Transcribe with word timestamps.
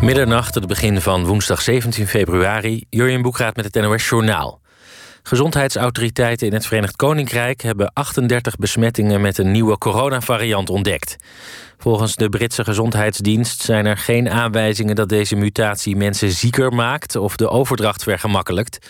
Middernacht, 0.00 0.54
het 0.54 0.66
begin 0.66 1.00
van 1.00 1.24
woensdag 1.24 1.62
17 1.62 2.06
februari. 2.06 2.84
Jurjen 2.90 3.22
Boekraat 3.22 3.56
met 3.56 3.64
het 3.64 3.74
NOS 3.84 4.08
Journaal. 4.08 4.60
Gezondheidsautoriteiten 5.22 6.46
in 6.46 6.52
het 6.52 6.66
Verenigd 6.66 6.96
Koninkrijk 6.96 7.62
hebben 7.62 7.92
38 7.92 8.56
besmettingen 8.56 9.20
met 9.20 9.38
een 9.38 9.50
nieuwe 9.50 9.78
coronavariant 9.78 10.70
ontdekt. 10.70 11.16
Volgens 11.78 12.16
de 12.16 12.28
Britse 12.28 12.64
Gezondheidsdienst 12.64 13.62
zijn 13.62 13.86
er 13.86 13.96
geen 13.96 14.30
aanwijzingen 14.30 14.94
dat 14.94 15.08
deze 15.08 15.36
mutatie 15.36 15.96
mensen 15.96 16.30
zieker 16.30 16.72
maakt 16.72 17.16
of 17.16 17.36
de 17.36 17.48
overdracht 17.48 18.02
vergemakkelijkt. 18.02 18.88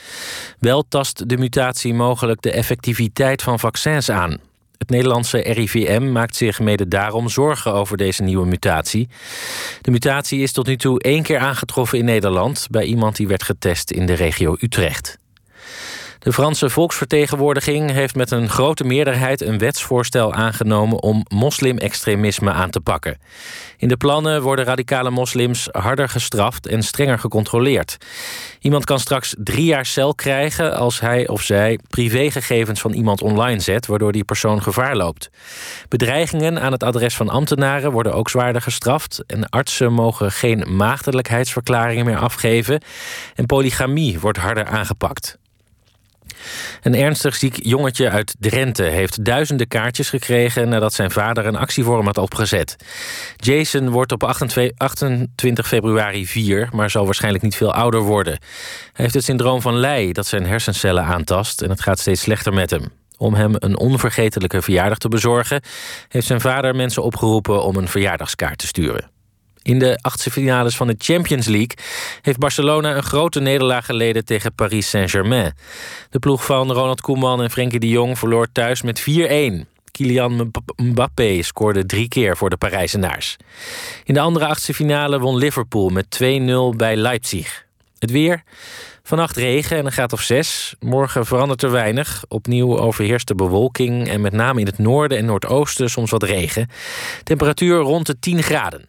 Wel 0.58 0.84
tast 0.88 1.28
de 1.28 1.36
mutatie 1.36 1.94
mogelijk 1.94 2.42
de 2.42 2.52
effectiviteit 2.52 3.42
van 3.42 3.58
vaccins 3.58 4.10
aan. 4.10 4.49
Het 4.80 4.90
Nederlandse 4.90 5.38
RIVM 5.38 6.12
maakt 6.12 6.36
zich 6.36 6.60
mede 6.60 6.88
daarom 6.88 7.28
zorgen 7.28 7.72
over 7.72 7.96
deze 7.96 8.22
nieuwe 8.22 8.46
mutatie. 8.46 9.08
De 9.80 9.90
mutatie 9.90 10.42
is 10.42 10.52
tot 10.52 10.66
nu 10.66 10.76
toe 10.76 11.00
één 11.00 11.22
keer 11.22 11.38
aangetroffen 11.38 11.98
in 11.98 12.04
Nederland 12.04 12.66
bij 12.70 12.84
iemand 12.84 13.16
die 13.16 13.28
werd 13.28 13.42
getest 13.42 13.90
in 13.90 14.06
de 14.06 14.12
regio 14.12 14.56
Utrecht. 14.60 15.19
De 16.20 16.32
Franse 16.32 16.70
volksvertegenwoordiging 16.70 17.90
heeft 17.90 18.14
met 18.14 18.30
een 18.30 18.48
grote 18.48 18.84
meerderheid 18.84 19.40
een 19.40 19.58
wetsvoorstel 19.58 20.32
aangenomen 20.32 21.02
om 21.02 21.24
moslimextremisme 21.28 22.50
aan 22.50 22.70
te 22.70 22.80
pakken. 22.80 23.18
In 23.76 23.88
de 23.88 23.96
plannen 23.96 24.42
worden 24.42 24.64
radicale 24.64 25.10
moslims 25.10 25.68
harder 25.72 26.08
gestraft 26.08 26.66
en 26.66 26.82
strenger 26.82 27.18
gecontroleerd. 27.18 27.96
Iemand 28.60 28.84
kan 28.84 28.98
straks 28.98 29.34
drie 29.38 29.64
jaar 29.64 29.86
cel 29.86 30.14
krijgen 30.14 30.76
als 30.76 31.00
hij 31.00 31.28
of 31.28 31.42
zij 31.42 31.78
privégegevens 31.88 32.80
van 32.80 32.92
iemand 32.92 33.22
online 33.22 33.60
zet, 33.60 33.86
waardoor 33.86 34.12
die 34.12 34.24
persoon 34.24 34.62
gevaar 34.62 34.96
loopt. 34.96 35.30
Bedreigingen 35.88 36.60
aan 36.60 36.72
het 36.72 36.82
adres 36.82 37.16
van 37.16 37.28
ambtenaren 37.28 37.92
worden 37.92 38.14
ook 38.14 38.30
zwaarder 38.30 38.62
gestraft 38.62 39.22
en 39.26 39.48
artsen 39.48 39.92
mogen 39.92 40.32
geen 40.32 40.76
maagdelijkheidsverklaringen 40.76 42.04
meer 42.04 42.18
afgeven 42.18 42.82
en 43.34 43.46
polygamie 43.46 44.20
wordt 44.20 44.38
harder 44.38 44.64
aangepakt. 44.64 45.38
Een 46.82 46.94
ernstig 46.94 47.36
ziek 47.36 47.64
jongetje 47.64 48.10
uit 48.10 48.34
Drenthe 48.38 48.82
heeft 48.82 49.24
duizenden 49.24 49.68
kaartjes 49.68 50.08
gekregen 50.08 50.68
nadat 50.68 50.92
zijn 50.92 51.10
vader 51.10 51.46
een 51.46 51.56
actie 51.56 51.84
voor 51.84 51.96
hem 51.96 52.06
had 52.06 52.18
opgezet. 52.18 52.76
Jason 53.36 53.90
wordt 53.90 54.12
op 54.12 54.22
28 54.22 55.68
februari 55.68 56.26
4, 56.26 56.68
maar 56.72 56.90
zal 56.90 57.04
waarschijnlijk 57.04 57.44
niet 57.44 57.56
veel 57.56 57.74
ouder 57.74 58.00
worden. 58.00 58.38
Hij 58.92 59.04
heeft 59.04 59.14
het 59.14 59.24
syndroom 59.24 59.60
van 59.60 59.76
Leigh 59.76 60.12
dat 60.12 60.26
zijn 60.26 60.46
hersencellen 60.46 61.04
aantast 61.04 61.62
en 61.62 61.70
het 61.70 61.80
gaat 61.80 61.98
steeds 61.98 62.20
slechter 62.20 62.52
met 62.52 62.70
hem. 62.70 62.84
Om 63.16 63.34
hem 63.34 63.52
een 63.58 63.78
onvergetelijke 63.78 64.62
verjaardag 64.62 64.98
te 64.98 65.08
bezorgen, 65.08 65.62
heeft 66.08 66.26
zijn 66.26 66.40
vader 66.40 66.76
mensen 66.76 67.02
opgeroepen 67.02 67.62
om 67.64 67.76
een 67.76 67.88
verjaardagskaart 67.88 68.58
te 68.58 68.66
sturen. 68.66 69.10
In 69.62 69.78
de 69.78 69.98
achtste 70.00 70.30
finales 70.30 70.76
van 70.76 70.86
de 70.86 70.94
Champions 70.98 71.46
League 71.46 71.76
heeft 72.22 72.38
Barcelona 72.38 72.96
een 72.96 73.02
grote 73.02 73.40
nederlaag 73.40 73.86
geleden 73.86 74.24
tegen 74.24 74.54
Paris 74.54 74.88
Saint-Germain. 74.88 75.54
De 76.10 76.18
ploeg 76.18 76.44
van 76.44 76.72
Ronald 76.72 77.00
Koeman 77.00 77.42
en 77.42 77.50
Frenkie 77.50 77.80
de 77.80 77.88
Jong 77.88 78.18
verloor 78.18 78.52
thuis 78.52 78.82
met 78.82 79.00
4-1. 79.00 79.04
Kylian 79.90 80.50
Mbappé 80.76 81.42
scoorde 81.42 81.86
drie 81.86 82.08
keer 82.08 82.36
voor 82.36 82.50
de 82.50 82.56
Parijzenaars. 82.56 83.36
In 84.04 84.14
de 84.14 84.20
andere 84.20 84.46
achtste 84.46 84.74
finale 84.74 85.18
won 85.18 85.36
Liverpool 85.36 85.88
met 85.88 86.20
2-0 86.22 86.76
bij 86.76 86.96
Leipzig. 86.96 87.64
Het 87.98 88.10
weer. 88.10 88.42
Vannacht 89.02 89.36
regen 89.36 89.76
en 89.76 89.86
een 89.86 89.92
graad 89.92 90.12
of 90.12 90.20
6. 90.20 90.74
Morgen 90.78 91.26
verandert 91.26 91.62
er 91.62 91.70
weinig. 91.70 92.24
Opnieuw 92.28 92.78
overheerst 92.78 93.28
de 93.28 93.34
bewolking 93.34 94.08
en 94.08 94.20
met 94.20 94.32
name 94.32 94.60
in 94.60 94.66
het 94.66 94.78
noorden 94.78 95.18
en 95.18 95.24
noordoosten 95.24 95.90
soms 95.90 96.10
wat 96.10 96.22
regen. 96.22 96.68
Temperatuur 97.22 97.78
rond 97.78 98.06
de 98.06 98.18
10 98.18 98.42
graden. 98.42 98.88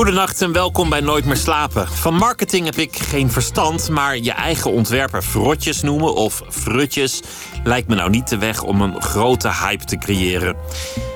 Goedenacht 0.00 0.42
en 0.42 0.52
welkom 0.52 0.88
bij 0.88 1.00
Nooit 1.00 1.24
meer 1.24 1.36
slapen. 1.36 1.88
Van 1.88 2.14
marketing 2.14 2.64
heb 2.64 2.76
ik 2.76 2.96
geen 2.98 3.30
verstand, 3.30 3.88
maar 3.88 4.18
je 4.18 4.32
eigen 4.32 4.70
ontwerpen 4.72 5.22
frotjes 5.22 5.82
noemen 5.82 6.14
of 6.14 6.42
frutjes 6.48 7.22
lijkt 7.64 7.88
me 7.88 7.94
nou 7.94 8.10
niet 8.10 8.28
de 8.28 8.38
weg 8.38 8.62
om 8.62 8.80
een 8.80 9.02
grote 9.02 9.48
hype 9.48 9.84
te 9.84 9.98
creëren. 9.98 10.56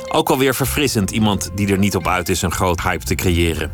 Ook 0.09 0.31
alweer 0.31 0.55
verfrissend 0.55 1.11
iemand 1.11 1.51
die 1.55 1.73
er 1.73 1.79
niet 1.79 1.97
op 1.97 2.09
uit 2.09 2.29
is 2.29 2.43
een 2.43 2.53
groot 2.53 2.81
hype 2.81 3.05
te 3.05 3.15
creëren. 3.15 3.73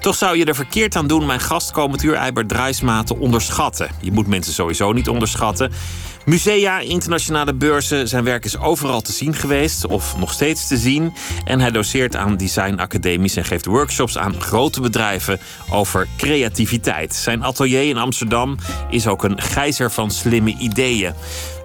Toch 0.00 0.14
zou 0.14 0.36
je 0.36 0.44
er 0.44 0.54
verkeerd 0.54 0.96
aan 0.96 1.06
doen 1.06 1.26
mijn 1.26 1.40
gastkomend 1.40 2.02
uur 2.02 2.14
Eibert 2.14 2.48
Drijsma 2.48 3.02
te 3.02 3.16
onderschatten. 3.16 3.90
Je 4.00 4.12
moet 4.12 4.26
mensen 4.26 4.52
sowieso 4.52 4.92
niet 4.92 5.08
onderschatten. 5.08 5.72
Musea, 6.26 6.78
internationale 6.80 7.54
beurzen, 7.54 8.08
zijn 8.08 8.24
werk 8.24 8.44
is 8.44 8.58
overal 8.58 9.00
te 9.00 9.12
zien 9.12 9.34
geweest 9.34 9.86
of 9.86 10.16
nog 10.16 10.32
steeds 10.32 10.68
te 10.68 10.76
zien. 10.76 11.12
En 11.44 11.60
hij 11.60 11.70
doseert 11.70 12.16
aan 12.16 12.36
designacademies 12.36 13.36
en 13.36 13.44
geeft 13.44 13.66
workshops 13.66 14.18
aan 14.18 14.40
grote 14.40 14.80
bedrijven 14.80 15.40
over 15.70 16.06
creativiteit. 16.16 17.14
Zijn 17.14 17.44
atelier 17.44 17.88
in 17.88 17.96
Amsterdam 17.96 18.56
is 18.90 19.06
ook 19.06 19.24
een 19.24 19.40
gijzer 19.40 19.90
van 19.90 20.10
slimme 20.10 20.56
ideeën. 20.58 21.14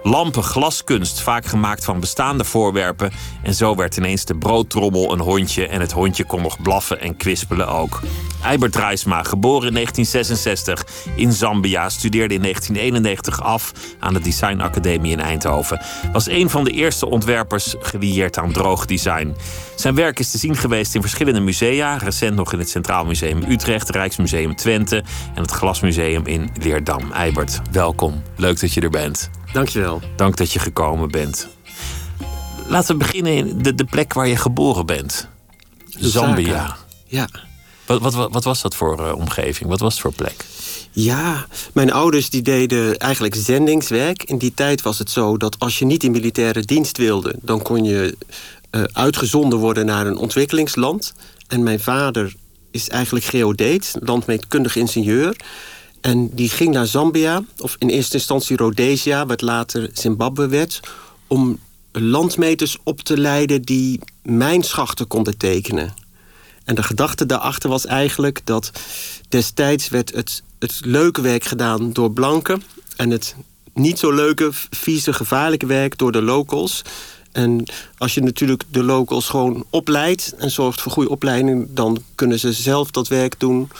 Lampen, 0.02 0.42
glaskunst, 0.42 1.20
vaak 1.20 1.46
gemaakt 1.46 1.84
van 1.84 2.00
bestaande 2.00 2.44
voorwerpen. 2.44 3.12
En 3.42 3.54
zo 3.54 3.74
werd 3.74 3.96
ineens 3.96 4.24
de 4.24 4.34
broodtrommel 4.34 5.12
een 5.12 5.20
hondje 5.20 5.68
en 5.68 5.80
het 5.80 5.92
hondje 5.92 6.24
kon 6.24 6.42
nog 6.42 6.62
blaffen 6.62 7.00
en 7.00 7.16
kwispelen 7.16 7.68
ook. 7.68 8.00
Eibert 8.42 8.72
Drijsma, 8.72 9.22
geboren 9.22 9.68
in 9.68 9.74
1966 9.74 10.86
in 11.16 11.32
Zambia, 11.32 11.88
studeerde 11.88 12.34
in 12.34 12.42
1991 12.42 13.42
af 13.42 13.72
aan 13.98 14.14
de 14.14 14.20
Design 14.20 14.60
Academie 14.60 15.12
in 15.12 15.20
Eindhoven. 15.20 15.80
Was 16.12 16.28
een 16.28 16.50
van 16.50 16.64
de 16.64 16.70
eerste 16.70 17.06
ontwerpers 17.06 17.74
gelieerd 17.78 18.38
aan 18.38 18.52
droog 18.52 18.86
design. 18.86 19.36
Zijn 19.76 19.94
werk 19.94 20.18
is 20.18 20.30
te 20.30 20.38
zien 20.38 20.56
geweest 20.56 20.94
in 20.94 21.00
verschillende 21.00 21.40
musea, 21.40 21.96
recent 21.96 22.36
nog 22.36 22.52
in 22.52 22.58
het 22.58 22.70
Centraal 22.70 23.04
Museum 23.04 23.42
Utrecht, 23.48 23.90
Rijksmuseum 23.90 24.56
Twente 24.56 25.04
en 25.34 25.42
het 25.42 25.50
Glasmuseum 25.50 26.26
in 26.26 26.50
Leerdam. 26.60 27.12
Eibert, 27.12 27.60
welkom. 27.70 28.22
Leuk 28.36 28.60
dat 28.60 28.72
je 28.72 28.80
er 28.80 28.90
bent. 28.90 29.41
Dankjewel. 29.52 30.00
Dank 30.16 30.36
dat 30.36 30.52
je 30.52 30.58
gekomen 30.58 31.10
bent. 31.10 31.48
Laten 32.66 32.92
we 32.92 33.04
beginnen 33.04 33.36
in 33.36 33.62
de, 33.62 33.74
de 33.74 33.84
plek 33.84 34.12
waar 34.12 34.28
je 34.28 34.36
geboren 34.36 34.86
bent. 34.86 35.28
Zambia. 35.88 36.76
Ja. 37.06 37.28
Wat, 37.86 38.00
wat, 38.00 38.30
wat, 38.32 38.44
was 38.44 38.62
dat 38.62 38.74
voor 38.74 39.00
uh, 39.00 39.16
omgeving? 39.16 39.68
Wat 39.68 39.80
was 39.80 39.92
het 39.92 40.02
voor 40.02 40.12
plek? 40.12 40.44
Ja, 40.90 41.46
mijn 41.74 41.92
ouders 41.92 42.30
die 42.30 42.42
deden 42.42 42.98
eigenlijk 42.98 43.34
zendingswerk. 43.34 44.22
In 44.22 44.38
die 44.38 44.54
tijd 44.54 44.82
was 44.82 44.98
het 44.98 45.10
zo 45.10 45.36
dat 45.36 45.58
als 45.58 45.78
je 45.78 45.84
niet 45.84 46.04
in 46.04 46.10
militaire 46.10 46.60
dienst 46.60 46.98
wilde... 46.98 47.36
dan 47.42 47.62
kon 47.62 47.84
je 47.84 48.16
uh, 48.70 48.82
uitgezonden 48.92 49.58
worden 49.58 49.86
naar 49.86 50.06
een 50.06 50.16
ontwikkelingsland. 50.16 51.14
En 51.48 51.62
mijn 51.62 51.80
vader 51.80 52.34
is 52.70 52.88
eigenlijk 52.88 53.24
geodeet, 53.24 53.94
landmeetkundig 54.00 54.76
ingenieur... 54.76 55.36
En 56.02 56.34
die 56.34 56.48
ging 56.48 56.74
naar 56.74 56.86
Zambia, 56.86 57.44
of 57.58 57.76
in 57.78 57.88
eerste 57.88 58.16
instantie 58.16 58.56
Rhodesia, 58.56 59.26
wat 59.26 59.40
later 59.40 59.90
Zimbabwe 59.92 60.46
werd, 60.46 60.80
om 61.26 61.58
landmeters 61.92 62.76
op 62.82 63.00
te 63.00 63.18
leiden 63.18 63.62
die 63.62 64.00
mijnschachten 64.22 65.06
konden 65.06 65.36
tekenen. 65.36 65.94
En 66.64 66.74
de 66.74 66.82
gedachte 66.82 67.26
daarachter 67.26 67.70
was 67.70 67.86
eigenlijk 67.86 68.40
dat 68.44 68.70
destijds 69.28 69.88
werd 69.88 70.14
het, 70.14 70.42
het 70.58 70.80
leuke 70.84 71.20
werk 71.20 71.44
gedaan 71.44 71.92
door 71.92 72.12
blanken 72.12 72.62
en 72.96 73.10
het 73.10 73.34
niet 73.74 73.98
zo 73.98 74.12
leuke, 74.12 74.50
vieze, 74.70 75.12
gevaarlijke 75.12 75.66
werk 75.66 75.98
door 75.98 76.12
de 76.12 76.22
locals. 76.22 76.82
En 77.32 77.64
als 77.98 78.14
je 78.14 78.22
natuurlijk 78.22 78.62
de 78.70 78.82
locals 78.82 79.28
gewoon 79.28 79.64
opleidt 79.70 80.34
en 80.38 80.50
zorgt 80.50 80.80
voor 80.80 80.92
goede 80.92 81.10
opleiding, 81.10 81.68
dan 81.70 82.02
kunnen 82.14 82.38
ze 82.38 82.52
zelf 82.52 82.90
dat 82.90 83.08
werk 83.08 83.40
doen 83.40 83.70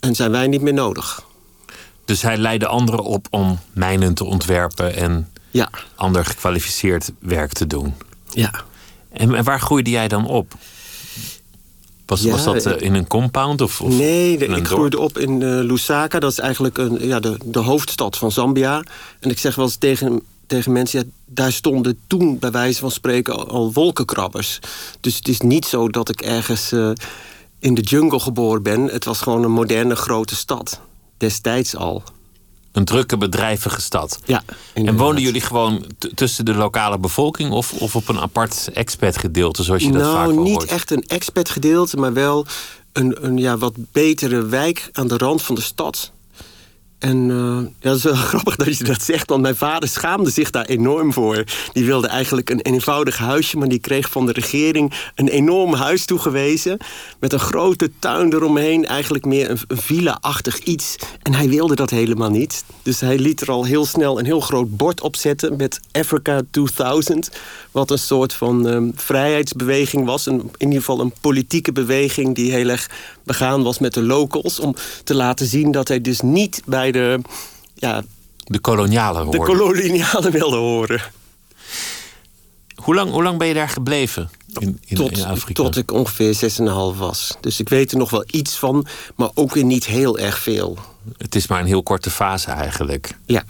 en 0.00 0.14
zijn 0.14 0.30
wij 0.30 0.46
niet 0.46 0.62
meer 0.62 0.74
nodig. 0.74 1.24
Dus 2.06 2.22
hij 2.22 2.36
leidde 2.36 2.66
anderen 2.66 3.04
op 3.04 3.26
om 3.30 3.58
mijnen 3.72 4.14
te 4.14 4.24
ontwerpen 4.24 4.94
en 4.96 5.28
ja. 5.50 5.70
ander 5.94 6.24
gekwalificeerd 6.24 7.12
werk 7.18 7.52
te 7.52 7.66
doen. 7.66 7.94
Ja. 8.30 8.50
En, 9.12 9.34
en 9.34 9.44
waar 9.44 9.60
groeide 9.60 9.90
jij 9.90 10.08
dan 10.08 10.26
op? 10.26 10.54
Was, 12.06 12.20
Ja, 12.22 12.30
was 12.30 12.44
dat 12.44 12.66
eh, 12.66 12.72
ik- 12.72 12.80
in 12.80 12.94
een 12.94 13.06
compound? 13.06 13.60
Of, 13.60 13.80
of 13.80 13.92
Nee, 13.94 14.38
de- 14.38 14.44
ik 14.44 14.50
dorp? 14.50 14.66
groeide 14.66 14.98
op 14.98 15.18
in 15.18 15.42
eh, 15.42 15.48
Lusaka. 15.48 16.18
Dat 16.18 16.30
is 16.32 16.38
eigenlijk 16.38 16.78
een, 16.78 17.06
ja, 17.06 17.20
de, 17.20 17.36
de 17.44 17.58
hoofdstad 17.58 18.16
van 18.18 18.32
Zambia. 18.32 18.82
En 19.20 19.30
ik 19.30 19.38
zeg 19.38 19.54
wel 19.54 19.64
eens 19.64 19.76
tegen, 19.76 20.22
tegen 20.46 20.72
mensen... 20.72 20.98
Ja, 20.98 21.04
daar 21.26 21.52
stonden 21.52 21.98
toen 22.06 22.38
bij 22.38 22.50
wijze 22.50 22.80
van 22.80 22.90
spreken 22.90 23.34
al, 23.36 23.48
al 23.48 23.72
wolkenkrabbers. 23.72 24.58
Dus 25.00 25.16
het 25.16 25.28
is 25.28 25.40
niet 25.40 25.64
zo 25.64 25.88
dat 25.88 26.08
ik 26.08 26.20
ergens 26.20 26.72
eh, 26.72 26.90
in 27.58 27.74
de 27.74 27.82
jungle 27.82 28.20
geboren 28.20 28.62
ben. 28.62 28.82
Het 28.84 29.04
was 29.04 29.20
gewoon 29.20 29.42
een 29.44 29.52
moderne 29.52 29.96
grote 29.96 30.36
stad. 30.36 30.80
Destijds 31.18 31.76
al. 31.76 32.02
een 32.72 32.84
drukke, 32.84 33.16
bedrijvige 33.16 33.80
stad. 33.80 34.20
Ja, 34.24 34.42
En 34.74 34.96
woonden 34.96 35.22
jullie 35.22 35.40
gewoon 35.40 35.84
tussen 36.14 36.44
de 36.44 36.54
lokale 36.54 36.98
bevolking 36.98 37.50
of, 37.52 37.72
of 37.72 37.96
op 37.96 38.08
een 38.08 38.20
apart 38.20 38.70
expat-gedeelte, 38.72 39.62
zoals 39.62 39.82
je 39.82 39.92
dat 39.92 40.02
vaak 40.02 40.12
nou, 40.12 40.34
wel 40.34 40.44
niet 40.44 40.52
hoort? 40.52 40.70
echt 40.70 40.90
een 40.90 41.04
expat 41.06 41.48
gedeelte, 41.48 41.96
maar 41.96 42.12
wel 42.12 42.46
een, 42.92 43.24
een 43.24 43.38
ja, 43.38 43.58
wat 43.58 43.74
betere 43.92 44.46
wijk 44.46 44.88
aan 44.92 45.08
de 45.08 45.16
rand 45.16 45.42
van 45.42 45.54
de 45.54 45.60
stad. 45.60 46.12
En 46.98 47.30
eh, 47.30 47.72
dat 47.80 47.96
is 47.96 48.02
wel 48.02 48.14
grappig 48.32 48.56
dat 48.56 48.78
je 48.78 48.84
dat 48.84 49.02
zegt, 49.02 49.28
want 49.28 49.42
mijn 49.42 49.56
vader 49.56 49.88
schaamde 49.88 50.30
zich 50.30 50.50
daar 50.50 50.64
enorm 50.64 51.12
voor. 51.12 51.44
Die 51.72 51.84
wilde 51.84 52.06
eigenlijk 52.06 52.50
een 52.50 52.60
eenvoudig 52.60 53.18
huisje, 53.18 53.56
maar 53.56 53.68
die 53.68 53.78
kreeg 53.78 54.08
van 54.08 54.26
de 54.26 54.32
regering 54.32 54.92
een 55.14 55.28
enorm 55.28 55.74
huis 55.74 56.04
toegewezen. 56.04 56.78
Met 57.20 57.32
een 57.32 57.38
grote 57.38 57.90
tuin 57.98 58.32
eromheen, 58.32 58.86
eigenlijk 58.86 59.24
meer 59.24 59.50
een, 59.50 59.58
een 59.68 59.76
villa-achtig 59.76 60.58
iets. 60.58 60.96
En 61.22 61.34
hij 61.34 61.48
wilde 61.48 61.74
dat 61.74 61.90
helemaal 61.90 62.30
niet. 62.30 62.64
Dus 62.82 63.00
hij 63.00 63.18
liet 63.18 63.40
er 63.40 63.50
al 63.50 63.64
heel 63.64 63.86
snel 63.86 64.18
een 64.18 64.24
heel 64.24 64.40
groot 64.40 64.76
bord 64.76 65.00
op 65.00 65.16
zetten 65.16 65.56
met 65.56 65.80
Africa 65.92 66.40
2000. 66.50 67.30
Wat 67.76 67.90
een 67.90 67.98
soort 67.98 68.32
van 68.34 68.68
ehm, 68.68 68.90
vrijheidsbeweging 68.94 70.04
was. 70.04 70.26
Een, 70.26 70.34
in 70.40 70.50
ieder 70.66 70.78
geval 70.78 71.00
een 71.00 71.12
politieke 71.20 71.72
beweging 71.72 72.34
die 72.34 72.52
heel 72.52 72.68
erg 72.68 72.90
begaan 73.22 73.62
was 73.62 73.78
met 73.78 73.94
de 73.94 74.02
locals. 74.02 74.60
Om 74.60 74.74
te 75.04 75.14
laten 75.14 75.46
zien 75.46 75.70
dat 75.72 75.88
hij 75.88 76.00
dus 76.00 76.20
niet 76.20 76.62
bij 76.66 76.92
de, 76.92 77.20
ja, 77.74 78.02
De 78.44 78.58
kolonialen 78.58 79.30
de 79.30 79.36
hoorden. 79.36 79.56
kolonialen 79.56 80.32
wilde 80.32 80.56
horen. 80.56 81.00
hoe, 82.74 82.94
lang, 82.94 83.10
hoe 83.10 83.22
lang 83.22 83.38
ben 83.38 83.46
je 83.48 83.54
daar 83.54 83.68
gebleven 83.68 84.30
in, 84.58 84.80
in, 84.86 84.96
Tot, 84.96 85.18
in 85.18 85.24
Afrika? 85.24 85.62
tot 85.62 85.76
ik 85.76 85.92
ongeveer 85.92 86.34
6,5 86.92 86.98
was. 86.98 87.36
Dus 87.40 87.60
ik 87.60 87.68
weet 87.68 87.92
er 87.92 87.98
nog 87.98 88.10
wel 88.10 88.24
iets 88.26 88.56
van, 88.56 88.86
maar 89.14 89.30
ook 89.34 89.54
weer 89.54 89.64
niet 89.64 89.86
heel 89.86 90.18
erg 90.18 90.38
veel. 90.38 90.78
Het 91.18 91.34
is 91.34 91.46
maar 91.46 91.60
een 91.60 91.66
heel 91.66 91.82
korte 91.82 92.10
fase 92.10 92.50
eigenlijk. 92.50 93.16
Ja, 93.26 93.44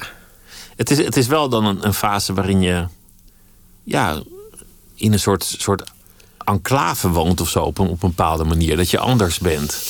Het 0.76 0.90
is, 0.90 0.98
het 0.98 1.16
is 1.16 1.26
wel 1.26 1.48
dan 1.48 1.64
een, 1.64 1.86
een 1.86 1.94
fase 1.94 2.34
waarin 2.34 2.60
je 2.60 2.86
ja, 3.86 4.22
in 4.94 5.12
een 5.12 5.18
soort, 5.20 5.44
soort 5.58 5.82
enclave 6.44 7.08
woont 7.08 7.40
of 7.40 7.48
zo 7.48 7.62
op 7.62 7.78
een, 7.78 7.88
op 7.88 8.02
een 8.02 8.08
bepaalde 8.08 8.44
manier. 8.44 8.76
Dat 8.76 8.90
je 8.90 8.98
anders 8.98 9.38
bent. 9.38 9.82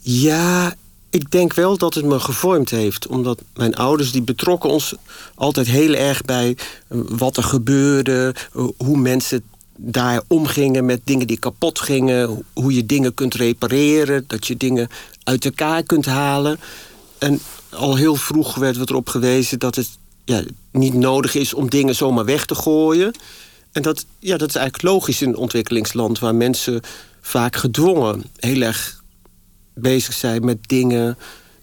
Ja, 0.00 0.74
ik 1.10 1.30
denk 1.30 1.54
wel 1.54 1.76
dat 1.78 1.94
het 1.94 2.04
me 2.04 2.20
gevormd 2.20 2.70
heeft. 2.70 3.06
Omdat 3.06 3.42
mijn 3.54 3.74
ouders 3.74 4.12
die 4.12 4.22
betrokken 4.22 4.70
ons 4.70 4.94
altijd 5.34 5.66
heel 5.66 5.94
erg 5.94 6.22
bij 6.22 6.56
eh, 6.88 6.98
wat 7.08 7.36
er 7.36 7.42
gebeurde. 7.44 8.34
eh, 8.54 8.64
Hoe 8.76 8.96
mensen 8.98 9.42
daar 9.76 10.22
omgingen 10.28 10.84
met 10.84 11.00
dingen 11.04 11.26
die 11.26 11.38
kapot 11.38 11.80
gingen. 11.80 12.26
ho- 12.26 12.42
Hoe 12.52 12.74
je 12.74 12.86
dingen 12.86 13.14
kunt 13.14 13.34
repareren. 13.34 14.24
Dat 14.26 14.46
je 14.46 14.56
dingen 14.56 14.88
uit 15.24 15.44
elkaar 15.44 15.82
kunt 15.82 16.06
halen. 16.06 16.60
En 17.18 17.40
al 17.70 17.96
heel 17.96 18.14
vroeg 18.14 18.54
werd 18.54 18.76
er 18.76 18.82
erop 18.90 19.08
gewezen 19.08 19.58
dat 19.58 19.74
het 19.74 19.88
ja, 20.32 20.42
niet 20.70 20.94
nodig 20.94 21.34
is 21.34 21.54
om 21.54 21.70
dingen 21.70 21.94
zomaar 21.94 22.24
weg 22.24 22.44
te 22.44 22.54
gooien. 22.54 23.14
En 23.72 23.82
dat, 23.82 24.06
ja, 24.18 24.36
dat 24.36 24.48
is 24.48 24.54
eigenlijk 24.54 24.94
logisch 24.94 25.22
in 25.22 25.28
een 25.28 25.36
ontwikkelingsland 25.36 26.18
waar 26.18 26.34
mensen 26.34 26.80
vaak 27.20 27.56
gedwongen 27.56 28.24
heel 28.36 28.60
erg 28.60 29.02
bezig 29.74 30.14
zijn 30.14 30.44
met 30.44 30.58
dingen 30.66 31.18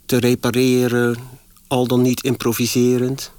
te 0.06 0.18
repareren, 0.18 1.18
al 1.68 1.88
dan 1.88 2.02
niet 2.02 2.24
improviserend. 2.24 3.32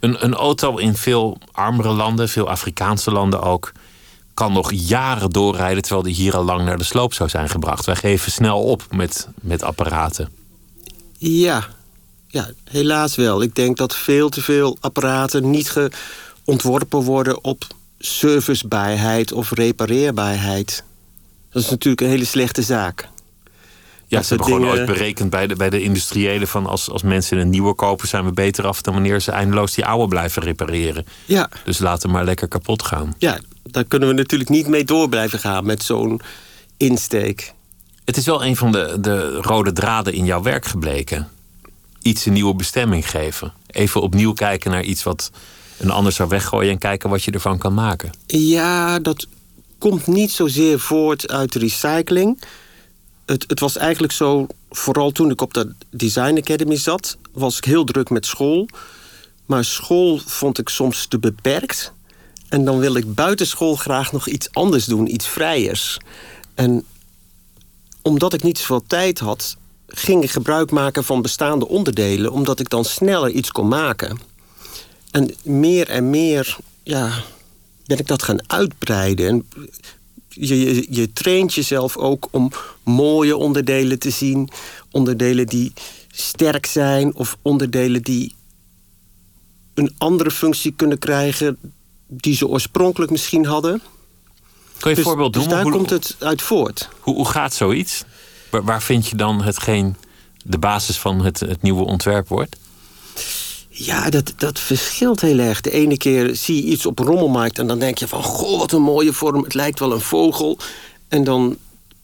Een, 0.00 0.24
een 0.24 0.34
auto 0.34 0.76
in 0.76 0.94
veel 0.94 1.38
armere 1.52 1.92
landen, 1.92 2.28
veel 2.28 2.48
Afrikaanse 2.48 3.10
landen 3.10 3.42
ook, 3.42 3.72
kan 4.34 4.52
nog 4.52 4.72
jaren 4.72 5.30
doorrijden 5.30 5.82
terwijl 5.82 6.02
die 6.02 6.14
hier 6.14 6.36
al 6.36 6.44
lang 6.44 6.64
naar 6.64 6.78
de 6.78 6.84
sloop 6.84 7.14
zou 7.14 7.28
zijn 7.28 7.48
gebracht. 7.48 7.84
Wij 7.84 7.96
geven 7.96 8.32
snel 8.32 8.62
op 8.62 8.86
met, 8.90 9.28
met 9.40 9.62
apparaten. 9.62 10.28
Ja, 11.18 11.68
ja, 12.32 12.50
helaas 12.64 13.16
wel. 13.16 13.42
Ik 13.42 13.54
denk 13.54 13.76
dat 13.76 13.96
veel 13.96 14.28
te 14.28 14.42
veel 14.42 14.76
apparaten 14.80 15.50
niet 15.50 15.72
ontworpen 16.44 17.00
worden 17.00 17.44
op 17.44 17.64
servicebaarheid 17.98 19.32
of 19.32 19.50
repareerbaarheid. 19.50 20.84
Dat 21.50 21.62
is 21.62 21.70
natuurlijk 21.70 22.02
een 22.02 22.08
hele 22.08 22.24
slechte 22.24 22.62
zaak. 22.62 23.08
Ja, 24.06 24.18
Dat 24.18 24.26
ze 24.26 24.34
hebben 24.34 24.52
gewoon 24.52 24.68
ooit 24.70 24.86
berekend 24.86 25.30
bij 25.30 25.46
de, 25.46 25.54
bij 25.56 25.70
de 25.70 25.82
industriëlen 25.82 26.48
van 26.48 26.66
als, 26.66 26.90
als 26.90 27.02
mensen 27.02 27.38
een 27.38 27.50
nieuwe 27.50 27.74
kopen, 27.74 28.08
zijn 28.08 28.24
we 28.24 28.32
beter 28.32 28.66
af 28.66 28.82
dan 28.82 28.94
wanneer 28.94 29.20
ze 29.20 29.30
eindeloos 29.30 29.74
die 29.74 29.84
oude 29.86 30.08
blijven 30.08 30.42
repareren. 30.42 31.06
Ja, 31.24 31.48
Dus 31.64 31.78
laten 31.78 32.10
maar 32.10 32.24
lekker 32.24 32.48
kapot 32.48 32.82
gaan. 32.82 33.14
ja, 33.18 33.40
daar 33.62 33.84
kunnen 33.84 34.08
we 34.08 34.14
natuurlijk 34.14 34.50
niet 34.50 34.66
mee 34.66 34.84
door 34.84 35.08
blijven 35.08 35.38
gaan 35.38 35.66
met 35.66 35.82
zo'n 35.82 36.20
insteek. 36.76 37.52
Het 38.04 38.16
is 38.16 38.26
wel 38.26 38.44
een 38.44 38.56
van 38.56 38.72
de, 38.72 38.96
de 39.00 39.36
rode 39.40 39.72
draden 39.72 40.12
in 40.12 40.24
jouw 40.24 40.42
werk 40.42 40.66
gebleken. 40.66 41.28
Iets 42.02 42.26
een 42.26 42.32
nieuwe 42.32 42.54
bestemming 42.54 43.10
geven. 43.10 43.52
Even 43.66 44.02
opnieuw 44.02 44.32
kijken 44.32 44.70
naar 44.70 44.82
iets 44.82 45.02
wat 45.02 45.30
een 45.78 45.90
ander 45.90 46.12
zou 46.12 46.28
weggooien 46.28 46.70
en 46.70 46.78
kijken 46.78 47.10
wat 47.10 47.22
je 47.22 47.30
ervan 47.30 47.58
kan 47.58 47.74
maken. 47.74 48.10
Ja, 48.26 48.98
dat 48.98 49.26
komt 49.78 50.06
niet 50.06 50.30
zozeer 50.30 50.80
voort 50.80 51.30
uit 51.30 51.54
recycling. 51.54 52.42
Het, 53.26 53.44
het 53.46 53.60
was 53.60 53.76
eigenlijk 53.76 54.12
zo, 54.12 54.46
vooral 54.70 55.10
toen 55.10 55.30
ik 55.30 55.40
op 55.40 55.54
de 55.54 55.74
Design 55.90 56.36
Academy 56.36 56.76
zat, 56.76 57.16
was 57.32 57.56
ik 57.56 57.64
heel 57.64 57.84
druk 57.84 58.10
met 58.10 58.26
school. 58.26 58.68
Maar 59.46 59.64
school 59.64 60.20
vond 60.26 60.58
ik 60.58 60.68
soms 60.68 61.06
te 61.06 61.18
beperkt. 61.18 61.92
En 62.48 62.64
dan 62.64 62.78
wil 62.78 62.94
ik 62.94 63.14
buitenschool 63.14 63.76
graag 63.76 64.12
nog 64.12 64.28
iets 64.28 64.48
anders 64.52 64.84
doen, 64.84 65.14
iets 65.14 65.28
vrijers. 65.28 65.98
En 66.54 66.84
omdat 68.02 68.32
ik 68.34 68.42
niet 68.42 68.58
zoveel 68.58 68.84
tijd 68.86 69.18
had, 69.18 69.56
ging 69.94 70.22
ik 70.22 70.30
gebruik 70.30 70.70
maken 70.70 71.04
van 71.04 71.22
bestaande 71.22 71.68
onderdelen, 71.68 72.32
omdat 72.32 72.60
ik 72.60 72.68
dan 72.68 72.84
sneller 72.84 73.30
iets 73.30 73.50
kon 73.50 73.68
maken. 73.68 74.18
En 75.10 75.34
meer 75.42 75.88
en 75.88 76.10
meer 76.10 76.56
ja, 76.82 77.12
ben 77.86 77.98
ik 77.98 78.06
dat 78.06 78.22
gaan 78.22 78.50
uitbreiden. 78.50 79.28
En 79.28 79.46
je, 80.28 80.60
je, 80.60 80.86
je 80.90 81.12
traint 81.12 81.54
jezelf 81.54 81.96
ook 81.96 82.28
om 82.30 82.50
mooie 82.82 83.36
onderdelen 83.36 83.98
te 83.98 84.10
zien. 84.10 84.48
Onderdelen 84.90 85.46
die 85.46 85.72
sterk 86.10 86.66
zijn 86.66 87.14
of 87.14 87.36
onderdelen 87.42 88.02
die 88.02 88.34
een 89.74 89.94
andere 89.98 90.30
functie 90.30 90.72
kunnen 90.76 90.98
krijgen 90.98 91.58
die 92.06 92.36
ze 92.36 92.48
oorspronkelijk 92.48 93.10
misschien 93.10 93.46
hadden. 93.46 93.80
Kun 93.80 93.82
je 94.78 94.88
een 94.88 94.94
Dus, 94.94 95.04
voorbeeld 95.04 95.32
dus 95.32 95.42
noemen? 95.42 95.62
daar 95.64 95.72
hoe, 95.72 95.86
komt 95.86 95.90
het 95.90 96.16
uit 96.18 96.42
voort. 96.42 96.88
hoe, 97.00 97.14
hoe 97.14 97.28
gaat 97.28 97.54
zoiets? 97.54 98.04
Waar, 98.52 98.64
waar 98.64 98.82
vind 98.82 99.06
je 99.06 99.16
dan 99.16 99.42
hetgeen 99.42 99.96
de 100.44 100.58
basis 100.58 100.98
van 100.98 101.24
het, 101.24 101.40
het 101.40 101.62
nieuwe 101.62 101.84
ontwerp 101.84 102.28
wordt? 102.28 102.56
Ja, 103.68 104.10
dat, 104.10 104.32
dat 104.36 104.58
verschilt 104.58 105.20
heel 105.20 105.38
erg. 105.38 105.60
De 105.60 105.70
ene 105.70 105.96
keer 105.96 106.36
zie 106.36 106.56
je 106.56 106.72
iets 106.72 106.86
op 106.86 106.98
rommelmarkt 106.98 107.58
en 107.58 107.66
dan 107.66 107.78
denk 107.78 107.98
je 107.98 108.08
van... 108.08 108.22
goh, 108.22 108.58
wat 108.58 108.72
een 108.72 108.82
mooie 108.82 109.12
vorm, 109.12 109.42
het 109.42 109.54
lijkt 109.54 109.78
wel 109.78 109.92
een 109.92 110.00
vogel. 110.00 110.58
En 111.08 111.24
dan 111.24 111.56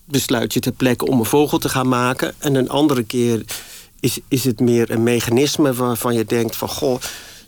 besluit 0.05 0.53
je 0.53 0.61
ter 0.61 0.73
plekke 0.73 1.07
om 1.07 1.19
een 1.19 1.25
vogel 1.25 1.59
te 1.59 1.69
gaan 1.69 1.89
maken. 1.89 2.35
En 2.39 2.55
een 2.55 2.69
andere 2.69 3.03
keer 3.03 3.45
is, 4.01 4.19
is 4.29 4.45
het 4.45 4.61
meer 4.61 4.91
een 4.91 5.03
mechanisme 5.03 5.75
waarvan 5.75 6.15
je 6.15 6.25
denkt 6.25 6.57
van... 6.57 6.69
goh, 6.69 7.01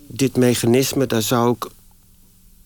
dit 0.06 0.36
mechanisme, 0.36 1.06
daar 1.06 1.22
zou 1.22 1.50
ik 1.50 1.66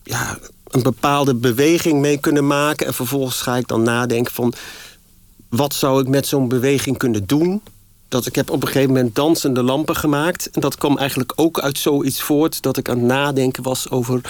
ja, 0.02 0.38
een 0.70 0.82
bepaalde 0.82 1.34
beweging 1.34 2.00
mee 2.00 2.18
kunnen 2.18 2.46
maken. 2.46 2.86
En 2.86 2.94
vervolgens 2.94 3.40
ga 3.40 3.56
ik 3.56 3.68
dan 3.68 3.82
nadenken 3.82 4.32
van... 4.32 4.54
wat 5.56 5.74
zou 5.74 6.00
ik 6.00 6.08
met 6.08 6.26
zo'n 6.26 6.48
beweging 6.48 6.98
kunnen 6.98 7.26
doen... 7.26 7.62
Dat 8.08 8.26
ik 8.26 8.34
heb 8.34 8.50
op 8.50 8.62
een 8.62 8.68
gegeven 8.68 8.92
moment 8.92 9.14
dansende 9.14 9.62
lampen 9.62 9.96
gemaakt. 9.96 10.50
En 10.50 10.60
dat 10.60 10.76
kwam 10.76 10.98
eigenlijk 10.98 11.32
ook 11.36 11.60
uit 11.60 11.78
zoiets 11.78 12.22
voort 12.22 12.62
dat 12.62 12.76
ik 12.76 12.88
aan 12.88 12.98
het 12.98 13.06
nadenken 13.06 13.62
was 13.62 13.90
over 13.90 14.20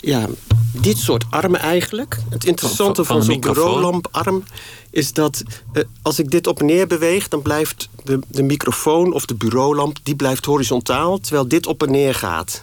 ja, 0.00 0.26
dit 0.72 0.98
soort 0.98 1.24
armen 1.30 1.60
eigenlijk. 1.60 2.18
Het 2.28 2.44
interessante 2.44 3.04
Van- 3.04 3.16
van 3.16 3.24
van, 3.24 3.34
een 3.34 3.42
zo'n 3.42 3.52
bureaulamparm 3.52 4.44
is 4.90 5.12
dat 5.12 5.42
eh, 5.72 5.82
als 6.02 6.18
ik 6.18 6.30
dit 6.30 6.46
op 6.46 6.60
en 6.60 6.66
neer 6.66 6.86
beweeg, 6.86 7.28
dan 7.28 7.42
blijft 7.42 7.88
de, 8.04 8.18
de 8.26 8.42
microfoon 8.42 9.12
of 9.12 9.26
de 9.26 9.34
bureaulamp 9.34 9.98
die 10.02 10.16
blijft 10.16 10.44
horizontaal, 10.44 11.18
terwijl 11.18 11.48
dit 11.48 11.66
op 11.66 11.82
en 11.82 11.90
neer 11.90 12.14
gaat. 12.14 12.62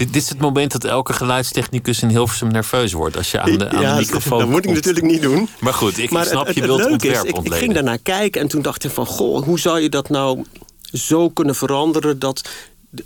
Dit, 0.00 0.12
dit 0.12 0.22
is 0.22 0.28
het 0.28 0.38
moment 0.38 0.72
dat 0.72 0.84
elke 0.84 1.12
geluidstechnicus 1.12 2.02
in 2.02 2.08
Hilversum 2.08 2.48
nerveus 2.48 2.92
wordt. 2.92 3.16
Als 3.16 3.30
je 3.30 3.40
aan 3.40 3.58
de, 3.58 3.68
aan 3.68 3.94
de 3.94 4.00
microfoon 4.00 4.38
dat 4.38 4.48
moet 4.48 4.64
ik 4.64 4.74
natuurlijk 4.74 5.06
niet 5.06 5.22
doen. 5.22 5.48
Maar 5.58 5.74
goed, 5.74 5.98
ik 5.98 6.10
Maar 6.10 6.26
snap 6.26 6.46
het, 6.46 6.54
je 6.54 6.60
het 6.60 6.68
wilt 6.68 6.80
leuke 6.80 6.92
ontwerp 6.92 7.24
is, 7.24 7.44
ik, 7.44 7.52
ging 7.52 7.74
daarnaar 7.74 7.98
kijken 7.98 8.40
en 8.40 8.48
toen 8.48 8.62
dacht 8.62 8.84
ik 8.84 8.90
van... 8.90 9.06
goh, 9.06 9.44
hoe 9.44 9.58
zou 9.58 9.80
je 9.80 9.88
dat 9.88 10.08
nou 10.08 10.44
zo 10.92 11.28
kunnen 11.28 11.54
veranderen... 11.54 12.18
dat 12.18 12.48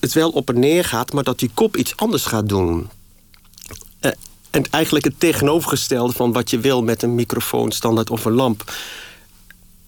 het 0.01 0.13
wel 0.13 0.31
op 0.31 0.49
en 0.49 0.59
neer 0.59 0.85
gaat, 0.85 1.13
maar 1.13 1.25
dat 1.25 1.39
die 1.39 1.51
kop 1.55 1.77
iets 1.77 1.97
anders 1.97 2.25
gaat 2.25 2.49
doen? 2.49 2.89
Eh, 4.01 4.11
en 4.51 4.65
eigenlijk 4.71 5.05
het 5.05 5.21
tegenovergestelde 5.21 6.13
van 6.13 6.33
wat 6.33 6.51
je 6.51 6.59
wil... 6.59 6.83
met 6.83 7.03
een 7.03 7.15
microfoon, 7.15 7.73
standaard 7.73 8.11
of 8.11 8.25
een 8.25 8.33
lamp. 8.33 8.73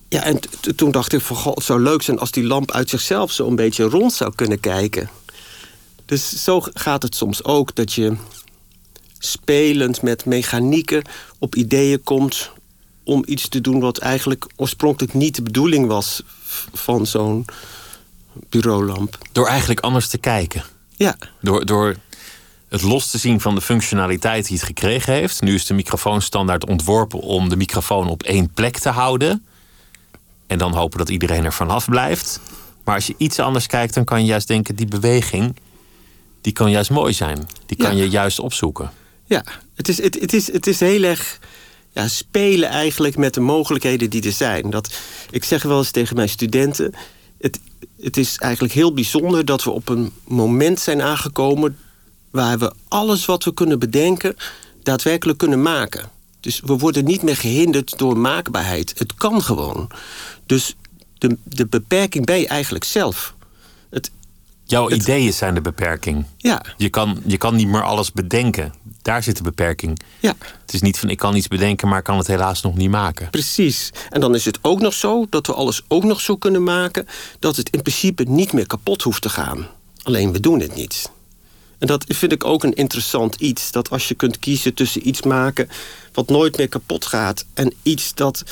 Ja, 0.09 0.23
en 0.23 0.41
toen 0.77 0.91
dacht 0.91 1.13
ik 1.13 1.21
van... 1.21 1.37
goh, 1.37 1.55
het 1.55 1.65
zou 1.65 1.81
leuk 1.81 2.03
zijn 2.03 2.19
als 2.19 2.31
die 2.31 2.45
lamp 2.45 2.71
uit 2.71 2.91
zichzelf... 2.91 3.33
zo 3.33 3.47
een 3.47 3.57
beetje 3.57 3.85
rond 3.85 4.13
zou 4.13 4.33
kunnen 4.35 4.61
kijken. 4.61 5.11
Dus 6.07 6.43
zo 6.45 6.61
gaat 6.61 7.03
het 7.03 7.15
soms 7.15 7.45
ook, 7.45 7.75
dat 7.75 7.93
je 7.93 8.17
spelend 9.19 10.03
met 10.03 10.25
mechanieken 10.25 11.03
op 11.39 11.55
ideeën 11.55 12.03
komt 12.03 12.51
om 13.05 13.23
iets 13.27 13.49
te 13.49 13.61
doen 13.61 13.81
wat 13.81 13.99
eigenlijk 13.99 14.47
oorspronkelijk 14.57 15.15
niet 15.15 15.35
de 15.35 15.43
bedoeling 15.43 15.87
was 15.87 16.23
van 16.73 17.07
zo'n 17.07 17.45
bureaulamp. 18.49 19.19
Door 19.33 19.47
eigenlijk 19.47 19.81
anders 19.81 20.09
te 20.09 20.19
kijken. 20.19 20.65
Ja. 20.97 21.17
Door, 21.41 21.67
door 21.67 21.97
het 22.69 22.83
los 22.83 23.11
te 23.11 23.19
zien 23.19 23.41
van 23.41 23.55
de 23.55 23.61
functionaliteit 23.61 24.47
die 24.47 24.57
het 24.57 24.67
gekregen 24.67 25.13
heeft. 25.13 25.43
Nu 25.43 25.55
is 25.55 25.67
de 25.67 25.75
microfoon 25.75 26.23
standaard 26.23 26.67
ontworpen 26.67 27.21
om 27.21 27.49
de 27.49 27.57
microfoon 27.57 28.09
op 28.09 28.23
één 28.23 28.51
plek 28.51 28.79
te 28.79 28.89
houden. 28.89 29.45
En 30.47 30.59
dan 30.59 30.75
hopen 30.75 30.99
dat 30.99 31.09
iedereen 31.09 31.45
er 31.45 31.53
vanaf 31.53 31.89
blijft. 31.89 32.41
Maar 32.85 32.95
als 32.95 33.07
je 33.07 33.15
iets 33.17 33.39
anders 33.39 33.67
kijkt, 33.67 33.95
dan 33.95 34.05
kan 34.05 34.21
je 34.21 34.27
juist 34.27 34.49
denken: 34.49 34.77
die 34.77 34.87
beweging, 34.87 35.57
die 36.47 36.55
kan 36.55 36.71
juist 36.71 36.91
mooi 36.91 37.13
zijn. 37.13 37.49
Die 37.67 37.77
kan 37.77 37.97
Ja. 37.97 38.03
je 38.03 38.09
juist 38.11 38.39
opzoeken. 38.39 38.91
Ja, 39.25 39.45
het 39.75 39.89
is, 39.89 40.03
het, 40.03 40.21
het 40.21 40.33
is, 40.33 40.53
het 40.53 40.67
is 40.67 40.81
heel 40.81 41.03
erg 41.03 41.39
ja, 41.93 42.09
spelen 42.09 42.69
eigenlijk 42.69 43.17
met 43.17 43.35
de 43.35 43.41
mogelijkheden 43.41 44.11
die 44.11 44.23
er 44.23 44.33
zijn. 44.33 44.71
Dat, 44.71 44.95
ik 45.31 45.45
zeg 45.45 45.63
wel 45.63 45.79
eens 45.79 45.91
tegen 45.91 46.17
mijn 46.17 46.29
studenten... 46.29 46.95
Het, 47.39 47.61
het 48.01 48.17
is 48.17 48.39
eigenlijk 48.39 48.75
heel 48.75 48.93
bijzonder 48.93 49.45
dat 49.45 49.65
we 49.65 49.71
op 49.71 49.89
een 49.89 50.13
moment 50.25 50.81
zijn 50.81 51.03
aangekomen... 51.03 51.79
waar 52.31 52.59
we 52.59 52.73
alles 52.89 53.25
wat 53.25 53.45
we 53.45 53.55
kunnen 53.55 53.79
bedenken 53.79 54.37
daadwerkelijk 54.83 55.39
kunnen 55.39 55.63
maken. 55.63 56.11
Dus 56.41 56.61
we 56.65 56.77
worden 56.77 57.05
niet 57.05 57.23
meer 57.23 57.37
gehinderd 57.37 57.99
door 57.99 58.19
maakbaarheid. 58.19 58.95
Het 58.99 59.15
kan 59.15 59.43
gewoon. 59.43 59.91
Dus 60.47 60.75
de, 61.19 61.37
de 61.45 61.67
beperking 61.67 62.27
ben 62.27 62.39
je 62.39 62.47
eigenlijk 62.49 62.85
zelf. 62.85 63.35
Het, 63.91 64.11
Jouw 64.69 64.89
Het- 64.89 65.03
ideeën 65.03 65.33
zijn 65.33 65.55
de 65.55 65.61
beperking. 65.61 66.25
ja, 66.37 66.63
Je 66.77 66.89
kan, 66.89 67.23
je 67.27 67.37
kan 67.37 67.55
niet 67.57 67.69
meer 67.69 67.83
alles 67.83 68.13
bedenken. 68.13 68.75
Daar 69.03 69.23
zit 69.23 69.37
de 69.37 69.43
beperking. 69.43 70.01
ja. 70.21 70.35
Het 70.41 70.75
is 70.75 70.81
niet 70.81 70.99
van 70.99 71.11
ik 71.11 71.19
kan 71.19 71.37
iets 71.37 71.49
bedenken, 71.49 71.89
maar 71.89 71.99
ik 71.99 72.05
kan 72.05 72.19
het 72.19 72.27
helaas 72.27 72.63
nog 72.63 72.75
niet 72.77 72.91
maken. 72.91 73.31
Precies. 73.31 73.91
En 74.11 74.21
dan 74.21 74.35
is 74.35 74.45
het 74.45 74.59
ook 74.63 74.81
nog 74.81 74.95
zo 74.95 75.27
dat 75.31 75.47
we 75.47 75.53
alles 75.55 75.83
ook 75.89 76.05
nog 76.05 76.21
zo 76.21 76.37
kunnen 76.37 76.63
maken 76.63 77.07
dat 77.39 77.57
het 77.57 77.71
in 77.71 77.83
principe 77.83 78.23
niet 78.29 78.53
meer 78.53 78.67
kapot 78.67 79.03
hoeft 79.03 79.23
te 79.23 79.29
gaan. 79.29 79.67
Alleen 80.03 80.33
we 80.33 80.41
doen 80.41 80.61
het 80.61 80.75
niet. 80.75 81.11
En 81.79 81.87
dat 81.87 82.05
vind 82.09 82.33
ik 82.33 82.45
ook 82.45 82.65
een 82.65 82.75
interessant 82.75 83.35
iets. 83.35 83.71
Dat 83.71 83.91
als 83.91 84.09
je 84.09 84.15
kunt 84.15 84.39
kiezen 84.39 84.75
tussen 84.75 85.09
iets 85.09 85.23
maken 85.23 85.69
wat 86.13 86.29
nooit 86.29 86.57
meer 86.57 86.69
kapot 86.69 87.07
gaat 87.07 87.45
en 87.55 87.73
iets 87.83 88.15
dat 88.15 88.43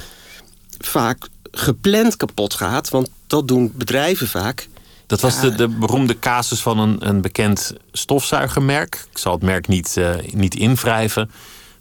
vaak 0.79 1.29
gepland 1.51 2.17
kapot 2.17 2.55
gaat, 2.55 2.89
want 2.89 3.09
dat 3.27 3.49
doen 3.49 3.73
bedrijven 3.75 4.29
vaak. 4.29 4.69
Dat 5.07 5.21
was 5.21 5.41
de, 5.41 5.55
de 5.55 5.69
beroemde 5.69 6.19
casus 6.19 6.61
van 6.61 6.79
een, 6.79 7.09
een 7.09 7.21
bekend 7.21 7.73
stofzuigermerk. 7.93 9.07
Ik 9.11 9.19
zal 9.19 9.33
het 9.33 9.43
merk 9.43 9.69
niet, 9.69 9.97
eh, 9.97 10.15
niet 10.33 10.55
invrijven. 10.55 11.31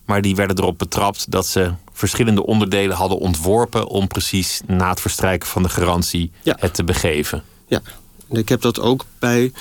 Maar 0.05 0.21
die 0.21 0.35
werden 0.35 0.57
erop 0.57 0.77
betrapt 0.77 1.31
dat 1.31 1.47
ze 1.47 1.73
verschillende 1.93 2.45
onderdelen 2.45 2.95
hadden 2.95 3.17
ontworpen 3.17 3.87
om 3.87 4.07
precies 4.07 4.61
na 4.67 4.89
het 4.89 5.01
verstrijken 5.01 5.47
van 5.47 5.63
de 5.63 5.69
garantie 5.69 6.31
Ja. 6.41 6.55
het 6.59 6.73
te 6.73 6.83
begeven. 6.83 7.43
Ja, 7.67 7.81
en 8.29 8.37
ik 8.37 8.49
heb 8.49 8.61
dat 8.61 8.79
ook 8.79 9.05
bij 9.19 9.51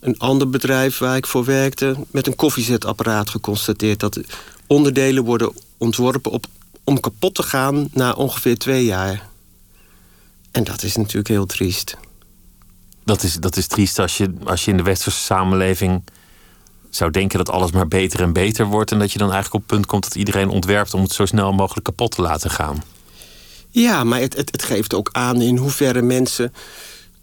een 0.00 0.18
ander 0.18 0.50
bedrijf 0.50 0.98
waar 0.98 1.16
ik 1.16 1.26
voor 1.26 1.44
werkte... 1.44 1.96
met 2.10 2.26
een 2.26 2.36
koffiezetapparaat 2.36 3.30
geconstateerd... 3.30 4.00
dat 4.00 4.14
de 4.14 4.24
onderdelen 4.66 5.24
worden 5.24 5.52
ontworpen 5.78 6.30
op, 6.30 6.46
om 6.84 7.00
kapot 7.00 7.34
te 7.34 7.42
gaan 7.42 7.88
na 7.92 8.12
ongeveer 8.12 8.58
twee 8.58 8.84
jaar. 8.84 9.28
En 10.50 10.64
dat 10.64 10.82
is 10.82 10.96
natuurlijk 10.96 11.28
heel 11.28 11.46
triest. 11.46 11.96
Dat 13.04 13.22
is, 13.22 13.34
dat 13.34 13.56
is 13.56 13.66
triest 13.66 13.98
als 13.98 14.16
je, 14.16 14.34
als 14.44 14.64
je 14.64 14.70
in 14.70 14.76
de 14.76 14.82
westerse 14.82 15.20
samenleving 15.20 16.02
zou 16.90 17.10
denken 17.10 17.38
dat 17.38 17.50
alles 17.50 17.70
maar 17.70 17.88
beter 17.88 18.20
en 18.20 18.32
beter 18.32 18.66
wordt. 18.66 18.92
En 18.92 18.98
dat 18.98 19.12
je 19.12 19.18
dan 19.18 19.32
eigenlijk 19.32 19.54
op 19.54 19.60
het 19.60 19.78
punt 19.78 19.86
komt 19.86 20.02
dat 20.02 20.14
iedereen 20.14 20.48
ontwerpt 20.48 20.94
om 20.94 21.02
het 21.02 21.12
zo 21.12 21.26
snel 21.26 21.52
mogelijk 21.52 21.84
kapot 21.84 22.10
te 22.10 22.22
laten 22.22 22.50
gaan. 22.50 22.82
Ja, 23.70 24.04
maar 24.04 24.20
het, 24.20 24.36
het, 24.36 24.52
het 24.52 24.62
geeft 24.62 24.94
ook 24.94 25.08
aan 25.12 25.40
in 25.40 25.56
hoeverre 25.56 26.02
mensen 26.02 26.52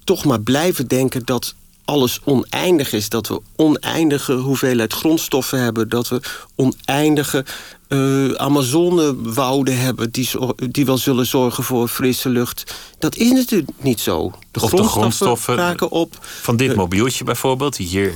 toch 0.04 0.26
maar 0.26 0.42
blijven 0.42 0.88
denken 0.88 1.26
dat 1.26 1.56
alles 1.86 2.20
oneindig 2.24 2.94
is. 2.94 3.10
Dat 3.10 3.28
we 3.28 3.42
oneindige 3.56 4.34
hoeveelheid 4.34 4.94
grondstoffen 4.94 5.60
hebben. 5.60 5.90
Dat 5.90 6.08
we 6.08 6.22
oneindige 6.56 7.46
eh 7.90 8.32
Amazonewouden 8.32 9.80
hebben 9.80 10.12
die, 10.12 10.30
die 10.70 10.86
wel 10.86 10.98
zullen 10.98 11.26
zorgen 11.26 11.64
voor 11.64 11.88
frisse 11.88 12.30
lucht. 12.30 12.76
Dat 13.00 13.16
is 13.16 13.32
natuurlijk 13.32 13.70
niet 13.82 14.00
zo. 14.00 14.32
De 14.52 14.60
Of 14.62 14.70
de 14.70 14.78
grondstoffen, 14.78 15.02
grondstoffen- 15.02 15.56
raken 15.56 15.90
op. 15.92 16.18
Van 16.22 16.58
dit 16.58 16.72
Eh, 16.72 16.78
mobieltje 16.78 17.24
bijvoorbeeld, 17.24 17.76
die 17.76 17.88
hier 17.88 18.14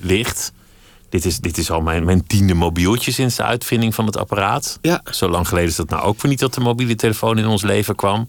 ligt. 0.00 0.52
Dit 1.08 1.24
is, 1.24 1.38
dit 1.38 1.58
is 1.58 1.70
al 1.70 1.80
mijn, 1.80 2.04
mijn 2.04 2.26
tiende 2.26 2.54
mobieltje 2.54 3.12
sinds 3.12 3.36
de 3.36 3.42
uitvinding 3.42 3.94
van 3.94 4.06
het 4.06 4.16
apparaat. 4.16 4.78
Ja. 4.82 5.02
Zo 5.10 5.28
lang 5.28 5.48
geleden 5.48 5.68
is 5.70 5.76
dat 5.76 5.88
nou 5.88 6.02
ook 6.02 6.20
weer 6.22 6.30
niet 6.30 6.40
dat 6.40 6.54
de 6.54 6.60
mobiele 6.60 6.94
telefoon 6.94 7.38
in 7.38 7.46
ons 7.46 7.62
leven 7.62 7.94
kwam. 7.94 8.26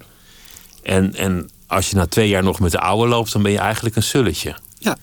En, 0.84 1.16
en 1.16 1.50
als 1.68 1.90
je 1.90 1.96
na 1.96 2.06
twee 2.08 2.28
jaar 2.30 2.44
nog 2.44 2.60
met 2.60 2.72
de 2.72 2.80
oude 2.80 3.08
loopt, 3.10 3.32
dan 3.34 3.42
ben 3.44 3.52
je 3.52 3.58
eigenlijk 3.60 3.96
een 3.96 4.04
sulletje. 4.04 4.56
Ja. 4.80 4.98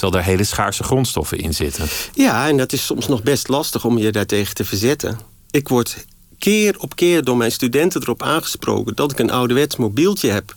Terwijl 0.00 0.22
daar 0.22 0.30
hele 0.32 0.44
schaarse 0.44 0.82
grondstoffen 0.82 1.38
in 1.38 1.54
zitten. 1.54 1.86
Ja, 2.14 2.48
en 2.48 2.56
dat 2.56 2.72
is 2.72 2.86
soms 2.86 3.08
nog 3.08 3.22
best 3.22 3.48
lastig 3.48 3.84
om 3.84 3.98
je 3.98 4.12
daartegen 4.12 4.54
te 4.54 4.64
verzetten. 4.64 5.18
Ik 5.50 5.68
word 5.68 6.04
keer 6.38 6.78
op 6.78 6.96
keer 6.96 7.24
door 7.24 7.36
mijn 7.36 7.52
studenten 7.52 8.02
erop 8.02 8.22
aangesproken 8.22 8.94
dat 8.94 9.12
ik 9.12 9.18
een 9.18 9.30
ouderwets 9.30 9.76
mobieltje 9.76 10.30
heb. 10.30 10.54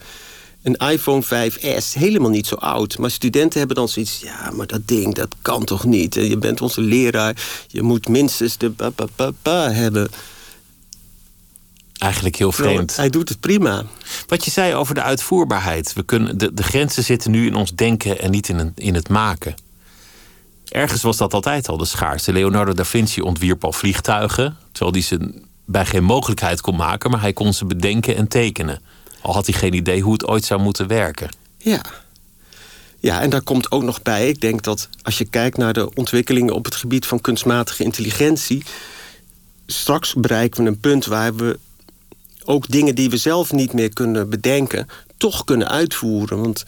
Een 0.61 0.75
iPhone 0.75 1.23
5S, 1.23 1.93
helemaal 1.93 2.29
niet 2.29 2.47
zo 2.47 2.55
oud. 2.55 2.97
Maar 2.97 3.11
studenten 3.11 3.59
hebben 3.59 3.77
dan 3.77 3.89
zoiets, 3.89 4.19
ja, 4.19 4.51
maar 4.51 4.67
dat 4.67 4.87
ding, 4.87 5.15
dat 5.15 5.35
kan 5.41 5.63
toch 5.63 5.85
niet? 5.85 6.13
Je 6.13 6.37
bent 6.37 6.61
onze 6.61 6.81
leraar, 6.81 7.35
je 7.67 7.81
moet 7.81 8.07
minstens 8.07 8.57
de 8.57 8.71
pa, 8.71 8.89
pa, 8.89 9.05
pa, 9.15 9.31
pa 9.41 9.71
hebben. 9.71 10.09
Eigenlijk 12.03 12.35
heel 12.35 12.51
vreemd. 12.51 12.95
Hij 12.95 13.09
doet 13.09 13.29
het 13.29 13.39
prima. 13.39 13.83
Wat 14.27 14.45
je 14.45 14.51
zei 14.51 14.75
over 14.75 14.95
de 14.95 15.01
uitvoerbaarheid. 15.01 15.93
We 15.93 16.03
kunnen, 16.03 16.37
de, 16.37 16.53
de 16.53 16.63
grenzen 16.63 17.03
zitten 17.03 17.31
nu 17.31 17.45
in 17.45 17.55
ons 17.55 17.75
denken 17.75 18.19
en 18.19 18.31
niet 18.31 18.49
in, 18.49 18.57
een, 18.57 18.71
in 18.75 18.95
het 18.95 19.09
maken. 19.09 19.55
Ergens 20.67 21.01
was 21.01 21.17
dat 21.17 21.33
altijd 21.33 21.69
al 21.69 21.77
de 21.77 21.85
schaarste. 21.85 22.33
Leonardo 22.33 22.73
da 22.73 22.85
Vinci 22.85 23.21
ontwierp 23.21 23.63
al 23.63 23.71
vliegtuigen. 23.71 24.57
Terwijl 24.71 24.91
hij 24.91 25.01
ze 25.01 25.41
bij 25.65 25.85
geen 25.85 26.03
mogelijkheid 26.03 26.61
kon 26.61 26.75
maken. 26.75 27.11
Maar 27.11 27.21
hij 27.21 27.33
kon 27.33 27.53
ze 27.53 27.65
bedenken 27.65 28.15
en 28.15 28.27
tekenen. 28.27 28.81
Al 29.21 29.33
had 29.33 29.45
hij 29.45 29.55
geen 29.55 29.73
idee 29.73 30.01
hoe 30.01 30.13
het 30.13 30.27
ooit 30.27 30.45
zou 30.45 30.61
moeten 30.61 30.87
werken. 30.87 31.35
Ja. 31.57 31.81
Ja, 32.99 33.21
en 33.21 33.29
daar 33.29 33.41
komt 33.41 33.71
ook 33.71 33.83
nog 33.83 34.01
bij, 34.01 34.27
ik 34.27 34.41
denk 34.41 34.63
dat 34.63 34.89
als 35.01 35.17
je 35.17 35.25
kijkt 35.25 35.57
naar 35.57 35.73
de 35.73 35.93
ontwikkelingen 35.93 36.53
op 36.53 36.65
het 36.65 36.75
gebied 36.75 37.05
van 37.05 37.21
kunstmatige 37.21 37.83
intelligentie, 37.83 38.63
straks 39.65 40.13
bereiken 40.13 40.63
we 40.63 40.69
een 40.69 40.79
punt 40.79 41.05
waar 41.05 41.35
we 41.35 41.59
ook 42.45 42.67
dingen 42.71 42.95
die 42.95 43.09
we 43.09 43.17
zelf 43.17 43.51
niet 43.51 43.73
meer 43.73 43.93
kunnen 43.93 44.29
bedenken, 44.29 44.87
toch 45.17 45.43
kunnen 45.43 45.69
uitvoeren. 45.69 46.39
Want 46.41 46.63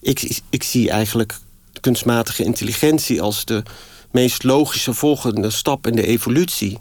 ik, 0.00 0.40
ik 0.50 0.62
zie 0.62 0.90
eigenlijk 0.90 1.38
kunstmatige 1.80 2.44
intelligentie 2.44 3.22
als 3.22 3.44
de 3.44 3.62
meest 4.10 4.42
logische 4.42 4.94
volgende 4.94 5.50
stap 5.50 5.86
in 5.86 5.96
de 5.96 6.06
evolutie. 6.06 6.78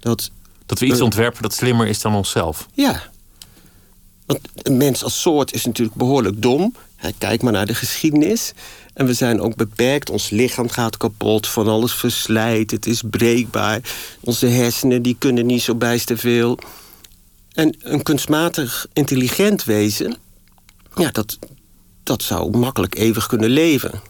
Dat 0.00 0.30
Dat 0.66 0.78
we 0.78 0.86
iets 0.86 0.98
Eh. 0.98 1.04
ontwerpen 1.04 1.42
dat 1.42 1.54
slimmer 1.54 1.86
is 1.86 2.00
dan 2.00 2.14
onszelf. 2.14 2.66
ja. 2.74 3.12
Want 4.26 4.40
een 4.62 4.76
mens 4.76 5.04
als 5.04 5.20
soort 5.20 5.52
is 5.52 5.64
natuurlijk 5.64 5.96
behoorlijk 5.96 6.42
dom. 6.42 6.74
Kijk 7.18 7.42
maar 7.42 7.52
naar 7.52 7.66
de 7.66 7.74
geschiedenis. 7.74 8.52
En 8.94 9.06
we 9.06 9.14
zijn 9.14 9.40
ook 9.40 9.56
beperkt. 9.56 10.10
Ons 10.10 10.30
lichaam 10.30 10.68
gaat 10.68 10.96
kapot. 10.96 11.46
Van 11.46 11.68
alles 11.68 11.92
verslijt. 11.94 12.70
Het 12.70 12.86
is 12.86 13.02
breekbaar. 13.10 13.80
Onze 14.20 14.46
hersenen 14.46 15.02
die 15.02 15.16
kunnen 15.18 15.46
niet 15.46 15.62
zo 15.62 15.74
bijster 15.74 16.18
veel. 16.18 16.58
En 17.54 17.76
een 17.78 18.02
kunstmatig 18.02 18.86
intelligent 18.92 19.64
wezen... 19.64 20.16
Ja, 20.94 21.10
dat, 21.10 21.38
dat 22.02 22.22
zou 22.22 22.56
makkelijk 22.58 22.94
eeuwig 22.98 23.26
kunnen 23.26 23.50
leven. 23.50 24.00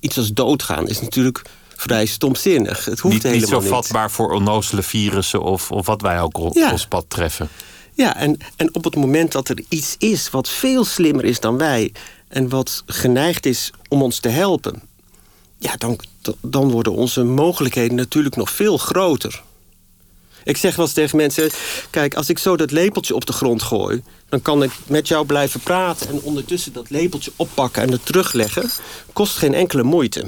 Iets 0.00 0.18
als 0.18 0.32
doodgaan 0.32 0.88
is 0.88 1.00
natuurlijk 1.00 1.42
vrij 1.76 2.06
stomzinnig. 2.06 2.84
Het 2.84 3.00
hoeft 3.00 3.14
Niet, 3.14 3.22
niet 3.22 3.32
helemaal 3.32 3.60
zo 3.60 3.60
niet. 3.60 3.68
vatbaar 3.74 4.10
voor 4.10 4.32
onnozele 4.32 4.82
virussen 4.82 5.42
of, 5.42 5.70
of 5.72 5.86
wat 5.86 6.00
wij 6.00 6.20
ook 6.20 6.38
op 6.38 6.54
Ja. 6.54 6.72
ons 6.72 6.86
pad 6.86 7.04
treffen. 7.08 7.48
Ja, 7.94 8.16
en, 8.16 8.36
en 8.56 8.74
op 8.74 8.84
het 8.84 8.96
moment 8.96 9.32
dat 9.32 9.48
er 9.48 9.62
iets 9.68 9.94
is 9.98 10.30
wat 10.30 10.48
veel 10.48 10.84
slimmer 10.84 11.24
is 11.24 11.40
dan 11.40 11.56
wij... 11.58 11.92
en 12.28 12.48
wat 12.48 12.82
geneigd 12.86 13.46
is 13.46 13.70
om 13.88 14.02
ons 14.02 14.20
te 14.20 14.28
helpen... 14.28 14.82
ja, 15.58 15.76
dan, 15.76 15.98
dan 16.40 16.70
worden 16.70 16.92
onze 16.92 17.24
mogelijkheden 17.24 17.96
natuurlijk 17.96 18.36
nog 18.36 18.50
veel 18.50 18.78
groter. 18.78 19.42
Ik 20.44 20.56
zeg 20.56 20.76
wel 20.76 20.84
eens 20.84 20.94
tegen 20.94 21.16
mensen... 21.16 21.50
kijk, 21.90 22.14
als 22.14 22.28
ik 22.28 22.38
zo 22.38 22.56
dat 22.56 22.70
lepeltje 22.70 23.14
op 23.14 23.26
de 23.26 23.32
grond 23.32 23.62
gooi... 23.62 24.02
dan 24.28 24.42
kan 24.42 24.62
ik 24.62 24.70
met 24.86 25.08
jou 25.08 25.26
blijven 25.26 25.60
praten... 25.60 26.08
en 26.08 26.20
ondertussen 26.20 26.72
dat 26.72 26.90
lepeltje 26.90 27.32
oppakken 27.36 27.82
en 27.82 27.92
het 27.92 28.06
terugleggen... 28.06 28.70
kost 29.12 29.36
geen 29.36 29.54
enkele 29.54 29.82
moeite. 29.82 30.24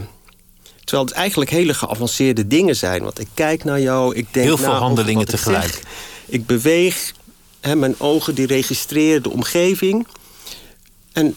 Terwijl 0.85 1.09
het 1.09 1.19
eigenlijk 1.19 1.51
hele 1.51 1.75
geavanceerde 1.75 2.47
dingen 2.47 2.77
zijn. 2.77 3.03
Want 3.03 3.19
ik 3.19 3.29
kijk 3.35 3.65
naar 3.65 3.81
jou, 3.81 4.15
ik 4.15 4.27
denk 4.33 4.47
Heel 4.47 4.57
veel 4.57 4.73
handelingen 4.73 5.25
wat 5.25 5.29
ik 5.29 5.39
tegelijk. 5.39 5.73
zeg. 5.73 5.83
Ik 6.27 6.47
beweeg, 6.47 7.13
hè, 7.61 7.77
mijn 7.77 7.95
ogen 7.99 8.35
die 8.35 8.47
registreren 8.47 9.23
de 9.23 9.31
omgeving. 9.31 10.07
En 11.13 11.37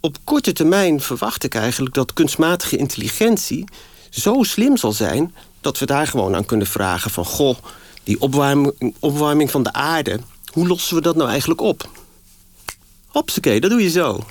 op 0.00 0.16
korte 0.24 0.52
termijn 0.52 1.00
verwacht 1.00 1.44
ik 1.44 1.54
eigenlijk 1.54 1.94
dat 1.94 2.12
kunstmatige 2.12 2.76
intelligentie 2.76 3.64
zo 4.10 4.42
slim 4.42 4.76
zal 4.76 4.92
zijn 4.92 5.34
dat 5.68 5.78
we 5.78 5.86
daar 5.86 6.06
gewoon 6.06 6.34
aan 6.34 6.44
kunnen 6.44 6.66
vragen 6.66 7.10
van 7.10 7.24
goh, 7.24 7.56
die 8.02 8.20
opwarming, 8.20 8.94
opwarming 8.98 9.50
van 9.50 9.62
de 9.62 9.72
aarde, 9.72 10.20
hoe 10.52 10.66
lossen 10.66 10.94
we 10.96 11.02
dat 11.02 11.16
nou 11.16 11.30
eigenlijk 11.30 11.60
op? 11.60 11.88
Hopsakee, 13.06 13.60
dat 13.60 13.70
doe 13.70 13.82
je 13.82 13.90
zo. 13.90 14.24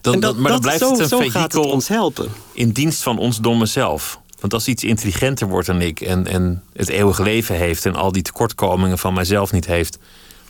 Dan, 0.00 0.14
En 0.14 0.20
dat, 0.20 0.36
maar 0.36 0.50
dan 0.50 0.60
blijft 0.60 0.80
het 0.80 0.98
een 0.98 1.08
zo 1.08 1.18
vehikel 1.18 1.70
ons 1.70 1.88
helpen. 1.88 2.28
in 2.52 2.70
dienst 2.70 3.02
van 3.02 3.18
ons 3.18 3.38
domme 3.38 3.66
zelf. 3.66 4.20
Want 4.40 4.52
als 4.54 4.68
iets 4.68 4.84
intelligenter 4.84 5.48
wordt 5.48 5.66
dan 5.66 5.80
ik 5.80 6.00
en, 6.00 6.26
en 6.26 6.62
het 6.72 6.88
eeuwige 6.88 7.22
leven 7.22 7.54
heeft 7.56 7.86
en 7.86 7.94
al 7.94 8.12
die 8.12 8.22
tekortkomingen 8.22 8.98
van 8.98 9.14
mijzelf 9.14 9.52
niet 9.52 9.66
heeft, 9.66 9.98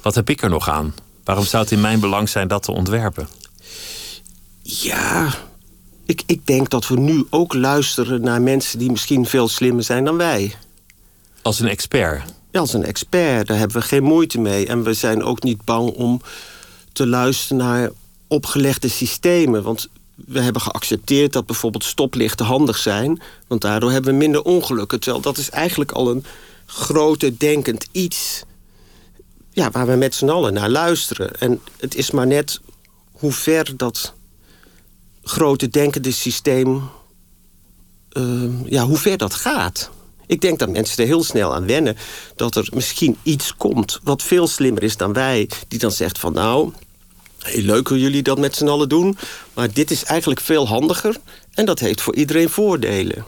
wat 0.03 0.15
heb 0.15 0.31
ik 0.31 0.43
er 0.43 0.51
nog 0.51 0.69
aan? 0.69 0.95
Waarom 1.25 1.45
zou 1.45 1.63
het 1.63 1.73
in 1.73 1.81
mijn 1.81 2.01
belang 2.01 2.29
zijn 2.29 2.49
dat 2.49 2.63
te 2.63 2.73
ontwerpen? 2.73 3.29
Ja, 4.63 5.35
ik, 6.07 6.23
ik 6.27 6.47
denk 6.47 6.71
dat 6.71 6.89
we 6.89 6.99
nu 6.99 7.27
ook 7.31 7.55
luisteren 7.55 8.21
naar 8.21 8.43
mensen 8.43 8.79
die 8.79 8.91
misschien 8.91 9.27
veel 9.27 9.49
slimmer 9.49 9.85
zijn 9.85 10.05
dan 10.05 10.17
wij. 10.17 10.55
Als 11.43 11.61
een 11.61 11.69
expert. 11.69 12.23
Ja, 12.51 12.61
als 12.61 12.73
een 12.73 12.85
expert, 12.85 13.47
daar 13.47 13.59
hebben 13.59 13.77
we 13.77 13.83
geen 13.83 14.03
moeite 14.03 14.41
mee. 14.41 14.67
En 14.67 14.83
we 14.83 14.95
zijn 14.95 15.23
ook 15.23 15.43
niet 15.43 15.65
bang 15.65 15.91
om 15.91 16.21
te 16.93 17.07
luisteren 17.07 17.57
naar 17.57 17.91
opgelegde 18.29 18.89
systemen. 18.89 19.63
Want 19.63 19.89
we 20.15 20.41
hebben 20.41 20.63
geaccepteerd 20.63 21.33
dat 21.33 21.47
bijvoorbeeld 21.47 21.85
stoplichten 21.85 22.47
handig 22.47 22.77
zijn. 22.77 23.23
Want 23.47 23.61
daardoor 23.61 23.91
hebben 23.91 24.13
we 24.13 24.19
minder 24.19 24.43
ongelukken. 24.43 25.01
Terwijl 25.01 25.23
dat 25.23 25.39
is 25.39 25.51
eigenlijk 25.51 25.93
al 25.93 26.11
een 26.11 26.25
grote 26.67 27.37
denkend 27.37 27.87
iets. 27.93 28.45
Ja, 29.51 29.71
waar 29.71 29.87
we 29.87 29.95
met 29.95 30.15
z'n 30.15 30.29
allen 30.29 30.53
naar 30.53 30.71
luisteren. 30.71 31.41
En 31.41 31.61
het 31.79 31.95
is 31.95 32.11
maar 32.11 32.27
net 32.27 32.61
hoe 33.13 33.33
ver 33.33 33.77
dat 33.77 34.15
grote 35.25 35.69
denkende 35.69 36.11
systeem... 36.11 36.83
eh, 38.13 38.23
ja, 38.65 38.85
hoe 38.85 38.97
ver 38.99 39.17
dat 39.17 39.35
gaat. 39.35 39.91
Ik 40.27 40.41
denk 40.41 40.59
dat 40.59 40.69
mensen 40.69 40.99
er 40.99 41.07
heel 41.07 41.25
snel 41.25 41.55
aan 41.55 41.67
wennen. 41.67 41.97
Dat 42.37 42.57
er 42.57 42.69
misschien 42.75 43.17
iets 43.23 43.57
komt 43.57 44.01
wat 44.03 44.23
veel 44.23 44.47
slimmer 44.47 44.83
is 44.83 44.97
dan 44.97 45.13
wij. 45.13 45.49
Die 45.69 45.79
dan 45.79 45.93
zegt 45.93 46.19
van 46.19 46.33
nou, 46.33 46.73
heel 47.39 47.63
leuk 47.63 47.89
hoe 47.89 48.01
jullie 48.01 48.23
dat 48.23 48.39
met 48.39 48.57
z'n 48.57 48.69
allen 48.69 48.89
doen. 48.89 49.19
Maar 49.55 49.73
dit 49.73 49.91
is 49.91 50.05
eigenlijk 50.05 50.41
veel 50.41 50.69
handiger. 50.69 51.17
En 51.55 51.65
dat 51.67 51.79
heeft 51.79 52.01
voor 52.01 52.15
iedereen 52.15 52.49
voordelen. 52.49 53.25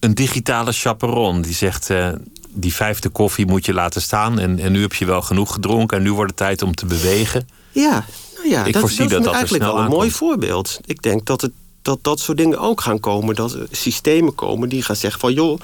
Een 0.00 0.14
digitale 0.14 0.72
chaperon 0.72 1.42
die 1.42 1.54
zegt: 1.54 1.90
eh, 1.90 2.12
die 2.48 2.74
vijfde 2.74 3.08
koffie 3.08 3.46
moet 3.46 3.66
je 3.66 3.74
laten 3.74 4.02
staan. 4.02 4.38
En, 4.38 4.58
en 4.58 4.72
nu 4.72 4.80
heb 4.80 4.94
je 4.94 5.04
wel 5.04 5.22
genoeg 5.22 5.52
gedronken 5.52 5.96
en 5.96 6.02
nu 6.02 6.12
wordt 6.12 6.30
het 6.30 6.38
tijd 6.38 6.62
om 6.62 6.74
te 6.74 6.86
bewegen. 6.86 7.48
Ja, 7.72 8.04
nou 8.38 8.50
ja 8.50 8.64
Ik 8.64 8.72
dat, 8.72 8.82
voorzie 8.82 8.98
dat, 8.98 9.10
dat 9.10 9.18
is 9.18 9.24
dat 9.24 9.32
er 9.34 9.38
eigenlijk 9.38 9.64
wel 9.64 9.78
een 9.78 9.90
mooi 9.90 10.10
voorbeeld. 10.10 10.80
Ik 10.84 11.02
denk 11.02 11.26
dat, 11.26 11.40
het, 11.40 11.52
dat 11.82 11.98
dat 12.02 12.20
soort 12.20 12.38
dingen 12.38 12.58
ook 12.58 12.80
gaan 12.80 13.00
komen. 13.00 13.34
Dat 13.34 13.52
er 13.52 13.66
systemen 13.70 14.34
komen 14.34 14.68
die 14.68 14.82
gaan 14.82 14.96
zeggen 14.96 15.20
van... 15.20 15.32
joh, 15.32 15.60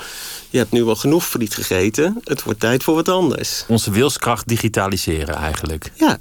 je 0.50 0.59
hebt 0.59 0.71
nu 0.71 0.85
wel 0.85 0.97
genoeg 0.97 1.25
friet 1.26 1.54
gegeten. 1.54 2.21
Het 2.25 2.43
wordt 2.43 2.61
tijd 2.61 2.83
voor 2.83 2.95
wat 2.95 3.09
anders. 3.09 3.64
Onze 3.69 3.90
wilskracht 3.90 4.49
digitaliseren 4.49 5.35
eigenlijk. 5.35 5.93
Ja, 5.95 6.19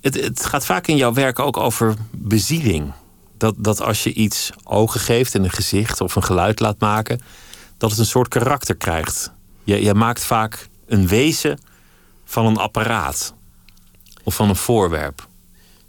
Het, 0.00 0.14
het 0.14 0.44
gaat 0.46 0.64
vaak 0.64 0.86
in 0.86 0.96
jouw 0.96 1.12
werk 1.12 1.38
ook 1.38 1.56
over 1.56 1.94
bezieling. 2.10 2.92
Dat, 3.38 3.54
dat 3.58 3.80
als 3.80 4.02
je 4.02 4.12
iets 4.12 4.50
ogen 4.64 5.00
geeft 5.00 5.34
en 5.34 5.44
een 5.44 5.50
gezicht 5.50 6.00
of 6.00 6.16
een 6.16 6.24
geluid 6.24 6.60
laat 6.60 6.80
maken, 6.80 7.20
dat 7.78 7.90
het 7.90 7.98
een 7.98 8.06
soort 8.06 8.28
karakter 8.28 8.76
krijgt. 8.76 9.30
Je, 9.64 9.82
je 9.82 9.94
maakt 9.94 10.24
vaak 10.24 10.68
een 10.86 11.06
wezen 11.08 11.58
van 12.24 12.46
een 12.46 12.56
apparaat 12.56 13.34
of 14.26 14.34
van 14.34 14.48
een 14.48 14.56
voorwerp. 14.56 15.28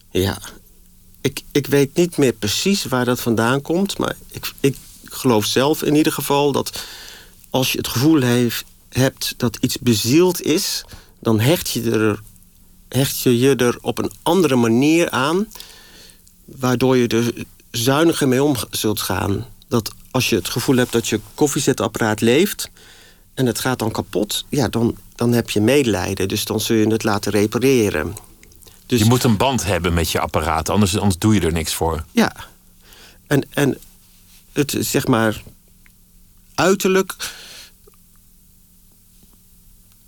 Ja, 0.10 0.38
ik, 1.22 1.42
ik 1.52 1.68
weet 1.68 1.96
niet 1.96 2.18
meer 2.18 2.34
precies 2.34 2.86
waar 2.86 3.06
dat 3.06 3.22
vandaan 3.22 3.62
komt. 3.62 3.98
Maar 3.98 4.16
ik, 4.32 4.52
ik 4.60 4.76
geloof 5.04 5.46
zelf 5.46 5.84
in 5.84 5.96
ieder 5.96 6.14
geval 6.14 6.52
dat 6.52 6.84
als 7.50 7.72
je 7.72 7.78
het 7.78 7.88
gevoel 7.88 8.22
heeft, 8.22 8.66
hebt 8.90 9.34
dat 9.38 9.58
iets 9.60 9.78
bezield 9.78 10.42
is, 10.42 10.86
dan 11.20 11.40
hecht 11.40 11.70
je, 11.70 11.92
er, 11.92 12.20
hecht 12.90 13.20
je 13.20 13.40
je 13.40 13.56
er 13.56 13.78
op 13.82 13.98
een 13.98 14.12
andere 14.24 14.56
manier 14.56 15.10
aan, 15.10 15.48
waardoor 16.46 16.98
je 16.98 17.08
er 17.08 17.34
zuiniger 17.72 18.28
mee 18.28 18.44
om 18.44 18.56
zult 18.70 19.02
gaan. 19.02 19.46
Dat 19.68 19.92
als 20.12 20.30
je 20.30 20.36
het 20.36 20.50
gevoel 20.50 20.76
hebt 20.76 20.92
dat 20.92 21.08
je 21.08 21.20
koffiezetapparaat 21.36 22.22
leeft 22.22 22.70
en 23.34 23.46
het 23.46 23.60
gaat 23.60 23.80
dan 23.80 23.92
kapot, 23.92 24.46
ja, 24.50 24.68
dan, 24.68 24.98
dan 25.16 25.34
heb 25.34 25.50
je 25.50 25.62
medelijden. 25.62 26.28
Dus 26.28 26.46
dan 26.46 26.60
zul 26.60 26.76
je 26.76 26.88
het 26.88 27.04
laten 27.04 27.32
repareren. 27.32 28.16
Dus 28.88 29.00
Je 29.00 29.06
moet 29.06 29.24
een 29.24 29.38
band 29.38 29.66
hebben 29.66 29.94
met 29.94 30.12
je 30.12 30.20
apparaat, 30.20 30.70
anders, 30.70 30.98
anders 30.98 31.18
doe 31.18 31.34
je 31.34 31.42
er 31.42 31.52
niks 31.52 31.74
voor. 31.74 32.04
Ja. 32.12 32.32
En, 33.28 33.44
en 33.50 33.78
het, 34.52 34.76
zeg 34.80 35.08
maar, 35.08 35.42
uiterlijk 36.56 37.16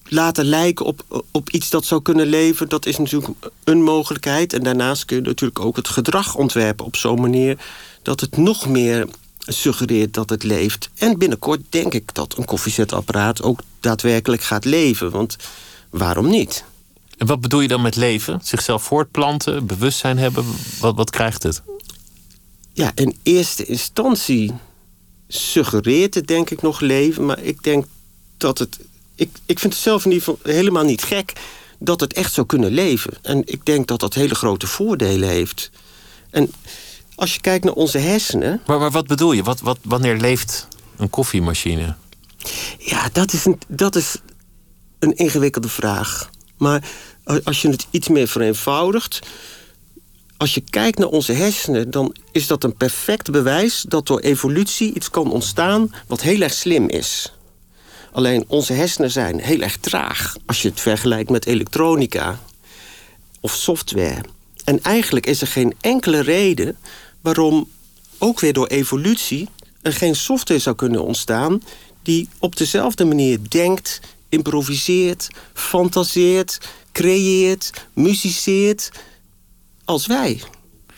laten 0.04 0.46
lijken 0.46 0.86
op, 0.86 1.26
op 1.32 1.50
iets 1.50 1.70
dat 1.70 1.86
zou 1.86 2.02
kunnen 2.02 2.28
leven... 2.28 2.70
dat 2.70 2.86
is 2.86 2.98
natuurlijk 2.98 3.34
een 3.64 3.84
mogelijkheid. 3.84 4.54
En 4.54 4.64
daarnaast 4.64 5.06
kun 5.06 5.18
je 5.18 5.22
natuurlijk 5.22 5.60
ook 5.60 5.76
het 5.76 5.88
gedrag 5.88 6.36
ontwerpen 6.36 6.86
op 6.86 6.96
zo'n 6.96 7.22
manier... 7.22 7.58
dat 8.02 8.20
het 8.20 8.38
nog 8.38 8.68
meer 8.68 9.08
suggereert 9.40 10.14
dat 10.14 10.30
het 10.30 10.44
leeft. 10.44 10.90
En 10.96 11.18
binnenkort 11.18 11.62
denk 11.70 11.94
ik 11.94 12.14
dat 12.14 12.38
een 12.38 12.46
koffiezetapparaat 12.46 13.42
ook 13.42 13.60
daadwerkelijk 13.80 14.42
gaat 14.42 14.66
leven. 14.66 15.12
Want 15.12 15.36
waarom 15.90 16.30
niet? 16.30 16.64
En 17.20 17.26
wat 17.28 17.42
bedoel 17.42 17.60
je 17.60 17.68
dan 17.68 17.82
met 17.82 17.96
leven? 17.96 18.40
Zichzelf 18.44 18.84
voortplanten, 18.84 19.66
bewustzijn 19.66 20.18
hebben? 20.18 20.46
Wat, 20.80 20.96
wat 20.96 21.10
krijgt 21.10 21.44
het? 21.44 21.62
Ja, 22.74 22.92
in 22.96 23.18
eerste 23.24 23.66
instantie 23.66 24.54
suggereert 25.28 26.14
het 26.14 26.28
denk 26.28 26.50
ik 26.50 26.62
nog 26.62 26.80
leven. 26.80 27.26
Maar 27.26 27.40
ik 27.40 27.64
denk 27.64 27.86
dat 28.38 28.58
het... 28.58 28.80
Ik, 29.16 29.30
ik 29.46 29.60
vind 29.60 29.74
het 29.74 29.82
zelf 29.82 30.06
in 30.06 30.12
ieder 30.12 30.26
geval 30.26 30.52
helemaal 30.54 30.84
niet 30.84 31.04
gek 31.04 31.34
dat 31.80 32.00
het 32.00 32.14
echt 32.14 32.34
zou 32.34 32.48
kunnen 32.48 32.72
leven. 32.72 33.14
En 33.22 33.42
ik 33.46 33.66
denk 33.66 33.88
dat 33.88 34.00
dat 34.00 34.14
hele 34.14 34.36
grote 34.36 34.68
voordelen 34.68 35.30
heeft. 35.30 35.72
En 36.30 36.52
als 37.16 37.34
je 37.34 37.42
kijkt 37.42 37.64
naar 37.66 37.74
onze 37.74 37.98
hersenen... 37.98 38.62
Maar, 38.66 38.80
maar 38.80 38.92
wat 38.92 39.08
bedoel 39.08 39.32
je? 39.32 39.44
Wat, 39.44 39.60
wat, 39.60 39.78
wanneer 39.84 40.18
leeft 40.18 40.68
een 40.98 41.10
koffiemachine? 41.10 41.96
Ja, 42.78 43.10
dat 43.12 43.34
is, 43.34 43.46
een, 43.46 43.60
dat 43.68 43.96
is 43.96 44.16
een 45.00 45.16
ingewikkelde 45.16 45.70
vraag. 45.70 46.30
Maar 46.58 46.84
als 47.44 47.62
je 47.62 47.70
het 47.70 47.88
iets 47.92 48.08
meer 48.08 48.28
vereenvoudigt... 48.28 49.20
als 50.38 50.54
je 50.54 50.62
kijkt 50.62 50.98
naar 50.98 51.08
onze 51.08 51.34
hersenen... 51.34 51.92
dan 51.92 52.16
is 52.32 52.48
dat 52.48 52.64
een 52.64 52.76
perfect 52.76 53.32
bewijs 53.32 53.86
dat 53.88 54.08
door 54.08 54.20
evolutie 54.20 54.94
iets 54.94 55.10
kan 55.10 55.32
ontstaan... 55.32 55.94
wat 56.08 56.22
heel 56.22 56.42
erg 56.42 56.54
slim 56.54 56.88
is. 56.90 57.34
Alleen 58.12 58.44
onze 58.48 58.74
hersenen 58.74 59.12
zijn 59.12 59.40
heel 59.40 59.62
erg 59.62 59.78
traag... 59.78 60.36
als 60.46 60.62
je 60.62 60.70
het 60.70 60.80
vergelijkt 60.80 61.30
met 61.30 61.46
elektronica 61.46 62.40
of 63.40 63.52
software. 63.52 64.24
En 64.64 64.82
eigenlijk 64.82 65.26
is 65.26 65.42
er 65.42 65.48
geen 65.48 65.74
enkele 65.82 66.20
reden 66.20 66.78
waarom... 67.22 67.70
ook 68.18 68.40
weer 68.40 68.54
door 68.54 68.68
evolutie 68.68 69.50
er 69.82 69.94
geen 69.94 70.16
software 70.16 70.60
zou 70.60 70.76
kunnen 70.76 71.04
ontstaan... 71.04 71.62
die 72.04 72.30
op 72.40 72.56
dezelfde 72.56 73.06
manier 73.06 73.40
denkt, 73.50 74.00
improviseert, 74.30 75.28
fantaseert... 75.54 76.58
creëert, 76.92 77.86
muziceert 77.94 78.92
als 79.86 80.08
wij. 80.08 80.42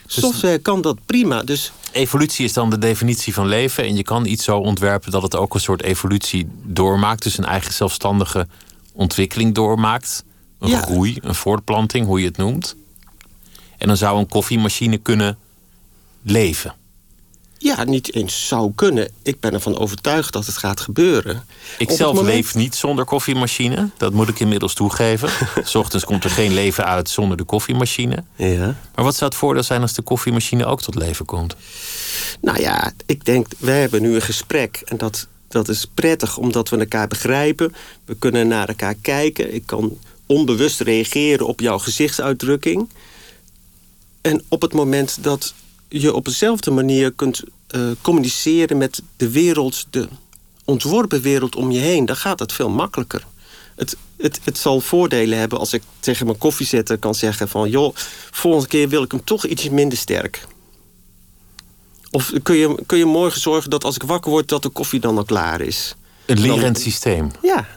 Software 0.06 0.58
kan 0.60 0.82
dat 0.82 0.98
prima, 1.06 1.44
dus 1.44 1.72
Evolutie 1.91 2.46
is 2.46 2.54
dan 2.54 2.70
de 2.70 2.78
definitie 2.78 3.34
van 3.34 3.48
leven. 3.48 3.84
En 3.84 3.96
je 3.96 4.04
kan 4.04 4.26
iets 4.26 4.44
zo 4.44 4.58
ontwerpen 4.58 5.12
dat 5.12 5.22
het 5.22 5.36
ook 5.36 5.54
een 5.54 5.60
soort 5.60 5.84
evolutie 5.84 6.48
doormaakt. 6.63 7.24
Dus 7.24 7.38
een 7.38 7.46
eigen 7.46 7.74
zelfstandige 7.74 8.48
ontwikkeling 8.94 9.54
doormaakt. 9.56 10.24
Een 10.60 10.70
Ja. 10.70 10.82
groei, 10.82 11.17
een 11.22 11.36
voortplanting, 11.36 12.06
hoe 12.06 12.20
je 12.20 12.26
het 12.28 12.38
noemt. 12.38 12.76
En 13.78 13.88
dan 13.88 13.98
zou 13.98 14.20
een 14.20 14.28
koffiemachine 14.28 14.98
kunnen 14.98 15.38
leven. 16.22 16.76
Ja, 17.63 17.84
niet 17.84 18.13
eens 18.13 18.47
zou 18.47 18.71
kunnen. 18.76 19.10
Ik 19.24 19.39
ben 19.39 19.54
ervan 19.54 19.78
overtuigd 19.78 20.34
dat 20.34 20.45
het 20.45 20.58
gaat 20.58 20.80
gebeuren. 20.80 21.43
Ik 21.78 21.91
zelf 21.91 22.15
moment- 22.15 22.34
leef 22.34 22.56
niet 22.56 22.76
zonder 22.76 23.06
koffiemachine. 23.06 23.89
Dat 23.97 24.13
moet 24.13 24.28
ik 24.28 24.39
inmiddels 24.39 24.74
toegeven. 24.74 25.30
's 25.63 25.76
ochtends 25.76 26.06
komt 26.06 26.24
er 26.24 26.30
geen 26.30 26.54
leven 26.54 26.86
uit 26.86 27.10
zonder 27.10 27.38
de 27.38 27.43
koffiemachine. 27.43 28.24
Ja. 28.36 28.76
Maar 28.95 29.06
wat 29.06 29.15
zou 29.15 29.30
het 29.30 29.39
voordeel 29.39 29.63
zijn 29.63 29.82
als 29.82 29.93
de 29.93 30.02
koffiemachine 30.02 30.65
ook 30.65 30.82
tot 30.82 30.95
leven 30.95 31.26
komt? 31.26 31.56
Nou 32.41 32.60
ja, 32.62 32.91
ik 33.06 33.26
denk, 33.26 33.47
wij 33.58 33.80
hebben 33.80 34.02
nu 34.02 34.15
een 34.15 34.21
gesprek. 34.21 34.82
En 34.86 34.97
dat, 34.97 35.28
dat 35.47 35.69
is 35.69 35.86
prettig, 35.93 36.38
omdat 36.38 36.69
we 36.69 36.78
elkaar 36.78 37.08
begrijpen. 37.08 37.74
We 38.06 38.15
kunnen 38.15 38.47
naar 38.47 38.67
elkaar 38.67 38.95
kijken. 39.02 39.54
Ik 39.54 39.63
kan 39.65 39.97
onbewust 40.26 40.80
reageren 40.82 41.47
op 41.47 41.60
jouw 41.60 41.78
gezichtsuitdrukking. 41.80 42.89
En 44.21 44.43
op 44.47 44.62
het 44.62 44.74
moment 44.74 45.24
dat 45.24 45.54
je 45.91 46.13
op 46.13 46.25
dezelfde 46.25 46.71
manier 46.71 47.12
kunt 47.12 47.43
eh, 47.67 47.82
communiceren 48.01 48.77
met 48.77 49.01
de 49.17 49.30
wereld, 49.30 49.86
de 49.89 50.08
ontworpen 50.65 51.21
wereld 51.21 51.56
om 51.56 51.71
je 51.71 51.80
heen, 51.80 52.06
dan 52.06 52.15
gaat 52.15 52.39
het 52.39 52.54
veel 52.54 52.69
makkelijker. 52.69 53.25
Het, 53.75 53.97
het, 54.17 54.39
het 54.43 54.58
zal 54.58 54.82
voordelen 54.82 55.39
hebben 55.39 55.60
als 55.60 55.73
ik 55.73 55.84
tegen 55.99 56.25
mijn 56.25 56.38
koffiezetter 56.38 56.97
kan 56.97 57.15
zeggen 57.15 57.47
van... 57.47 57.69
joh, 57.69 57.95
volgende 58.32 58.67
keer 58.67 58.89
wil 58.89 59.04
ik 59.04 59.12
hem 59.12 59.23
toch 59.23 59.45
iets 59.45 59.69
minder 59.69 59.97
sterk. 59.97 60.47
Of 62.12 62.32
kun 62.43 62.56
je, 62.56 62.84
kun 62.86 62.97
je 62.97 63.06
morgen 63.06 63.41
zorgen 63.41 63.69
dat 63.69 63.84
als 63.84 63.95
ik 63.95 64.04
wakker 64.04 64.32
word... 64.32 64.47
dat 64.49 64.63
de 64.63 64.69
koffie 64.69 64.99
dan 64.99 65.17
al 65.17 65.23
klaar 65.23 65.62
is? 65.62 65.95
Een 66.25 66.39
lerend 66.39 66.80
systeem. 66.80 67.32
Ja. 67.41 67.67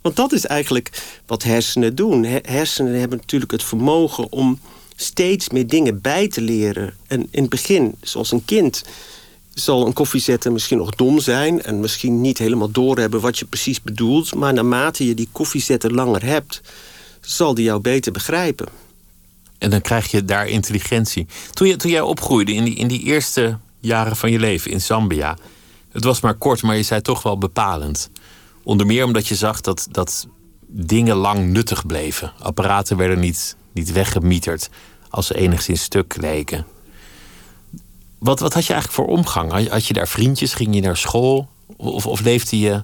Want 0.00 0.16
dat 0.16 0.32
is 0.32 0.46
eigenlijk 0.46 1.02
wat 1.26 1.42
hersenen 1.42 1.94
doen. 1.94 2.24
He- 2.24 2.38
Hersenen 2.42 2.98
hebben 2.98 3.18
natuurlijk 3.18 3.52
het 3.52 3.62
vermogen 3.62 4.32
om 4.32 4.60
steeds 4.96 5.48
meer 5.48 5.66
dingen 5.66 6.00
bij 6.00 6.28
te 6.28 6.40
leren. 6.40 6.94
En 7.06 7.28
in 7.30 7.40
het 7.40 7.50
begin, 7.50 7.94
zoals 8.00 8.32
een 8.32 8.44
kind, 8.44 8.84
zal 9.54 9.86
een 9.86 9.92
koffiezetter 9.92 10.52
misschien 10.52 10.78
nog 10.78 10.90
dom 10.90 11.20
zijn... 11.20 11.62
en 11.62 11.80
misschien 11.80 12.20
niet 12.20 12.38
helemaal 12.38 12.70
doorhebben 12.70 13.20
wat 13.20 13.38
je 13.38 13.44
precies 13.44 13.82
bedoelt... 13.82 14.34
maar 14.34 14.52
naarmate 14.52 15.06
je 15.06 15.14
die 15.14 15.28
koffiezetter 15.32 15.94
langer 15.94 16.24
hebt... 16.24 16.60
zal 17.20 17.54
die 17.54 17.64
jou 17.64 17.80
beter 17.80 18.12
begrijpen. 18.12 18.68
En 19.58 19.70
dan 19.70 19.80
krijg 19.80 20.10
je 20.10 20.24
daar 20.24 20.48
intelligentie. 20.48 21.26
Toen, 21.52 21.68
je, 21.68 21.76
toen 21.76 21.90
jij 21.90 22.00
opgroeide 22.00 22.52
in 22.52 22.64
die, 22.64 22.74
in 22.74 22.88
die 22.88 23.02
eerste 23.02 23.58
jaren 23.80 24.16
van 24.16 24.30
je 24.30 24.38
leven 24.38 24.70
in 24.70 24.80
Zambia... 24.80 25.36
het 25.92 26.04
was 26.04 26.20
maar 26.20 26.34
kort, 26.34 26.62
maar 26.62 26.76
je 26.76 26.82
zei 26.82 27.00
toch 27.00 27.22
wel 27.22 27.38
bepalend. 27.38 28.10
Onder 28.62 28.86
meer 28.86 29.04
omdat 29.04 29.26
je 29.26 29.34
zag 29.34 29.60
dat, 29.60 29.86
dat 29.90 30.26
dingen 30.66 31.16
lang 31.16 31.52
nuttig 31.52 31.86
bleven. 31.86 32.32
Apparaten 32.38 32.96
werden 32.96 33.20
niet, 33.20 33.56
niet 33.72 33.92
weggemieterd 33.92 34.68
als 35.10 35.26
ze 35.26 35.34
enigszins 35.34 35.82
stuk 35.82 36.16
leken. 36.20 36.66
Wat, 38.18 38.40
wat 38.40 38.52
had 38.52 38.66
je 38.66 38.72
eigenlijk 38.72 39.02
voor 39.02 39.16
omgang? 39.16 39.68
Had 39.68 39.86
je 39.86 39.94
daar 39.94 40.08
vriendjes? 40.08 40.54
Ging 40.54 40.74
je 40.74 40.80
naar 40.80 40.96
school? 40.96 41.48
Of, 41.76 42.06
of 42.06 42.20
leefde 42.20 42.58
je 42.58 42.82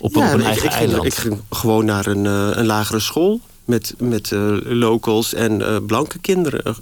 op, 0.00 0.16
een, 0.16 0.26
op 0.26 0.32
een 0.32 0.42
eigen 0.42 0.64
ik, 0.64 0.72
eiland? 0.72 1.04
ik 1.04 1.14
ging 1.14 1.40
gewoon 1.50 1.84
naar 1.84 2.06
een, 2.06 2.24
uh, 2.24 2.50
een 2.52 2.66
lagere 2.66 3.00
school 3.00 3.40
met, 3.64 3.94
met 3.98 4.30
uh, 4.30 4.56
locals 4.62 5.34
en 5.34 5.60
uh, 5.60 5.76
blanke 5.86 6.18
kinderen. 6.18 6.76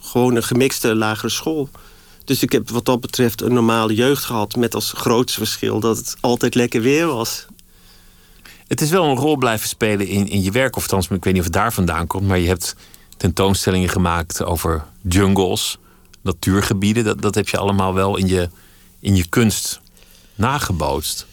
gewoon 0.00 0.36
een 0.36 0.42
gemixte 0.42 0.94
lagere 0.94 1.30
school. 1.30 1.68
Dus 2.24 2.42
ik 2.42 2.52
heb 2.52 2.70
wat 2.70 2.84
dat 2.84 3.00
betreft 3.00 3.42
een 3.42 3.52
normale 3.52 3.94
jeugd 3.94 4.24
gehad... 4.24 4.56
met 4.56 4.74
als 4.74 4.92
grootste 4.92 5.38
verschil 5.38 5.80
dat 5.80 5.96
het 5.96 6.16
altijd 6.20 6.54
lekker 6.54 6.80
weer 6.80 7.06
was. 7.06 7.46
Het 8.70 8.80
is 8.80 8.90
wel 8.90 9.04
een 9.04 9.16
rol 9.16 9.36
blijven 9.36 9.68
spelen 9.68 10.06
in, 10.06 10.28
in 10.28 10.42
je 10.42 10.50
werk. 10.50 10.76
Of 10.76 10.82
althans, 10.82 11.08
ik 11.08 11.24
weet 11.24 11.32
niet 11.32 11.42
of 11.42 11.44
het 11.44 11.52
daar 11.52 11.72
vandaan 11.72 12.06
komt... 12.06 12.26
maar 12.26 12.38
je 12.38 12.48
hebt 12.48 12.76
tentoonstellingen 13.16 13.88
gemaakt 13.88 14.44
over 14.44 14.84
jungles, 15.02 15.78
natuurgebieden. 16.20 17.04
Dat, 17.04 17.22
dat 17.22 17.34
heb 17.34 17.48
je 17.48 17.56
allemaal 17.56 17.94
wel 17.94 18.16
in 18.16 18.26
je, 18.26 18.48
in 19.00 19.16
je 19.16 19.28
kunst 19.28 19.80
nagebootst. 20.34 21.26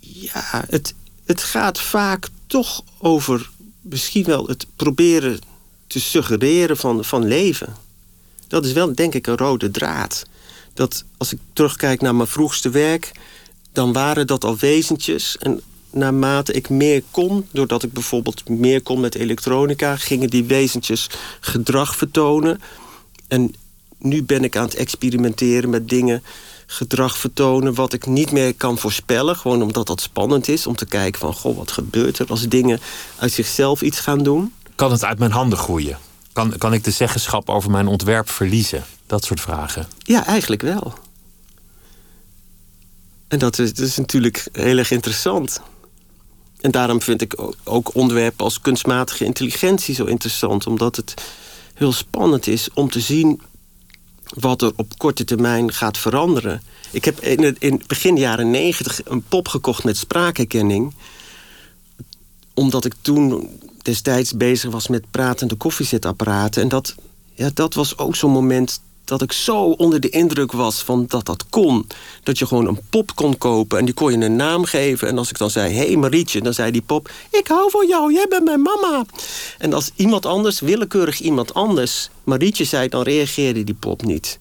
Ja, 0.00 0.64
het, 0.68 0.94
het 1.24 1.42
gaat 1.42 1.80
vaak 1.80 2.28
toch 2.46 2.82
over 2.98 3.50
misschien 3.80 4.24
wel 4.24 4.46
het 4.46 4.66
proberen 4.76 5.38
te 5.86 6.00
suggereren 6.00 6.76
van, 6.76 7.04
van 7.04 7.24
leven. 7.24 7.76
Dat 8.48 8.64
is 8.64 8.72
wel, 8.72 8.94
denk 8.94 9.14
ik, 9.14 9.26
een 9.26 9.36
rode 9.36 9.70
draad. 9.70 10.26
Dat 10.74 11.04
als 11.16 11.32
ik 11.32 11.38
terugkijk 11.52 12.00
naar 12.00 12.14
mijn 12.14 12.28
vroegste 12.28 12.70
werk, 12.70 13.12
dan 13.72 13.92
waren 13.92 14.26
dat 14.26 14.44
al 14.44 14.56
wezentjes. 14.56 15.38
En 15.38 15.62
naarmate 15.94 16.52
ik 16.52 16.68
meer 16.68 17.02
kon, 17.10 17.46
doordat 17.52 17.82
ik 17.82 17.92
bijvoorbeeld 17.92 18.48
meer 18.48 18.82
kon 18.82 19.00
met 19.00 19.14
elektronica, 19.14 19.96
gingen 19.96 20.30
die 20.30 20.44
wezentjes 20.44 21.10
gedrag 21.40 21.96
vertonen. 21.96 22.60
En 23.28 23.54
nu 23.98 24.22
ben 24.22 24.44
ik 24.44 24.56
aan 24.56 24.64
het 24.64 24.74
experimenteren 24.74 25.70
met 25.70 25.88
dingen, 25.88 26.22
gedrag 26.66 27.18
vertonen, 27.18 27.74
wat 27.74 27.92
ik 27.92 28.06
niet 28.06 28.32
meer 28.32 28.54
kan 28.54 28.78
voorspellen. 28.78 29.36
Gewoon 29.36 29.62
omdat 29.62 29.86
dat 29.86 30.00
spannend 30.00 30.48
is, 30.48 30.66
om 30.66 30.76
te 30.76 30.86
kijken 30.86 31.20
van, 31.20 31.34
goh, 31.34 31.56
wat 31.56 31.72
gebeurt 31.72 32.18
er 32.18 32.26
als 32.28 32.48
dingen 32.48 32.80
uit 33.18 33.32
zichzelf 33.32 33.82
iets 33.82 34.00
gaan 34.00 34.22
doen. 34.22 34.52
Kan 34.74 34.90
het 34.90 35.04
uit 35.04 35.18
mijn 35.18 35.30
handen 35.30 35.58
groeien? 35.58 35.98
Kan, 36.32 36.58
kan 36.58 36.72
ik 36.72 36.84
de 36.84 36.90
zeggenschap 36.90 37.48
over 37.48 37.70
mijn 37.70 37.86
ontwerp 37.86 38.30
verliezen? 38.30 38.84
Dat 39.06 39.24
soort 39.24 39.40
vragen. 39.40 39.86
Ja, 39.98 40.26
eigenlijk 40.26 40.62
wel. 40.62 40.94
En 43.28 43.38
dat 43.38 43.58
is, 43.58 43.74
dat 43.74 43.86
is 43.86 43.96
natuurlijk 43.96 44.48
heel 44.52 44.78
erg 44.78 44.90
interessant. 44.90 45.60
En 46.64 46.70
daarom 46.70 47.02
vind 47.02 47.20
ik 47.20 47.36
ook 47.64 47.94
onderwerpen 47.94 48.44
als 48.44 48.60
kunstmatige 48.60 49.24
intelligentie 49.24 49.94
zo 49.94 50.04
interessant. 50.04 50.66
Omdat 50.66 50.96
het 50.96 51.14
heel 51.74 51.92
spannend 51.92 52.46
is 52.46 52.68
om 52.74 52.90
te 52.90 53.00
zien 53.00 53.40
wat 54.24 54.62
er 54.62 54.72
op 54.76 54.98
korte 54.98 55.24
termijn 55.24 55.72
gaat 55.72 55.98
veranderen. 55.98 56.62
Ik 56.90 57.04
heb 57.04 57.20
in, 57.20 57.42
het, 57.42 57.56
in 57.58 57.82
begin 57.86 58.16
jaren 58.16 58.50
negentig 58.50 59.00
een 59.04 59.22
pop 59.22 59.48
gekocht 59.48 59.84
met 59.84 59.96
spraakherkenning. 59.96 60.94
Omdat 62.54 62.84
ik 62.84 62.94
toen 63.00 63.58
destijds 63.82 64.36
bezig 64.36 64.70
was 64.70 64.88
met 64.88 65.10
pratende 65.10 65.54
koffiezetapparaten. 65.54 66.62
En 66.62 66.68
dat, 66.68 66.94
ja, 67.34 67.50
dat 67.54 67.74
was 67.74 67.98
ook 67.98 68.16
zo'n 68.16 68.32
moment 68.32 68.80
dat 69.04 69.22
ik 69.22 69.32
zo 69.32 69.62
onder 69.62 70.00
de 70.00 70.08
indruk 70.08 70.52
was 70.52 70.82
van 70.82 71.04
dat 71.08 71.26
dat 71.26 71.44
kon. 71.50 71.86
Dat 72.22 72.38
je 72.38 72.46
gewoon 72.46 72.66
een 72.66 72.80
pop 72.90 73.14
kon 73.14 73.38
kopen 73.38 73.78
en 73.78 73.84
die 73.84 73.94
kon 73.94 74.18
je 74.18 74.24
een 74.24 74.36
naam 74.36 74.64
geven. 74.64 75.08
En 75.08 75.18
als 75.18 75.30
ik 75.30 75.38
dan 75.38 75.50
zei, 75.50 75.74
hé 75.74 75.86
hey 75.86 75.96
Marietje, 75.96 76.40
dan 76.40 76.54
zei 76.54 76.70
die 76.70 76.82
pop... 76.82 77.10
ik 77.30 77.46
hou 77.46 77.70
van 77.70 77.88
jou, 77.88 78.12
jij 78.12 78.26
bent 78.28 78.44
mijn 78.44 78.62
mama. 78.62 79.04
En 79.58 79.72
als 79.72 79.90
iemand 79.96 80.26
anders, 80.26 80.60
willekeurig 80.60 81.20
iemand 81.20 81.54
anders... 81.54 82.10
Marietje 82.24 82.64
zei, 82.64 82.88
dan 82.88 83.02
reageerde 83.02 83.64
die 83.64 83.74
pop 83.74 84.02
niet. 84.02 84.38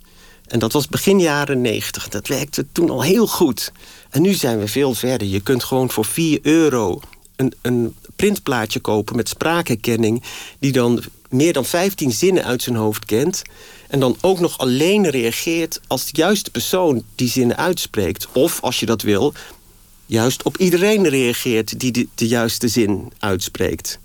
En 0.48 0.60
dat 0.60 0.72
was 0.72 0.88
begin 0.88 1.20
jaren 1.20 1.62
negentig. 1.62 2.08
Dat 2.10 2.28
werkte 2.28 2.66
toen 2.72 2.90
al 2.90 3.04
heel 3.04 3.28
goed. 3.28 3.72
En 4.10 4.22
nu 4.22 4.34
zijn 4.34 4.60
we 4.60 4.68
veel 4.68 4.94
verder. 4.94 5.28
Je 5.28 5.40
kunt 5.40 5.64
gewoon 5.64 5.90
voor 5.90 6.06
4 6.06 6.40
euro 6.42 7.00
een, 7.36 7.54
een 7.62 7.96
printplaatje 8.16 8.80
kopen 8.80 9.16
met 9.16 9.30
spraakherkenning... 9.30 10.24
die 10.60 10.72
dan 10.72 11.04
meer 11.34 11.54
dan 11.54 11.66
15 11.66 12.12
zinnen 12.12 12.44
uit 12.44 12.62
zijn 12.62 12.76
hoofd 12.76 13.06
kent... 13.06 13.42
en 13.88 14.00
dan 14.00 14.18
ook 14.22 14.40
nog 14.40 14.58
alleen 14.58 15.10
reageert 15.10 15.80
als 15.88 16.06
de 16.06 16.22
juiste 16.22 16.52
persoon 16.52 17.04
die 17.16 17.30
zinnen 17.30 17.58
uitspreekt. 17.58 18.28
Of, 18.32 18.62
als 18.62 18.80
je 18.80 18.86
dat 18.86 19.02
wil, 19.02 19.34
juist 20.06 20.44
op 20.44 20.58
iedereen 20.58 21.08
reageert... 21.08 21.80
die 21.80 21.92
de, 21.92 22.08
de 22.16 22.28
juiste 22.28 22.68
zin 22.68 23.12
uitspreekt. 23.20 24.00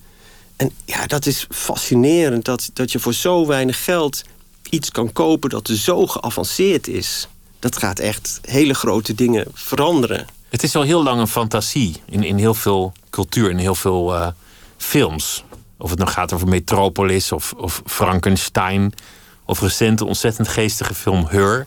En 0.57 0.71
ja, 0.85 1.07
dat 1.07 1.27
is 1.27 1.47
fascinerend 1.51 2.45
dat, 2.45 2.71
dat 2.73 2.93
je 2.93 2.99
voor 2.99 3.15
zo 3.15 3.47
weinig 3.47 3.85
geld 3.85 4.23
iets 4.71 4.91
kan 4.91 5.13
kopen... 5.13 5.51
dat 5.51 5.69
zo 5.69 6.07
geavanceerd 6.07 6.89
is. 6.89 7.29
Dat 7.59 7.77
gaat 7.77 7.99
echt 7.99 8.41
hele 8.43 8.75
grote 8.75 9.15
dingen 9.15 9.47
veranderen. 9.53 10.27
Het 10.49 10.63
is 10.63 10.77
al 10.77 10.83
heel 10.83 11.03
lang 11.03 11.21
een 11.21 11.29
fantasie 11.29 11.97
in, 12.05 12.25
in 12.25 12.39
heel 12.39 12.55
veel 12.55 12.93
cultuur, 13.11 13.51
in 13.51 13.59
heel 13.59 13.75
veel 13.75 14.15
uh, 14.15 14.29
films. 14.77 15.45
Of 15.79 15.91
het 15.91 15.99
nou 15.99 16.11
gaat 16.11 16.33
over 16.33 16.49
Metropolis 16.49 17.33
of, 17.33 17.53
of 17.57 17.83
Frankenstein. 17.87 18.93
Of 19.45 19.61
recente 19.61 20.05
ontzettend 20.05 20.49
geestige 20.49 20.95
film 20.95 21.27
Her. 21.29 21.67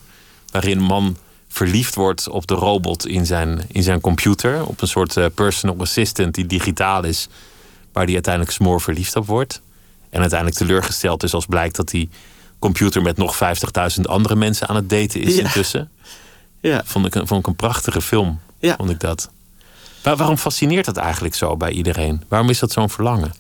Waarin 0.52 0.78
een 0.78 0.84
man 0.84 1.17
verliefd 1.47 1.95
wordt 1.95 2.28
op 2.30 2.47
de 2.47 2.54
robot 2.54 3.08
in 3.08 3.26
zijn, 3.26 3.62
in 3.67 3.84
zijn 3.84 4.02
computer. 4.02 4.65
Op 4.65 4.82
een 4.82 4.88
soort 4.88 5.15
uh, 5.17 5.26
personal 5.36 5.76
assistant 5.80 6.34
die 6.36 6.45
digitaal 6.45 7.04
is. 7.04 7.28
Waar 7.93 8.04
hij 8.04 8.13
uiteindelijk 8.13 8.54
smoor 8.54 8.82
verliefd 8.82 9.15
op 9.15 9.26
wordt. 9.28 9.62
En 10.10 10.19
uiteindelijk 10.19 10.60
teleurgesteld 10.60 11.24
is 11.24 11.34
als 11.34 11.45
blijkt 11.45 11.76
dat 11.76 11.89
die 11.89 12.10
computer 12.60 13.02
met 13.02 13.17
nog 13.17 13.36
50.000 13.95 14.02
andere 14.02 14.36
mensen 14.36 14.67
aan 14.67 14.76
het 14.76 14.89
daten 14.89 15.21
is 15.21 15.36
Ja. 15.36 15.41
intussen. 15.43 15.89
Ja. 16.60 16.82
Vond 16.86 17.06
ik, 17.06 17.15
een- 17.15 17.28
vond 17.28 17.39
ik 17.39 17.47
een 17.47 17.56
prachtige 17.56 18.02
film. 18.02 18.39
Ja. 18.60 18.76
Vond 18.76 18.89
ik 18.89 19.00
dat. 19.00 19.30
Waar- 20.04 20.15
waarom 20.17 20.38
fascineert 20.38 20.86
dat 20.86 20.97
eigenlijk 20.97 21.36
zo 21.36 21.58
bij 21.58 21.71
iedereen? 21.71 22.24
Waarom 22.28 22.50
is 22.50 22.60
dat 22.60 22.71
zo'n 22.71 22.89
verlangen? 22.89 23.34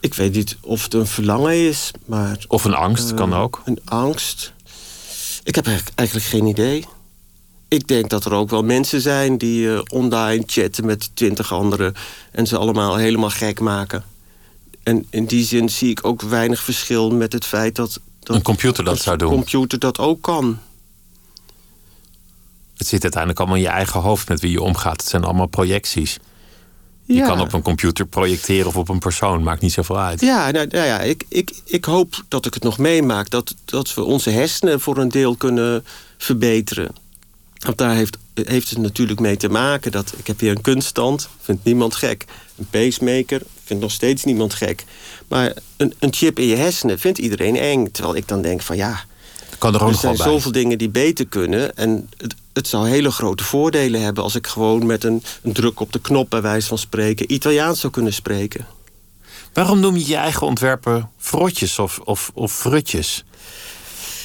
Ik 0.00 0.14
weet 0.14 0.34
niet 0.34 0.56
of 0.60 0.82
het 0.82 0.94
een 0.94 1.06
verlangen 1.06 1.54
is, 1.68 1.90
maar... 2.06 2.44
Of 2.48 2.64
een 2.64 2.74
angst, 2.74 3.14
kan 3.14 3.32
eh, 3.32 3.40
ook. 3.40 3.62
Een 3.64 3.80
angst? 3.84 4.52
Ik 5.42 5.54
heb 5.54 5.66
eigenlijk- 5.66 6.26
geen 6.26 6.46
idee. 6.46 6.84
Ik 7.68 7.88
denk 7.88 8.10
dat 8.10 8.24
er 8.24 8.32
ook 8.32 8.50
wel 8.50 8.62
mensen 8.62 9.00
zijn 9.00 9.38
die 9.38 9.72
eh, 9.74 9.80
online 9.88 10.42
chatten 10.46 10.86
met 10.86 11.10
twintig 11.14 11.52
anderen... 11.52 11.94
en 12.32 12.46
ze 12.46 12.56
allemaal 12.56 12.96
helemaal 12.96 13.30
gek 13.30 13.60
maken. 13.60 14.04
En 14.82 15.06
in 15.10 15.24
die 15.24 15.44
zin 15.44 15.68
zie 15.68 15.90
ik 15.90 16.04
ook 16.04 16.22
weinig 16.22 16.62
verschil 16.62 17.10
met 17.10 17.32
het 17.32 17.44
feit 17.44 17.74
dat... 17.74 18.00
dat 18.20 18.36
Een 18.36 18.42
computer 18.42 18.84
dat 18.84 18.94
dat 18.94 19.02
zou 19.02 19.16
doen. 19.16 19.28
Een 19.28 19.34
computer 19.34 19.78
dat 19.78 19.98
ook 19.98 20.22
kan. 20.22 20.58
Het 22.76 22.86
zit 22.86 23.02
uiteindelijk 23.02 23.40
allemaal 23.40 23.58
in 23.58 23.62
je 23.62 23.68
eigen 23.76 24.00
hoofd 24.00 24.28
met 24.28 24.40
wie 24.40 24.50
je 24.50 24.62
omgaat. 24.62 25.00
Het 25.00 25.10
zijn 25.10 25.24
allemaal 25.24 25.46
projecties. 25.46 26.18
Je 27.06 27.22
kan 27.22 27.40
op 27.40 27.52
een 27.52 27.62
computer 27.62 28.06
projecteren 28.06 28.66
of 28.66 28.76
op 28.76 28.88
een 28.88 28.98
persoon. 28.98 29.42
Maakt 29.42 29.60
niet 29.60 29.72
zoveel 29.72 29.98
uit. 29.98 30.20
Ja, 30.20 30.50
nou, 30.50 30.66
nou 30.66 30.86
ja, 30.86 31.00
ik, 31.00 31.24
ik, 31.28 31.52
ik 31.64 31.84
hoop 31.84 32.24
dat 32.28 32.46
ik 32.46 32.54
het 32.54 32.62
nog 32.62 32.78
meemaak. 32.78 33.30
Dat, 33.30 33.54
dat 33.64 33.94
we 33.94 34.04
onze 34.04 34.30
hersenen 34.30 34.80
voor 34.80 34.96
een 34.96 35.08
deel 35.08 35.36
kunnen 35.36 35.84
verbeteren. 36.18 36.88
Want 37.58 37.78
daar 37.78 37.94
heeft, 37.94 38.16
heeft 38.34 38.70
het 38.70 38.78
natuurlijk 38.78 39.20
mee 39.20 39.36
te 39.36 39.48
maken. 39.48 39.92
Dat, 39.92 40.14
ik 40.16 40.26
heb 40.26 40.40
hier 40.40 40.50
een 40.50 40.60
kunststand, 40.60 41.28
vindt 41.40 41.64
niemand 41.64 41.94
gek. 41.94 42.24
Een 42.58 42.68
pacemaker, 42.70 43.42
vindt 43.64 43.82
nog 43.82 43.92
steeds 43.92 44.24
niemand 44.24 44.54
gek. 44.54 44.84
Maar 45.28 45.56
een, 45.76 45.94
een 45.98 46.14
chip 46.14 46.38
in 46.38 46.46
je 46.46 46.56
hersenen 46.56 46.98
vindt 46.98 47.18
iedereen 47.18 47.56
eng. 47.56 47.90
Terwijl 47.90 48.16
ik 48.16 48.28
dan 48.28 48.42
denk 48.42 48.62
van 48.62 48.76
ja, 48.76 49.04
Kan 49.58 49.74
er 49.74 49.82
er 49.82 49.94
zijn 49.94 50.16
zoveel 50.16 50.52
dingen 50.52 50.78
die 50.78 50.88
beter 50.88 51.26
kunnen. 51.26 51.76
En 51.76 52.08
het, 52.16 52.34
het 52.56 52.68
zou 52.68 52.88
hele 52.88 53.10
grote 53.10 53.44
voordelen 53.44 54.00
hebben... 54.02 54.22
als 54.22 54.34
ik 54.34 54.46
gewoon 54.46 54.86
met 54.86 55.04
een, 55.04 55.22
een 55.42 55.52
druk 55.52 55.80
op 55.80 55.92
de 55.92 55.98
knop, 56.00 56.30
bij 56.30 56.42
wijze 56.42 56.68
van 56.68 56.78
spreken... 56.78 57.32
Italiaans 57.32 57.80
zou 57.80 57.92
kunnen 57.92 58.12
spreken. 58.12 58.66
Waarom 59.52 59.80
noem 59.80 59.96
je 59.96 60.06
je 60.06 60.16
eigen 60.16 60.46
ontwerpen 60.46 61.10
frotjes 61.18 61.78
of, 61.78 61.98
of, 62.04 62.30
of 62.34 62.52
frutjes? 62.52 63.24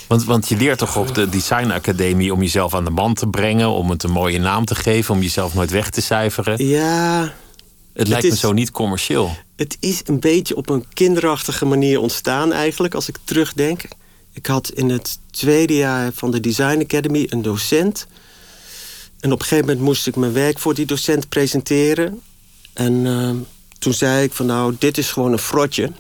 Want, 0.08 0.24
want 0.24 0.50
je 0.50 0.58
leert 0.58 0.78
toch 0.78 0.98
op 0.98 1.16
de 1.16 1.30
designacademie 1.30 2.34
om 2.34 2.42
jezelf 2.42 2.74
aan 2.76 2.84
de 2.84 2.90
man 2.90 3.14
te 3.14 3.28
brengen, 3.28 3.70
om 3.70 3.90
het 3.90 4.04
een 4.04 4.12
mooie 4.12 4.40
naam 4.40 4.66
te 4.66 4.76
geven, 4.76 5.14
om 5.16 5.22
jezelf 5.22 5.54
nooit 5.54 5.72
weg 5.72 5.90
te 5.90 6.02
cijferen. 6.02 6.66
Ja, 6.68 7.34
Het 7.94 8.08
lijkt 8.08 8.26
me 8.26 8.32
is- 8.32 8.40
zo 8.40 8.52
niet 8.52 8.72
commercieel. 8.72 9.36
het 9.56 9.78
is 9.80 10.02
een 10.06 10.20
beetje 10.20 10.56
op 10.56 10.70
een 10.70 10.86
kinderachtige 10.94 11.66
manier 11.66 12.00
ontstaan 12.00 12.52
eigenlijk, 12.54 12.94
als 12.96 13.08
ik 13.08 13.16
terugdenk. 13.24 13.82
Ik 14.34 14.46
had 14.46 14.70
in 14.70 14.90
het 14.90 15.20
tweede 15.32 15.76
jaar 15.76 16.12
van 16.14 16.32
de 16.32 16.40
Design 16.40 16.80
Academy 16.82 17.26
een 17.30 17.42
docent. 17.42 18.08
En 19.22 19.32
op 19.32 19.40
een 19.40 19.46
gegeven 19.46 19.66
moment 19.66 19.86
moest 19.86 20.08
ik 20.08 20.16
mijn 20.16 20.34
werk 20.34 20.60
voor 20.60 20.74
die 20.74 20.86
docent 20.86 21.30
presenteren. 21.30 22.22
En 22.74 22.94
uh, 22.94 23.30
toen 23.80 23.94
zei 23.94 24.24
ik 24.24 24.34
van 24.34 24.46
nou, 24.46 24.76
dit 24.80 24.98
is 24.98 25.12
gewoon 25.12 25.32
een 25.32 25.40
frotje. 25.40 25.92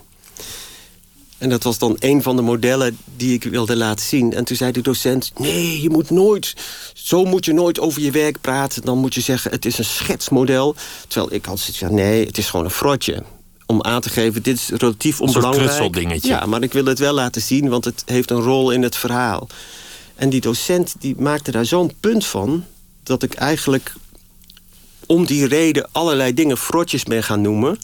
En 1.38 1.50
dat 1.50 1.64
was 1.64 1.78
dan 1.78 1.96
een 2.00 2.22
van 2.22 2.36
de 2.36 2.42
modellen 2.42 2.98
die 3.16 3.34
ik 3.34 3.44
wilde 3.44 3.76
laten 3.76 4.06
zien. 4.06 4.34
En 4.34 4.44
toen 4.44 4.56
zei 4.56 4.72
de 4.72 4.82
docent, 4.82 5.32
nee, 5.38 5.82
je 5.82 5.90
moet 5.90 6.10
nooit... 6.10 6.54
zo 6.94 7.26
moet 7.26 7.46
je 7.46 7.54
nooit 7.54 7.80
over 7.80 8.02
je 8.02 8.12
werk 8.12 8.42
praten. 8.42 8.82
Dan 8.82 8.98
moet 8.98 9.14
je 9.14 9.22
zeggen, 9.22 9.52
het 9.52 9.66
is 9.66 9.78
een 9.78 9.86
schetsmodel. 9.86 10.76
Terwijl 11.08 11.34
ik 11.34 11.46
had 11.46 11.60
zoiets 11.60 11.78
van, 11.78 11.94
nee, 11.94 12.26
het 12.26 12.38
is 12.38 12.50
gewoon 12.50 12.66
een 12.66 12.72
frotje. 12.72 13.24
Om 13.66 13.84
aan 13.84 14.02
te 14.02 14.10
geven, 14.10 14.44
dit 14.44 14.56
is 14.56 14.70
relatief 14.70 15.22
onbelangrijk. 15.22 15.80
Een 15.80 15.92
dingetje. 15.92 16.28
Ja, 16.28 16.46
maar 16.46 16.62
ik 16.62 16.74
wil 16.74 16.86
het 16.86 17.00
wel 17.00 17.14
laten 17.14 17.42
zien, 17.42 17.70
want 17.70 17.86
het 17.86 18.04
heeft 18.06 18.32
een 18.32 18.42
rol 18.42 18.72
in 18.72 18.82
het 18.82 18.96
verhaal. 18.96 19.48
En 20.16 20.30
die 20.30 20.42
docent 20.42 20.96
die 21.00 21.16
maakte 21.18 21.52
daar 21.52 21.66
zo'n 21.66 21.92
punt 22.00 22.26
van... 22.26 22.66
dat 23.04 23.24
ik 23.24 23.34
eigenlijk 23.34 23.94
om 25.06 25.26
die 25.26 25.48
reden 25.48 25.90
allerlei 25.92 26.34
dingen 26.34 26.58
frotjes 26.58 27.04
ben 27.04 27.24
gaan 27.24 27.42
noemen... 27.42 27.78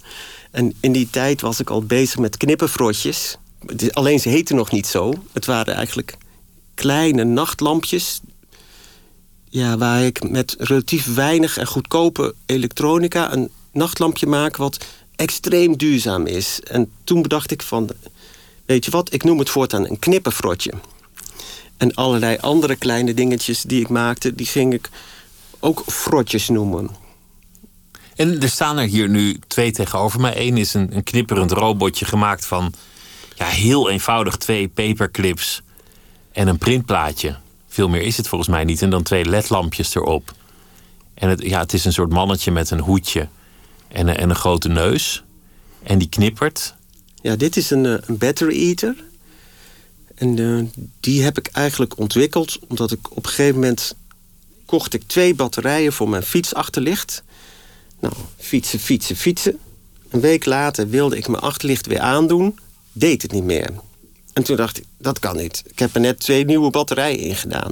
En 0.52 0.74
in 0.80 0.92
die 0.92 1.10
tijd 1.10 1.42
was 1.42 1.60
ik 1.60 1.70
al 1.70 1.84
bezig 1.84 2.20
met 2.20 2.38
knippenfrotjes. 2.38 3.38
Alleen 3.92 4.20
ze 4.20 4.30
heten 4.30 4.56
nog 4.56 4.72
niet 4.72 4.88
zo. 4.88 5.14
Het 5.34 5.46
waren 5.46 5.74
eigenlijk 5.74 6.18
kleine 6.74 7.24
nachtlampjes. 7.24 8.22
Ja, 9.50 9.78
waar 9.78 10.04
ik 10.04 10.30
met 10.30 10.56
relatief 10.58 11.14
weinig 11.14 11.58
en 11.58 11.68
goedkope 11.68 12.36
elektronica 12.46 13.34
een 13.34 13.50
nachtlampje 13.72 14.28
maak 14.28 14.58
wat 14.58 14.86
extreem 15.16 15.78
duurzaam 15.78 16.26
is. 16.26 16.60
En 16.64 16.92
toen 17.04 17.22
bedacht 17.22 17.52
ik 17.52 17.62
van, 17.62 17.90
weet 18.66 18.86
je 18.86 18.92
wat, 18.92 19.14
ik 19.14 19.24
noem 19.24 19.40
het 19.40 19.50
voortaan 19.50 19.88
een 19.88 20.00
knippenfrotje. 20.00 20.72
En 21.78 21.94
allerlei 21.94 22.38
andere 22.38 22.76
kleine 22.76 23.14
dingetjes 23.14 23.62
die 23.62 23.82
ik 23.82 23.90
maakte, 23.90 24.36
die 24.36 24.46
ging 24.46 24.74
ik 24.74 24.90
ook 25.60 25.84
frotjes 25.88 26.50
noemen. 26.50 26.90
En 28.16 28.42
er 28.42 28.50
staan 28.50 28.78
er 28.78 28.88
hier 28.88 29.10
nu 29.10 29.40
twee 29.48 29.72
tegenover 29.72 30.20
mij. 30.20 30.34
Eén 30.48 30.58
is 30.58 30.74
een, 30.74 30.96
een 30.96 31.04
knipperend 31.04 31.52
robotje 31.52 32.06
gemaakt 32.06 32.46
van 32.46 32.74
ja, 33.36 33.46
heel 33.46 33.90
eenvoudig 33.90 34.36
twee 34.36 34.68
paperclips 34.68 35.62
en 36.32 36.48
een 36.48 36.58
printplaatje. 36.58 37.36
Veel 37.68 37.90
meer 37.90 38.02
is 38.02 38.18
het 38.18 38.28
volgens 38.28 38.50
mij 38.50 38.64
niet. 38.64 38.82
En 38.82 38.90
dan 38.90 39.04
twee 39.04 39.26
ledlampjes 39.26 39.96
erop. 39.96 40.34
En 41.14 41.30
het, 41.30 41.42
ja, 41.42 41.60
het 41.60 41.74
is 41.74 41.86
een 41.86 41.94
soort 41.94 42.12
mannetje 42.12 42.52
met 42.52 42.70
een 42.70 42.80
hoedje 42.80 43.28
en, 43.88 44.18
en 44.18 44.30
een 44.30 44.36
grote 44.36 44.68
neus. 44.68 45.24
En 45.84 45.98
die 45.98 46.10
knippert. 46.10 46.76
Ja, 47.22 47.36
dit 47.36 47.58
is 47.58 47.70
een, 47.70 47.86
eh, 47.86 47.94
een 48.06 48.18
battery 48.18 48.68
eater. 48.68 48.96
En 50.18 50.38
uh, 50.38 50.64
die 51.00 51.24
heb 51.24 51.38
ik 51.38 51.48
eigenlijk 51.48 51.98
ontwikkeld 51.98 52.60
omdat 52.68 52.92
ik 52.92 53.12
op 53.12 53.26
een 53.26 53.30
gegeven 53.30 53.60
moment 53.60 53.96
kocht 54.66 54.94
ik 54.94 55.04
twee 55.06 55.36
batterijen 55.36 55.94
voor 55.94 56.10
mijn 56.10 56.24
fietsachterlicht. 56.24 57.24
Nou, 58.00 58.14
fietsen, 58.38 58.80
fietsen, 58.80 59.16
fietsen. 59.16 59.60
Een 60.10 60.20
week 60.20 60.46
later 60.46 60.90
wilde 60.90 61.18
ik 61.18 61.28
mijn 61.28 61.44
achterlicht 61.44 61.86
weer 61.86 62.00
aandoen 62.00 62.60
deed 62.98 63.22
het 63.22 63.32
niet 63.32 63.44
meer. 63.44 63.70
En 64.34 64.44
toen 64.44 64.56
dacht 64.56 64.78
ik, 64.78 64.84
dat 64.98 65.20
kan 65.20 65.38
niet. 65.38 65.64
Ik 65.68 65.80
heb 65.80 65.96
er 65.96 66.02
net 66.02 66.20
twee 66.20 66.46
nieuwe 66.46 66.70
batterijen 66.70 67.20
in 67.20 67.36
gedaan. 67.36 67.72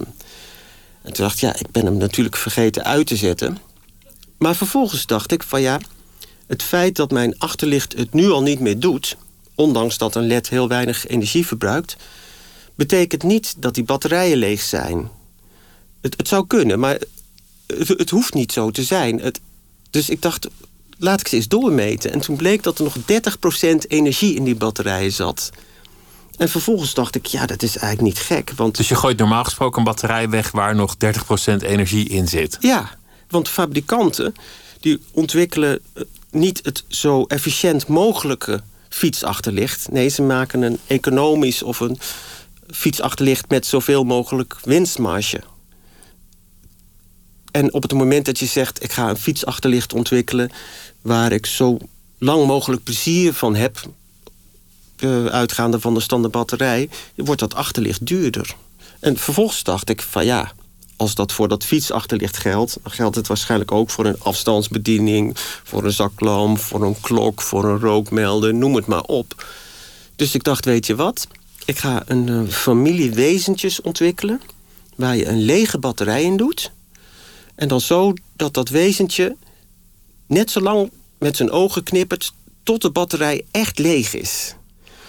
En 1.01 1.13
toen 1.13 1.25
dacht 1.25 1.35
ik, 1.35 1.41
ja, 1.41 1.55
ik 1.55 1.71
ben 1.71 1.85
hem 1.85 1.97
natuurlijk 1.97 2.35
vergeten 2.35 2.83
uit 2.83 3.07
te 3.07 3.15
zetten. 3.15 3.57
Maar 4.37 4.55
vervolgens 4.55 5.05
dacht 5.05 5.31
ik 5.31 5.43
van 5.43 5.61
ja, 5.61 5.79
het 6.47 6.63
feit 6.63 6.95
dat 6.95 7.11
mijn 7.11 7.39
achterlicht 7.39 7.97
het 7.97 8.13
nu 8.13 8.29
al 8.29 8.41
niet 8.41 8.59
meer 8.59 8.79
doet... 8.79 9.17
ondanks 9.55 9.97
dat 9.97 10.15
een 10.15 10.27
led 10.27 10.49
heel 10.49 10.67
weinig 10.67 11.07
energie 11.07 11.45
verbruikt... 11.45 11.95
betekent 12.75 13.23
niet 13.23 13.53
dat 13.57 13.73
die 13.73 13.83
batterijen 13.83 14.37
leeg 14.37 14.61
zijn. 14.61 15.09
Het, 16.01 16.17
het 16.17 16.27
zou 16.27 16.47
kunnen, 16.47 16.79
maar 16.79 16.97
het, 17.67 17.87
het, 17.87 18.09
hoeft 18.09 18.33
niet 18.33 18.51
zo 18.51 18.71
te 18.71 18.83
zijn. 18.83 19.19
Het, 19.19 19.39
dus 19.89 20.09
ik 20.09 20.21
dacht, 20.21 20.47
laat 20.97 21.19
ik 21.19 21.27
ze 21.27 21.35
eens 21.35 21.47
doormeten. 21.47 22.11
En 22.11 22.19
toen 22.19 22.35
bleek 22.35 22.63
dat 22.63 22.77
er 22.77 22.83
nog 22.83 22.95
30% 22.97 23.87
energie 23.87 24.35
in 24.35 24.43
die 24.43 24.55
batterijen 24.55 25.11
zat. 25.11 25.51
En 26.37 26.49
vervolgens 26.49 26.93
dacht 26.93 27.15
ik, 27.15 27.25
ja, 27.25 27.45
dat 27.45 27.63
is 27.63 27.77
eigenlijk 27.77 28.15
niet 28.15 28.25
gek. 28.25 28.51
Want... 28.55 28.77
Dus 28.77 28.87
je 28.87 28.95
gooit 28.95 29.17
normaal 29.17 29.43
gesproken 29.43 29.77
een 29.77 29.83
batterij 29.83 30.29
weg 30.29 30.51
waar 30.51 30.75
nog 30.75 30.95
30% 30.95 31.55
energie 31.57 32.09
in 32.09 32.27
zit? 32.27 32.57
Ja, 32.59 32.97
want 33.29 33.49
fabrikanten 33.49 34.33
die 34.79 34.99
ontwikkelen 35.11 35.79
eh, 35.93 36.03
niet 36.31 36.59
het 36.63 36.83
zo 36.87 37.23
efficiënt 37.23 37.87
mogelijke 37.87 38.61
fietsachterlicht. 38.89 39.91
Nee, 39.91 40.07
ze 40.07 40.21
maken 40.21 40.61
een 40.61 40.79
economisch 40.87 41.63
of 41.63 41.79
een 41.79 41.99
fietsachterlicht 42.67 43.49
met 43.49 43.65
zoveel 43.65 44.03
mogelijk 44.03 44.57
winstmarge. 44.63 45.41
En 47.51 47.73
op 47.73 47.81
het 47.81 47.93
moment 47.93 48.25
dat 48.25 48.39
je 48.39 48.45
zegt, 48.45 48.83
ik 48.83 48.91
ga 48.91 49.09
een 49.09 49.17
fietsachterlicht 49.17 49.93
ontwikkelen... 49.93 50.51
waar 51.01 51.31
ik 51.31 51.45
zo 51.45 51.77
lang 52.17 52.45
mogelijk 52.45 52.83
plezier 52.83 53.33
van 53.33 53.55
heb... 53.55 53.79
Uh, 54.99 55.25
uitgaande 55.25 55.79
van 55.79 55.93
de 55.93 55.99
standaard 55.99 56.33
batterij... 56.33 56.89
wordt 57.15 57.39
dat 57.39 57.53
achterlicht 57.53 58.05
duurder. 58.05 58.55
En 58.99 59.17
vervolgens 59.17 59.63
dacht 59.63 59.89
ik 59.89 60.01
van 60.01 60.25
ja, 60.25 60.51
als 60.95 61.15
dat 61.15 61.31
voor 61.31 61.47
dat 61.47 61.63
fietsachterlicht 61.63 62.37
geldt... 62.37 62.77
dan 62.83 62.91
geldt 62.91 63.15
het 63.15 63.27
waarschijnlijk 63.27 63.71
ook 63.71 63.89
voor 63.89 64.05
een 64.05 64.19
afstandsbediening... 64.19 65.37
voor 65.63 65.83
een 65.83 65.91
zaklamp, 65.91 66.59
voor 66.59 66.83
een 66.83 66.99
klok, 67.01 67.41
voor 67.41 67.65
een 67.65 67.79
rookmelder, 67.79 68.53
noem 68.53 68.75
het 68.75 68.85
maar 68.85 69.03
op. 69.03 69.45
Dus 70.15 70.35
ik 70.35 70.43
dacht, 70.43 70.65
weet 70.65 70.85
je 70.85 70.95
wat? 70.95 71.27
Ik 71.65 71.77
ga 71.77 72.03
een 72.05 72.27
uh, 72.27 72.47
familie 72.47 73.13
wezentjes 73.13 73.81
ontwikkelen... 73.81 74.41
waar 74.95 75.15
je 75.15 75.27
een 75.27 75.41
lege 75.41 75.77
batterij 75.79 76.23
in 76.23 76.37
doet... 76.37 76.71
En 77.55 77.67
dan 77.67 77.81
zo 77.81 78.13
dat 78.35 78.53
dat 78.53 78.69
wezentje 78.69 79.35
net 80.27 80.51
zo 80.51 80.61
lang 80.61 80.91
met 81.17 81.35
zijn 81.35 81.51
ogen 81.51 81.83
knippert... 81.83 82.33
tot 82.63 82.81
de 82.81 82.91
batterij 82.91 83.45
echt 83.51 83.79
leeg 83.79 84.13
is. 84.13 84.55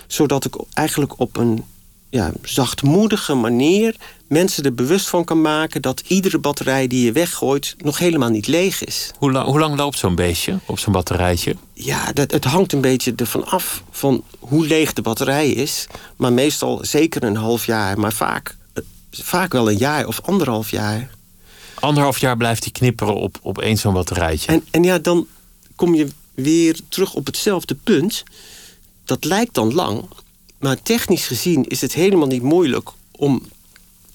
Zodat 0.06 0.44
ik 0.44 0.56
eigenlijk 0.72 1.20
op 1.20 1.36
een 1.36 1.64
ja, 2.10 2.32
zachtmoedige 2.42 3.34
manier 3.34 3.96
mensen 4.28 4.64
er 4.64 4.74
bewust 4.74 5.08
van 5.08 5.24
kan 5.24 5.40
maken... 5.40 5.82
dat 5.82 6.02
iedere 6.06 6.38
batterij 6.38 6.86
die 6.86 7.04
je 7.04 7.12
weggooit 7.12 7.74
nog 7.78 7.98
helemaal 7.98 8.28
niet 8.28 8.46
leeg 8.46 8.84
is. 8.84 9.10
Hoe, 9.18 9.32
lang, 9.32 9.46
hoe 9.46 9.58
lang 9.58 9.76
loopt 9.76 9.98
zo'n 9.98 10.14
beestje 10.14 10.58
op 10.66 10.78
zo'n 10.78 10.92
batterijtje? 10.92 11.56
Ja, 11.72 12.12
dat, 12.12 12.30
het 12.30 12.44
hangt 12.44 12.72
een 12.72 12.80
beetje 12.80 13.12
ervan 13.16 13.46
af 13.46 13.82
van 13.90 14.24
hoe 14.38 14.66
leeg 14.66 14.92
de 14.92 15.02
batterij 15.02 15.50
is. 15.50 15.86
Maar 16.16 16.32
meestal 16.32 16.78
zeker 16.82 17.22
een 17.22 17.36
half 17.36 17.66
jaar, 17.66 17.98
maar 17.98 18.12
vaak, 18.12 18.56
vaak 19.10 19.52
wel 19.52 19.70
een 19.70 19.78
jaar 19.78 20.06
of 20.06 20.20
anderhalf 20.20 20.70
jaar 20.70 21.14
anderhalf 21.80 22.18
jaar 22.18 22.36
blijft 22.36 22.62
hij 22.62 22.72
knipperen 22.72 23.14
op, 23.14 23.38
op 23.42 23.58
één 23.58 23.76
zo'n 23.76 23.92
batterijtje. 23.92 24.52
En, 24.52 24.64
en 24.70 24.82
ja, 24.82 24.98
dan 24.98 25.26
kom 25.74 25.94
je 25.94 26.08
weer 26.34 26.78
terug 26.88 27.14
op 27.14 27.26
hetzelfde 27.26 27.74
punt. 27.74 28.22
Dat 29.04 29.24
lijkt 29.24 29.54
dan 29.54 29.74
lang, 29.74 30.04
maar 30.66 30.82
technisch 30.82 31.26
gezien 31.26 31.64
is 31.64 31.80
het 31.80 31.94
helemaal 31.94 32.26
niet 32.26 32.42
moeilijk 32.42 32.90
om 33.10 33.42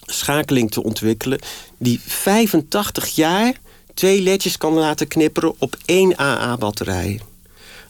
schakeling 0.02 0.72
te 0.72 0.84
ontwikkelen 0.84 1.40
die 1.78 2.00
85 2.06 3.08
jaar 3.08 3.54
twee 3.94 4.22
ledjes 4.22 4.58
kan 4.58 4.74
laten 4.74 5.08
knipperen 5.08 5.54
op 5.58 5.78
één 5.86 6.20
AA-batterij. 6.20 7.20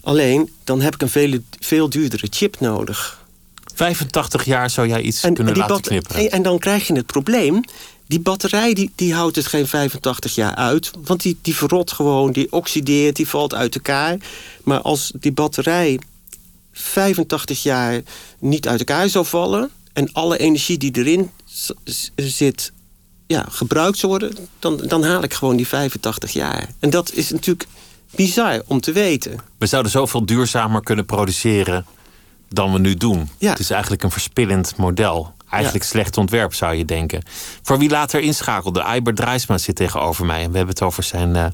Alleen, 0.02 0.54
dan 0.63 0.82
heb 0.82 0.93
ik 0.93 1.02
een 1.02 1.10
veel, 1.10 1.39
veel 1.60 1.89
duurdere 1.89 2.28
chip 2.30 2.60
nodig. 2.60 3.26
85 3.76 4.45
jaar 4.45 4.69
zou 4.69 4.88
jij 4.88 5.02
iets 5.02 5.19
kunnen 5.19 5.58
laten 5.58 5.82
knipperen. 5.82 6.21
En, 6.21 6.32
en, 6.32 6.41
dan 6.41 6.60
krijg 6.60 6.88
je 6.88 6.93
het 6.93 7.06
probleem 7.06 7.62
die 8.08 8.19
batterij 8.19 8.74
die, 8.74 8.91
die 8.95 9.13
houdt 9.13 9.36
het 9.36 9.47
geen 9.47 9.67
85 9.67 10.36
jaar 10.36 10.56
uit. 10.56 10.91
Want 11.04 11.21
die, 11.21 11.38
die 11.41 11.56
verrot 11.56 11.91
gewoon, 11.91 12.32
die 12.32 12.52
oxideert, 12.52 13.15
die 13.15 13.28
valt 13.28 13.54
uit 13.54 13.76
elkaar. 13.76 14.17
Maar 14.63 14.82
als 14.82 15.12
die 15.19 15.32
batterij 15.32 16.00
85 16.71 17.63
jaar 17.63 18.01
niet 18.39 18.67
uit 18.67 18.79
elkaar 18.79 19.10
zou 19.10 19.25
vallen... 19.25 19.69
en 19.93 20.13
alle 20.13 20.38
energie 20.38 20.77
die 20.77 20.97
erin 20.97 21.31
zit 22.15 22.71
ja, 23.27 23.45
gebruikt 23.49 23.97
zou 23.97 24.12
worden... 24.12 24.47
Dan, 24.60 24.77
dan 24.77 25.03
haal 25.03 25.23
ik 25.23 25.34
gewoon 25.34 25.55
die 25.55 25.67
85 25.67 26.31
jaar. 26.31 26.69
En 26.79 26.89
dat 26.89 27.13
is 27.13 27.29
natuurlijk 27.29 27.67
bizar 28.15 28.62
om 28.67 28.81
te 28.81 28.91
weten. 28.91 29.39
We 29.57 29.65
zouden 29.65 29.91
zoveel 29.91 30.25
duurzamer 30.25 30.84
kunnen 30.84 31.05
produceren 31.05 31.86
dan 32.49 32.73
we 32.73 32.79
nu 32.79 32.95
doen. 32.95 33.29
Ja. 33.38 33.49
Het 33.49 33.60
is 33.60 33.69
eigenlijk 33.69 34.03
een 34.03 34.12
verspillend 34.12 34.75
model. 34.77 35.34
Eigenlijk 35.49 35.84
slecht 35.84 36.17
ontwerp, 36.17 36.53
zou 36.53 36.75
je 36.75 36.86
denken. 36.86 37.23
Voor 37.62 37.79
wie 37.79 37.89
later 37.89 38.19
inschakelde, 38.21 38.86
Iber 38.95 39.15
Drijsma 39.15 39.57
zit 39.57 39.75
tegenover 39.75 40.25
mij. 40.25 40.43
En 40.43 40.51
we 40.51 40.57
hebben 40.57 40.75
het 40.75 40.84
over 40.84 41.03
zijn 41.03 41.36
uh, 41.36 41.45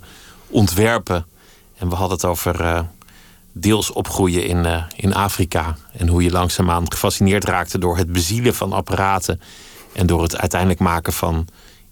ontwerpen. 0.47 1.25
En 1.77 1.89
we 1.89 1.95
hadden 1.95 2.17
het 2.17 2.25
over 2.25 2.61
uh, 2.61 2.79
deels 3.59 3.91
opgroeien 3.91 4.45
in, 4.45 4.65
uh, 4.65 4.83
in 4.95 5.13
Afrika. 5.13 5.77
En 5.91 6.07
hoe 6.07 6.23
je 6.23 6.31
langzaamaan 6.31 6.91
gefascineerd 6.91 7.43
raakte 7.43 7.79
door 7.79 7.97
het 7.97 8.11
bezielen 8.11 8.55
van 8.55 8.73
apparaten. 8.73 9.41
En 9.93 10.07
door 10.07 10.21
het 10.21 10.37
uiteindelijk 10.37 10.79
maken 10.79 11.13
van 11.13 11.47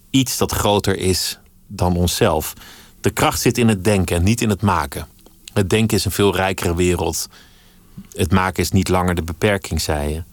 iets 0.09 0.37
dat 0.37 0.51
groter 0.51 0.97
is 0.97 1.39
dan 1.67 1.95
onszelf. 1.95 2.53
De 3.01 3.09
kracht 3.09 3.41
zit 3.41 3.57
in 3.57 3.67
het 3.67 3.83
denken 3.83 4.15
en 4.15 4.23
niet 4.23 4.41
in 4.41 4.49
het 4.49 4.61
maken. 4.61 5.07
Het 5.53 5.69
denken 5.69 5.97
is 5.97 6.05
een 6.05 6.11
veel 6.11 6.35
rijkere 6.35 6.75
wereld. 6.75 7.29
Het 8.11 8.31
maken 8.31 8.63
is 8.63 8.71
niet 8.71 8.89
langer 8.89 9.15
de 9.15 9.23
beperking, 9.23 9.81
zei 9.81 10.13
je. 10.13 10.23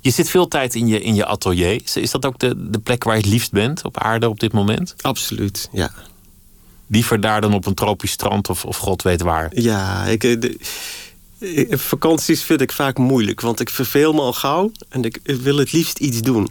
Je 0.00 0.10
zit 0.10 0.30
veel 0.30 0.48
tijd 0.48 0.74
in 0.74 0.86
je, 0.86 1.00
in 1.00 1.14
je 1.14 1.26
atelier. 1.26 1.82
Is 1.94 2.10
dat 2.10 2.26
ook 2.26 2.38
de, 2.38 2.70
de 2.70 2.78
plek 2.78 3.04
waar 3.04 3.14
je 3.14 3.20
het 3.20 3.30
liefst 3.30 3.52
bent 3.52 3.84
op 3.84 3.98
aarde 3.98 4.28
op 4.28 4.40
dit 4.40 4.52
moment? 4.52 4.94
Absoluut, 5.00 5.68
ja. 5.72 5.90
Liever 6.86 7.20
daar 7.20 7.40
dan 7.40 7.54
op 7.54 7.66
een 7.66 7.74
tropisch 7.74 8.10
strand 8.10 8.48
of, 8.48 8.64
of 8.64 8.76
god 8.76 9.02
weet 9.02 9.22
waar? 9.22 9.50
Ja, 9.54 10.04
ik, 10.04 10.24
eh, 10.24 10.40
de, 10.40 10.58
vakanties 11.70 12.42
vind 12.42 12.60
ik 12.60 12.72
vaak 12.72 12.98
moeilijk, 12.98 13.40
want 13.40 13.60
ik 13.60 13.70
verveel 13.70 14.12
me 14.12 14.20
al 14.20 14.32
gauw 14.32 14.72
en 14.88 15.04
ik 15.04 15.20
wil 15.22 15.56
het 15.56 15.72
liefst 15.72 15.98
iets 15.98 16.20
doen. 16.20 16.48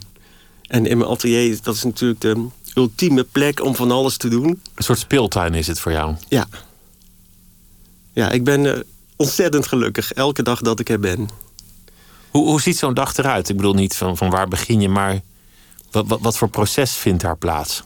En 0.66 0.86
in 0.86 0.98
mijn 0.98 1.10
atelier, 1.10 1.58
dat 1.62 1.74
is 1.74 1.82
natuurlijk 1.82 2.20
de 2.20 2.46
ultieme 2.74 3.24
plek 3.24 3.62
om 3.62 3.74
van 3.74 3.90
alles 3.90 4.16
te 4.16 4.28
doen. 4.28 4.60
Een 4.74 4.84
soort 4.84 4.98
speeltuin 4.98 5.54
is 5.54 5.66
het 5.66 5.80
voor 5.80 5.92
jou? 5.92 6.14
Ja. 6.28 6.46
Ja, 8.12 8.30
ik 8.30 8.44
ben 8.44 8.74
eh, 8.74 8.80
ontzettend 9.16 9.66
gelukkig 9.66 10.12
elke 10.12 10.42
dag 10.42 10.60
dat 10.60 10.80
ik 10.80 10.88
er 10.88 11.00
ben. 11.00 11.28
Hoe, 12.30 12.46
hoe 12.46 12.60
ziet 12.60 12.78
zo'n 12.78 12.94
dag 12.94 13.16
eruit? 13.16 13.48
Ik 13.48 13.56
bedoel 13.56 13.74
niet 13.74 13.96
van, 13.96 14.16
van 14.16 14.30
waar 14.30 14.48
begin 14.48 14.80
je, 14.80 14.88
maar 14.88 15.20
wat, 15.90 16.06
wat, 16.06 16.20
wat 16.20 16.36
voor 16.36 16.48
proces 16.48 16.92
vindt 16.92 17.22
daar 17.22 17.36
plaats? 17.36 17.82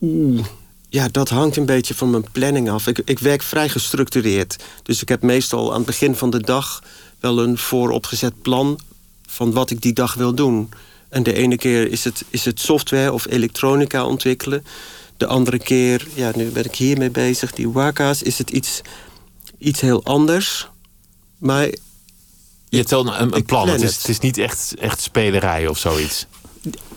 Oeh, 0.00 0.46
ja, 0.90 1.08
dat 1.08 1.28
hangt 1.28 1.56
een 1.56 1.66
beetje 1.66 1.94
van 1.94 2.10
mijn 2.10 2.30
planning 2.32 2.70
af. 2.70 2.86
Ik, 2.86 3.02
ik 3.04 3.18
werk 3.18 3.42
vrij 3.42 3.68
gestructureerd. 3.68 4.56
Dus 4.82 5.02
ik 5.02 5.08
heb 5.08 5.22
meestal 5.22 5.70
aan 5.70 5.76
het 5.76 5.86
begin 5.86 6.14
van 6.14 6.30
de 6.30 6.40
dag 6.40 6.82
wel 7.20 7.38
een 7.38 7.58
vooropgezet 7.58 8.42
plan 8.42 8.80
van 9.26 9.52
wat 9.52 9.70
ik 9.70 9.80
die 9.80 9.92
dag 9.92 10.14
wil 10.14 10.34
doen. 10.34 10.68
En 11.08 11.22
de 11.22 11.34
ene 11.34 11.56
keer 11.56 11.90
is 11.90 12.04
het, 12.04 12.24
is 12.30 12.44
het 12.44 12.60
software 12.60 13.12
of 13.12 13.26
elektronica 13.26 14.04
ontwikkelen. 14.04 14.64
De 15.16 15.26
andere 15.26 15.58
keer, 15.58 16.06
ja, 16.14 16.32
nu 16.34 16.50
ben 16.50 16.64
ik 16.64 16.74
hiermee 16.74 17.10
bezig, 17.10 17.52
die 17.52 17.68
waka's, 17.68 18.22
is 18.22 18.38
het 18.38 18.50
iets, 18.50 18.80
iets 19.58 19.80
heel 19.80 20.04
anders. 20.04 20.68
Maar. 21.38 21.68
Je 22.68 22.76
hebt 22.76 22.90
wel 22.90 23.14
een, 23.16 23.34
een 23.34 23.44
plan. 23.44 23.68
Het 23.68 23.82
is, 23.82 23.96
het 23.96 24.08
is 24.08 24.18
niet 24.18 24.38
echt, 24.38 24.74
echt 24.78 25.00
spelerij 25.00 25.66
of 25.66 25.78
zoiets. 25.78 26.26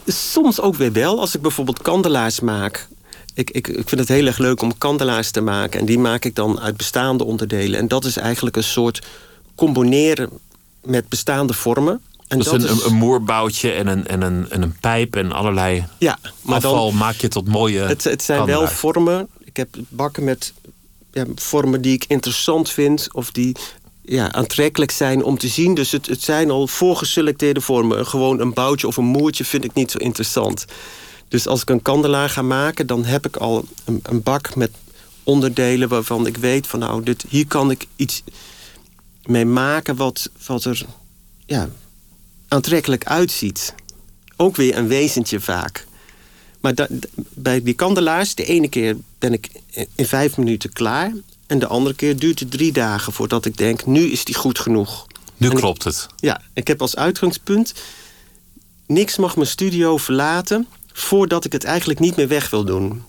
Soms 0.06 0.62
ook 0.62 0.76
weer 0.76 0.92
wel. 0.92 1.20
Als 1.20 1.36
ik 1.36 1.42
bijvoorbeeld 1.42 1.82
kandelaars 1.82 2.40
maak. 2.40 2.88
Ik, 3.34 3.52
ik, 3.52 3.68
ik 3.68 3.90
vind 3.90 4.02
het 4.02 4.10
heel 4.10 4.26
erg 4.26 4.38
leuk 4.38 4.62
om 4.62 4.78
kandelaars 4.78 5.32
te 5.32 5.42
maken. 5.42 5.80
En 5.80 5.86
die 5.86 6.00
maak 6.00 6.26
ik 6.26 6.36
dan 6.36 6.60
uit 6.60 6.78
bestaande 6.78 7.24
onderdelen. 7.24 7.80
En 7.80 7.88
dat 7.88 8.06
is 8.06 8.18
eigenlijk 8.18 8.56
een 8.56 8.64
soort 8.64 9.02
combineren 9.56 10.30
met 10.82 11.10
bestaande 11.10 11.54
vormen. 11.54 12.02
En 12.28 12.38
dus 12.38 12.52
een, 12.52 12.64
is... 12.64 12.84
een, 12.84 12.94
moerboutje 12.94 13.72
en 13.72 13.88
een, 13.88 14.08
en, 14.08 14.22
een, 14.22 14.50
en 14.50 14.62
een 14.62 14.76
pijp 14.80 15.16
en 15.16 15.32
allerlei 15.32 15.86
ja, 15.98 16.18
maar 16.42 16.56
afval 16.56 16.90
dan, 16.90 16.98
maak 16.98 17.16
je 17.16 17.28
tot 17.28 17.48
mooie 17.48 17.80
Het, 17.80 18.04
het 18.04 18.24
zijn 18.24 18.46
wel 18.46 18.68
vormen. 18.68 19.28
Ik 19.44 19.58
heb 19.58 19.76
bakken 19.90 20.24
met 20.24 20.54
ja, 21.12 21.26
vormen 21.36 21.82
die 21.82 21.94
ik 21.94 22.06
interessant 22.08 22.70
vind... 22.70 23.08
of 23.12 23.32
die 23.32 23.56
ja, 24.02 24.32
aantrekkelijk 24.32 24.92
zijn 24.92 25.24
om 25.24 25.38
te 25.38 25.48
zien. 25.48 25.74
Dus 25.74 25.92
het, 25.92 26.06
het 26.08 26.22
zijn 26.22 26.50
al 26.52 26.68
voorgeselecteerde 26.68 27.62
vormen. 27.62 28.06
Gewoon 28.06 28.40
een 28.40 28.54
boutje 28.54 28.88
of 28.88 28.98
een 28.98 29.06
moertje 29.06 29.46
vind 29.46 29.64
ik 29.64 29.74
niet 29.74 29.92
zo 29.92 29.98
interessant. 29.98 30.66
Dus 31.34 31.48
als 31.48 31.62
ik 31.62 31.70
een 31.70 31.82
kandelaar 31.82 32.30
ga 32.30 32.42
maken... 32.42 32.88
dan 32.88 33.06
heb 33.06 33.26
ik 33.26 33.36
al 33.36 33.66
een, 33.86 34.00
een 34.04 34.24
bak 34.24 34.56
met 34.56 34.72
onderdelen 35.24 35.90
waarvan 35.90 36.28
ik 36.28 36.38
weet... 36.38 36.68
van 36.68 36.80
nou, 36.80 37.04
dit, 37.04 37.26
hier 37.30 37.48
kan 37.48 37.72
ik 37.72 37.86
iets 37.96 38.24
mee 39.26 39.46
maken 39.46 39.96
wat, 39.96 40.30
wat 40.46 40.66
er... 40.66 40.86
Ja, 41.46 41.70
aantrekkelijk 42.48 43.06
uitziet. 43.06 43.76
Ook 44.36 44.56
weer 44.56 44.78
een 44.78 44.88
wezentje 44.88 45.40
vaak. 45.40 45.88
Maar 46.60 46.88
bij 47.34 47.64
die 47.64 47.74
kandelaars, 47.74 48.36
de 48.36 48.46
ene 48.46 48.68
keer 48.68 48.98
ben 49.20 49.34
ik 49.34 49.50
in 49.96 50.06
vijf 50.06 50.38
minuten 50.38 50.74
klaar. 50.74 51.14
En 51.48 51.60
de 51.60 51.68
andere 51.68 51.96
keer 51.96 52.18
duurt 52.18 52.40
het 52.40 52.52
drie 52.52 52.72
dagen 52.72 53.14
voordat 53.14 53.46
ik 53.46 53.58
denk, 53.58 53.86
nu 53.86 54.02
is 54.02 54.26
die 54.26 54.36
goed 54.36 54.60
genoeg. 54.60 55.08
Nu 55.38 55.50
klopt 55.50 55.84
het. 55.84 56.08
Ja, 56.16 56.42
ik 56.54 56.68
heb 56.68 56.82
als 56.82 56.96
uitgangspunt... 56.96 57.74
niks 58.86 59.18
mag 59.18 59.36
mijn 59.36 59.48
studio 59.48 59.98
verlaten 59.98 60.68
voordat 60.94 61.46
ik 61.46 61.52
het 61.52 61.64
eigenlijk 61.64 62.00
niet 62.00 62.16
meer 62.16 62.28
weg 62.28 62.50
wil 62.50 62.64
doen. 62.64 63.04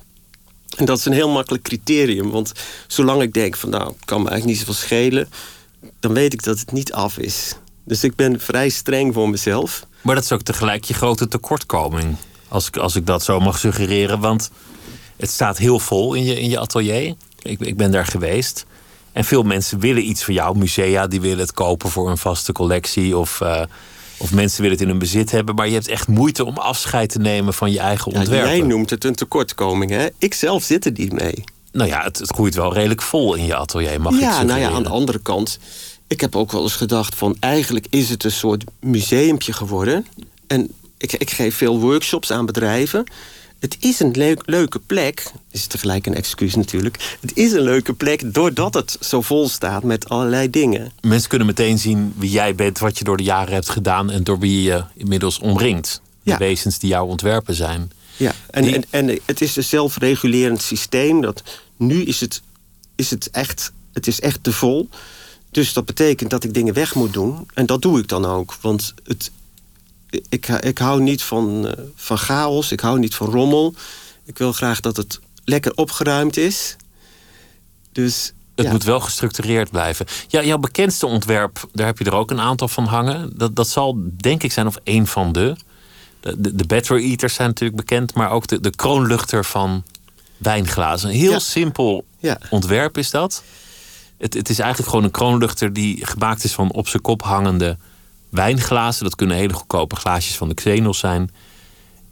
En 0.77 0.85
dat 0.85 0.99
is 0.99 1.05
een 1.05 1.13
heel 1.13 1.29
makkelijk 1.29 1.65
criterium. 1.65 2.31
Want 2.31 2.53
zolang 2.87 3.23
ik 3.23 3.33
denk 3.33 3.57
van 3.57 3.71
nou, 3.71 3.95
kan 4.05 4.23
me 4.23 4.29
eigenlijk 4.29 4.45
niet 4.45 4.67
zoveel 4.67 4.87
schelen... 4.87 5.29
dan 6.01 6.13
weet 6.13 6.33
ik 6.33 6.43
dat 6.43 6.59
het 6.59 6.73
niet 6.73 6.93
af 6.93 7.19
is. 7.19 7.57
Dus 7.85 8.05
ik 8.05 8.17
ben 8.17 8.41
vrij 8.41 8.69
streng 8.69 9.15
voor 9.15 9.29
mezelf. 9.29 9.87
Maar 10.01 10.15
dat 10.15 10.25
is 10.25 10.33
ook 10.33 10.43
tegelijk 10.43 10.85
je 10.85 10.95
grote 10.95 11.29
tekortkoming. 11.29 12.17
Als 12.49 12.67
ik, 12.67 12.77
als 12.77 12.97
ik 12.97 13.07
dat 13.07 13.25
zo 13.25 13.41
mag 13.41 13.59
suggereren. 13.59 14.21
Want 14.21 14.51
het 15.17 15.31
staat 15.31 15.59
heel 15.59 15.79
vol 15.79 16.15
in 16.15 16.25
je, 16.25 16.41
in 16.41 16.51
je 16.51 16.59
atelier. 16.59 17.15
Ik, 17.43 17.61
ik 17.61 17.77
ben 17.77 17.91
daar 17.91 18.07
geweest. 18.07 18.67
En 19.13 19.25
veel 19.25 19.43
mensen 19.43 19.79
willen 19.79 20.09
iets 20.09 20.25
van 20.25 20.35
jou. 20.35 20.59
Musea 20.59 21.07
die 21.07 21.21
willen 21.21 21.39
het 21.39 21.53
kopen 21.53 21.91
voor 21.91 22.11
een 22.11 22.19
vaste 22.19 22.53
collectie. 22.53 23.17
Of, 23.17 23.41
uh, 23.41 23.63
of 24.25 24.35
mensen 24.35 24.63
willen 24.63 24.77
het 24.77 24.87
in 24.87 24.91
hun 24.91 24.99
bezit 24.99 25.31
hebben. 25.31 25.55
Maar 25.55 25.67
je 25.67 25.73
hebt 25.73 25.89
echt 25.89 26.09
moeite 26.09 26.45
om 26.45 26.57
afscheid 26.57 27.11
te 27.11 27.19
nemen 27.19 27.55
van 27.55 27.73
je 27.73 27.79
eigen 27.79 28.13
ja, 28.13 28.19
ontwerpen. 28.19 28.57
Jij 28.57 28.67
noemt 28.67 28.91
het 28.91 29.05
een 29.05 29.15
tekortkoming. 29.15 29.91
Hè? 29.91 30.07
Ik 30.19 30.35
zelf 30.35 30.63
zit 30.63 30.85
er 30.85 30.93
niet 30.93 31.13
mee. 31.13 31.45
Nou 31.73 31.89
ja, 31.89 32.03
het, 32.03 32.19
het 32.19 32.33
groeit 32.33 32.55
wel 32.55 32.75
redelijk 32.75 33.03
vol 33.03 33.35
in 33.35 33.47
je 33.47 33.55
atelier, 33.55 34.01
mag 34.01 34.21
ja, 34.21 34.41
ik 34.41 34.47
nou 34.47 34.61
ja, 34.61 34.71
aan 34.71 34.83
de 34.83 34.89
andere 34.89 35.19
kant 35.19 35.59
ik 36.07 36.21
heb 36.21 36.37
ook 36.37 36.53
wel 36.53 36.63
eens 36.63 36.75
gedacht 36.75 37.15
van 37.15 37.37
eigenlijk 37.41 37.87
is 37.91 38.11
het 38.11 38.25
een 38.25 38.31
soort 38.31 38.65
museumpje 38.81 39.53
geworden. 39.53 40.07
En 40.47 40.73
ik, 40.99 41.13
ik 41.13 41.31
geef 41.31 41.57
veel 41.57 41.81
workshops 41.81 42.33
aan 42.33 42.47
bedrijven. 42.47 43.05
Het 43.65 43.77
is 43.81 44.01
een 44.01 44.11
leuk, 44.11 44.43
leuke 44.45 44.79
plek. 44.79 45.33
Is 45.51 45.67
tegelijk 45.67 46.07
een 46.07 46.15
excuus 46.15 46.55
natuurlijk. 46.55 47.17
Het 47.21 47.37
is 47.37 47.53
een 47.53 47.63
leuke 47.63 47.93
plek 47.93 48.35
doordat 48.35 48.75
het 48.75 48.97
zo 49.01 49.21
vol 49.21 49.49
staat 49.49 49.83
met 49.83 50.09
allerlei 50.09 50.51
dingen. 50.51 50.93
Mensen 51.01 51.29
kunnen 51.29 51.47
meteen 51.47 51.79
zien 51.79 52.13
wie 52.17 52.31
jij 52.31 52.55
bent, 52.55 52.79
wat 52.79 52.99
je 52.99 53.05
door 53.05 53.17
de 53.17 53.23
jaren 53.23 53.53
hebt 53.55 53.69
gedaan 53.69 54.11
en 54.11 54.25
door 54.25 54.39
wie 54.39 54.63
je 54.63 54.85
inmiddels 54.95 55.39
omringt. 55.39 56.01
De 56.23 56.37
wezens 56.37 56.79
die 56.79 56.89
jouw 56.89 57.07
ontwerpen 57.07 57.55
zijn. 57.55 57.93
Ja, 58.17 58.35
en, 58.51 58.65
en, 58.75 58.85
en 58.91 59.19
het 59.25 59.41
is 59.41 59.57
een 59.57 59.65
zelfregulerend 59.65 60.63
systeem. 60.63 61.21
Dat 61.21 61.43
nu 61.77 62.03
is 62.03 62.21
het, 62.21 62.43
is 62.95 63.11
het 63.11 63.31
echt, 63.31 63.73
het 63.93 64.07
is 64.07 64.21
echt 64.21 64.43
te 64.43 64.53
vol. 64.53 64.89
Dus 65.51 65.73
dat 65.73 65.85
betekent 65.85 66.31
dat 66.31 66.45
ik 66.45 66.55
dingen 66.55 66.75
weg 66.75 66.95
moet 66.95 67.13
doen. 67.13 67.49
En 67.55 67.67
dat 67.67 67.83
doe 67.83 67.99
ik 67.99 68.09
dan 68.09 68.25
ook. 68.25 68.57
Want 68.61 68.95
het, 69.05 69.31
ik, 70.29 70.49
ik 70.49 70.79
hou 70.79 71.03
niet 71.03 71.23
van, 71.23 71.69
eh, 71.69 71.85
van 71.95 72.19
chaos. 72.19 72.73
Ik 72.73 72.81
hou 72.81 72.99
niet 72.99 73.15
van 73.15 73.31
rommel. 73.31 73.75
Ik 74.25 74.39
wil 74.39 74.53
graag 74.53 74.81
dat 74.81 74.97
het 74.97 75.21
lekker 75.45 75.73
opgeruimd 75.75 76.37
is. 76.37 76.77
Dus 77.93 78.33
het 78.55 78.71
moet 78.71 78.85
wel 78.85 79.01
gestructureerd 79.01 79.71
blijven. 79.71 80.07
Ja, 80.29 80.43
jouw 80.43 80.59
bekendste 80.59 81.07
ontwerp, 81.07 81.69
daar 81.73 81.87
heb 81.87 81.99
je 81.99 82.05
er 82.05 82.15
ook 82.15 82.31
een 82.31 82.41
aantal 82.41 82.69
van 82.69 82.85
hangen. 82.85 83.33
Dat, 83.37 83.57
dat 83.57 83.69
zal 83.69 83.99
denk 84.17 84.43
ik 84.43 84.53
zijn 84.53 84.67
of 84.67 84.77
één 84.83 85.07
van 85.07 85.33
de. 85.33 85.57
De, 86.21 86.55
de 86.55 86.67
Battery 86.67 87.11
Eaters 87.11 87.35
zijn 87.35 87.49
natuurlijk 87.49 87.77
bekend, 87.77 88.15
maar 88.15 88.31
ook 88.31 88.47
de, 88.47 88.61
de 88.61 88.71
kroonluchter 88.71 89.45
van 89.45 89.85
wijnglazen. 90.37 91.09
Een 91.09 91.15
heel 91.15 91.41
simpel 91.41 92.05
ja. 92.19 92.39
ontwerp 92.51 92.99
is 92.99 93.11
dat. 93.11 93.43
Het, 94.19 94.35
het 94.35 94.49
is 94.49 94.59
eigenlijk 94.59 94.91
gewoon 94.91 95.05
een 95.05 95.11
kroonluchter 95.11 95.73
die 95.73 96.07
gemaakt 96.07 96.45
is 96.45 96.53
van 96.53 96.73
op 96.73 96.89
zijn 96.89 97.03
kop 97.03 97.23
hangende 97.23 97.77
wijnglazen. 98.35 99.05
Dat 99.05 99.15
kunnen 99.15 99.37
hele 99.37 99.53
goedkope 99.53 99.97
glaasjes 99.97 100.37
van 100.37 100.49
de 100.49 100.55
Xenos 100.55 100.99
zijn. 100.99 101.31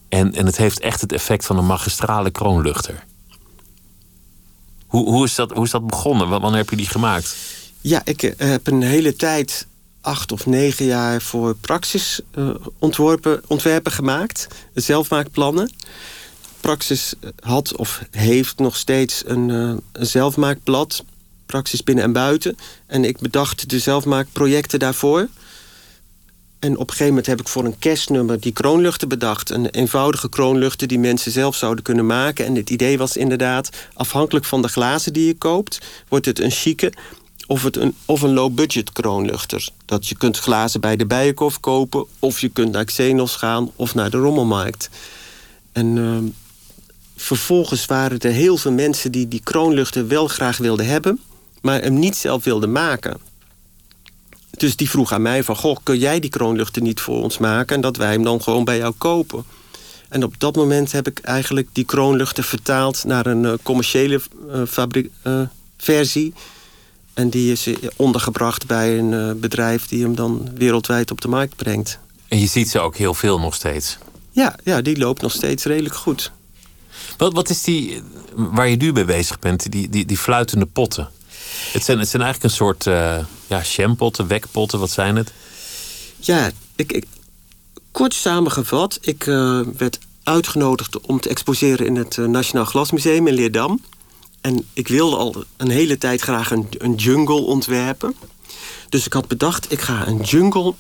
En, 0.09 0.35
en 0.35 0.47
het 0.47 0.57
heeft 0.57 0.81
echt 0.81 1.01
het 1.01 1.13
effect 1.13 1.47
van 1.47 1.59
een 1.59 1.67
magistrale 1.67 2.31
kroonluchter. 2.31 3.05
Hoe, 4.87 5.11
hoe, 5.11 5.25
is, 5.25 5.35
dat, 5.35 5.53
hoe 5.53 5.65
is 5.65 5.71
dat 5.71 5.87
begonnen? 5.87 6.29
Wanneer 6.29 6.57
heb 6.57 6.71
je 6.71 6.77
die 6.77 6.89
gemaakt? 6.89 7.37
Ja, 7.81 8.01
ik 8.05 8.23
eh, 8.23 8.49
heb 8.49 8.67
een 8.67 8.83
hele 8.83 9.17
tijd, 9.17 9.67
acht 10.01 10.33
of 10.33 10.47
negen 10.47 10.85
jaar, 10.85 11.23
voor 11.23 11.55
Praxis 11.55 12.21
uh, 12.35 12.55
ontworpen, 12.79 13.43
ontwerpen 13.47 13.93
gemaakt. 13.93 14.47
Zelfmaakplannen. 14.75 15.73
Praxis 16.61 17.15
had 17.41 17.77
of 17.77 18.03
heeft 18.11 18.59
nog 18.59 18.77
steeds 18.77 19.23
een, 19.27 19.49
een 19.49 19.83
zelfmaakblad 19.93 21.05
praxis 21.47 21.83
binnen 21.83 22.05
en 22.05 22.13
buiten. 22.13 22.57
En 22.87 23.05
ik 23.05 23.19
bedacht 23.19 23.71
de 23.71 23.79
zelfmaakprojecten 23.79 24.79
daarvoor. 24.79 25.29
En 26.63 26.73
op 26.73 26.81
een 26.81 26.89
gegeven 26.89 27.07
moment 27.07 27.27
heb 27.27 27.41
ik 27.41 27.49
voor 27.49 27.65
een 27.65 27.79
kerstnummer 27.79 28.41
die 28.41 28.53
kroonluchten 28.53 29.09
bedacht. 29.09 29.51
Een 29.51 29.67
eenvoudige 29.67 30.29
kroonluchten 30.29 30.89
die 30.89 30.99
mensen 30.99 31.33
zelf 31.33 31.57
zouden 31.57 31.85
kunnen 31.85 32.07
maken. 32.07 32.45
En 32.47 32.55
het 32.55 32.71
idee 32.71 32.99
was 32.99 33.17
inderdaad, 33.17 33.71
afhankelijk 33.95 34.45
van 34.45 34.63
de 34.63 34.69
glazen 34.69 35.13
die 35.13 35.27
je 35.27 35.35
koopt... 35.35 35.79
wordt 36.09 36.27
het 36.27 36.41
een 36.41 36.51
chique 36.51 36.93
of, 37.47 37.63
het 37.63 37.77
een, 37.77 37.95
of 38.05 38.23
een 38.23 38.33
low-budget 38.33 38.93
kroonluchter. 38.93 39.69
Dat 39.85 40.07
je 40.09 40.17
kunt 40.17 40.39
glazen 40.39 40.81
bij 40.81 40.97
de 40.97 41.07
Bijenkorf 41.07 41.61
kopen... 41.61 42.07
of 42.19 42.41
je 42.41 42.49
kunt 42.49 42.73
naar 42.73 42.85
Xenos 42.85 43.37
gaan 43.37 43.71
of 43.77 43.95
naar 43.95 44.11
de 44.11 44.19
Rommelmarkt. 44.19 44.89
En 45.73 45.97
uh, 45.97 46.17
vervolgens 47.17 47.87
waren 47.87 48.19
er 48.19 48.33
heel 48.33 48.57
veel 48.57 48.73
mensen 48.73 49.13
die 49.13 49.29
die 49.29 49.41
kroonluchten 49.43 50.09
wel 50.09 50.29
graag 50.29 50.57
wilden 50.57 50.87
hebben 50.87 51.21
maar 51.63 51.81
hem 51.81 51.99
niet 51.99 52.17
zelf 52.17 52.45
wilde 52.45 52.67
maken. 52.67 53.17
Dus 54.57 54.77
die 54.77 54.91
vroeg 54.91 55.13
aan 55.13 55.23
mij 55.23 55.45
van... 55.45 55.57
goh, 55.57 55.77
kun 55.83 55.99
jij 55.99 56.21
die 56.21 56.31
kroonluchten 56.31 56.83
niet 56.83 57.01
voor 57.01 57.23
ons 57.23 57.39
maken... 57.39 57.77
en 57.77 57.83
dat 57.83 57.97
wij 57.97 58.13
hem 58.13 58.23
dan 58.23 58.43
gewoon 58.43 58.65
bij 58.65 58.77
jou 58.77 58.95
kopen? 58.99 59.45
En 60.09 60.25
op 60.25 60.35
dat 60.39 60.57
moment 60.57 60.93
heb 60.93 61.07
ik 61.07 61.19
eigenlijk 61.19 61.69
die 61.73 61.85
kroonluchten 61.85 62.45
vertaald... 62.45 63.05
naar 63.05 63.27
een 63.27 63.43
uh, 63.43 63.53
commerciële 63.63 64.21
uh, 65.27 65.43
versie. 65.77 66.35
En 67.15 67.29
die 67.29 67.53
is 67.53 67.69
ondergebracht 67.97 68.67
bij 68.67 68.99
een 68.99 69.41
bedrijf 69.41 69.87
die 69.87 70.03
hem 70.03 70.15
dan 70.15 70.49
wereldwijd 70.55 71.11
op 71.11 71.21
de 71.21 71.29
markt 71.29 71.57
brengt. 71.57 71.99
En 72.29 72.39
je 72.39 72.47
ziet 72.47 72.71
ze 72.71 72.81
ook 72.81 72.97
heel 72.97 73.15
veel 73.15 73.39
nog 73.39 73.55
steeds? 73.55 73.99
Ja, 74.31 74.57
ja 74.65 74.81
die 74.81 74.99
loopt 74.99 75.23
nog 75.23 75.33
steeds 75.33 75.65
redelijk 75.65 75.95
goed. 75.95 76.33
Wat, 77.17 77.33
wat 77.33 77.51
is 77.51 77.63
die, 77.63 78.03
waar 78.35 78.69
je 78.69 78.77
nu 78.77 78.93
mee 78.93 79.05
bezig 79.05 79.39
bent, 79.39 79.73
die, 79.73 79.89
die, 79.89 80.05
die 80.05 80.19
fluitende 80.19 80.67
potten? 80.67 81.11
Het 81.73 81.85
zijn, 81.85 81.99
het 81.99 82.09
zijn 82.09 82.23
eigenlijk 82.23 82.53
een 82.53 82.59
soort 82.59 82.87
uh, 82.87 83.19
ja, 83.53 83.63
jampotten, 83.63 84.27
wekpotten, 84.27 84.79
wat 84.79 84.91
zijn 84.91 85.17
het? 85.17 85.33
Ja, 86.19 86.51
ik, 86.77 86.93
ik 86.93 87.05
kort 87.91 88.15
samengevat, 88.15 88.99
ik 89.01 89.27
uh, 89.27 89.61
werd 89.77 89.99
uitgenodigd 90.23 91.01
om 91.01 91.21
te 91.21 91.29
exposeren 91.29 91.87
in 91.87 91.97
het 91.97 92.17
uh, 92.17 92.27
Nationaal 92.27 92.65
Glasmuseum 92.65 93.27
in 93.27 93.35
Leerdam. 93.35 93.81
En 94.41 94.67
ik 94.73 94.89
wilde 94.89 95.17
al 95.17 95.45
een 95.57 95.71
hele 95.71 95.99
tijd 95.99 96.21
graag 96.21 96.51
een, 96.51 96.95
jungle 96.97 97.41
ontwerpen. 97.41 98.15
Dus 98.89 99.07
ik 99.07 99.13
had 99.13 99.29
bedacht, 99.29 99.73
ik 99.73 99.81
ga 99.81 100.07
een 100.07 100.21
jungle 100.21 100.75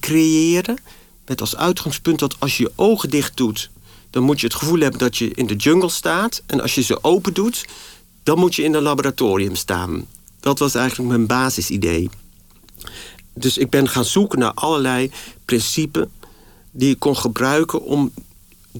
creëren. 0.00 0.78
Met 1.26 1.40
als 1.40 1.56
uitgangspunt 1.56 2.18
dat 2.18 2.36
als 2.38 2.56
je 2.56 2.62
je 2.62 2.72
ogen 2.74 3.10
dicht 3.10 3.36
doet, 3.36 3.70
dan 4.10 4.22
moet 4.22 4.40
je 4.40 4.46
het 4.46 4.56
gevoel 4.56 4.80
hebben 4.80 4.98
dat 4.98 5.16
je 5.16 5.30
in 5.34 5.46
de 5.46 5.56
jungle 5.56 5.88
staat. 5.88 6.42
En 6.46 6.60
als 6.60 6.74
je 6.74 6.82
ze 6.82 7.04
open 7.04 7.34
doet, 7.34 7.64
dan 8.22 8.38
moet 8.38 8.54
je 8.54 8.62
in 8.62 8.74
een 8.74 8.82
laboratorium 8.82 9.56
staan. 9.56 10.06
Dat 10.44 10.58
was 10.58 10.74
eigenlijk 10.74 11.08
mijn 11.08 11.26
basisidee. 11.26 12.10
Dus 13.34 13.58
ik 13.58 13.70
ben 13.70 13.88
gaan 13.88 14.04
zoeken 14.04 14.38
naar 14.38 14.52
allerlei 14.54 15.10
principes 15.44 16.06
die 16.70 16.90
ik 16.90 16.98
kon 16.98 17.16
gebruiken 17.16 17.82
om 17.82 18.12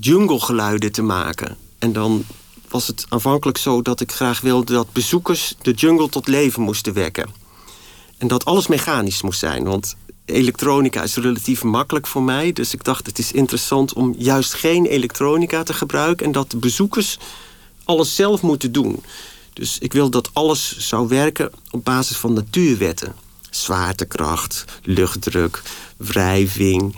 junglegeluiden 0.00 0.92
te 0.92 1.02
maken. 1.02 1.56
En 1.78 1.92
dan 1.92 2.24
was 2.68 2.86
het 2.86 3.06
aanvankelijk 3.08 3.58
zo 3.58 3.82
dat 3.82 4.00
ik 4.00 4.12
graag 4.12 4.40
wilde 4.40 4.72
dat 4.72 4.92
bezoekers 4.92 5.54
de 5.62 5.72
jungle 5.72 6.08
tot 6.08 6.28
leven 6.28 6.62
moesten 6.62 6.92
wekken. 6.92 7.28
En 8.18 8.28
dat 8.28 8.44
alles 8.44 8.66
mechanisch 8.66 9.22
moest 9.22 9.38
zijn, 9.38 9.64
want 9.64 9.96
elektronica 10.24 11.02
is 11.02 11.16
relatief 11.16 11.62
makkelijk 11.62 12.06
voor 12.06 12.22
mij. 12.22 12.52
Dus 12.52 12.74
ik 12.74 12.84
dacht, 12.84 13.06
het 13.06 13.18
is 13.18 13.32
interessant 13.32 13.92
om 13.92 14.14
juist 14.18 14.54
geen 14.54 14.86
elektronica 14.86 15.62
te 15.62 15.72
gebruiken... 15.72 16.26
en 16.26 16.32
dat 16.32 16.50
de 16.50 16.56
bezoekers 16.56 17.18
alles 17.84 18.14
zelf 18.14 18.42
moeten 18.42 18.72
doen. 18.72 19.02
Dus 19.54 19.78
ik 19.78 19.92
wil 19.92 20.10
dat 20.10 20.30
alles 20.32 20.78
zou 20.78 21.08
werken 21.08 21.50
op 21.70 21.84
basis 21.84 22.16
van 22.16 22.32
natuurwetten. 22.32 23.14
Zwaartekracht, 23.50 24.64
luchtdruk, 24.82 25.62
wrijving, 25.96 26.96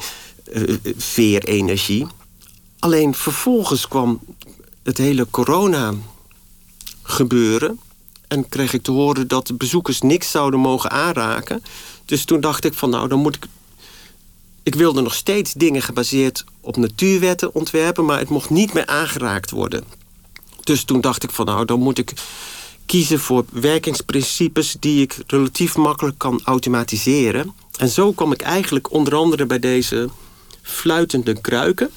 uh, 0.52 0.76
veerenergie. 0.96 2.06
Alleen 2.78 3.14
vervolgens 3.14 3.88
kwam 3.88 4.20
het 4.82 4.98
hele 4.98 5.26
corona 5.30 5.94
gebeuren... 7.02 7.80
en 8.28 8.48
kreeg 8.48 8.72
ik 8.72 8.82
te 8.82 8.90
horen 8.90 9.28
dat 9.28 9.46
de 9.46 9.54
bezoekers 9.54 10.00
niks 10.00 10.30
zouden 10.30 10.60
mogen 10.60 10.90
aanraken... 10.90 11.62
Dus 12.06 12.24
toen 12.24 12.40
dacht 12.40 12.64
ik 12.64 12.74
van 12.74 12.90
nou, 12.90 13.08
dan 13.08 13.18
moet 13.18 13.36
ik... 13.36 13.46
Ik 14.62 14.74
wilde 14.74 15.00
nog 15.00 15.14
steeds 15.14 15.52
dingen 15.52 15.82
gebaseerd 15.82 16.44
op 16.60 16.76
natuurwetten 16.76 17.54
ontwerpen... 17.54 18.04
maar 18.04 18.18
het 18.18 18.28
mocht 18.28 18.50
niet 18.50 18.72
meer 18.72 18.86
aangeraakt 18.86 19.50
worden. 19.50 19.84
Dus 20.66 20.84
toen 20.84 21.00
dacht 21.00 21.22
ik 21.22 21.30
van 21.30 21.46
nou, 21.46 21.64
dan 21.64 21.80
moet 21.80 21.98
ik 21.98 22.12
kiezen 22.86 23.20
voor 23.20 23.44
werkingsprincipes... 23.50 24.76
die 24.80 25.02
ik 25.02 25.16
relatief 25.26 25.76
makkelijk 25.76 26.18
kan 26.18 26.40
automatiseren. 26.44 27.54
En 27.78 27.88
zo 27.88 28.12
kwam 28.12 28.32
ik 28.32 28.42
eigenlijk 28.42 28.92
onder 28.92 29.14
andere 29.14 29.46
bij 29.46 29.58
deze 29.58 30.08
fluitende 30.62 31.40
kruiken. 31.40 31.90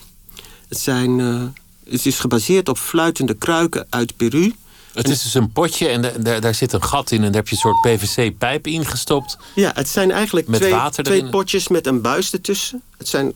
Het, 0.67 0.79
zijn, 0.79 1.19
uh, 1.19 1.43
het 1.89 2.05
is 2.05 2.19
gebaseerd 2.19 2.69
op 2.69 2.77
fluitende 2.77 3.33
kruiken 3.33 3.87
uit 3.89 4.17
Peru... 4.17 4.53
Het 4.93 5.09
is 5.09 5.23
dus 5.23 5.33
een 5.33 5.51
potje 5.51 5.87
en 5.87 6.23
daar, 6.23 6.41
daar 6.41 6.55
zit 6.55 6.73
een 6.73 6.83
gat 6.83 7.11
in 7.11 7.17
en 7.17 7.25
daar 7.25 7.41
heb 7.41 7.47
je 7.47 7.55
een 7.55 7.61
soort 7.61 7.81
PVC-pijp 7.81 8.67
ingestopt. 8.67 9.37
Ja, 9.55 9.71
het 9.75 9.89
zijn 9.89 10.11
eigenlijk 10.11 10.47
met 10.47 10.59
twee, 10.59 10.71
water 10.71 11.03
twee 11.03 11.29
potjes 11.29 11.67
met 11.67 11.87
een 11.87 12.01
buis 12.01 12.31
ertussen. 12.31 12.81
Het 12.97 13.07
zijn 13.07 13.33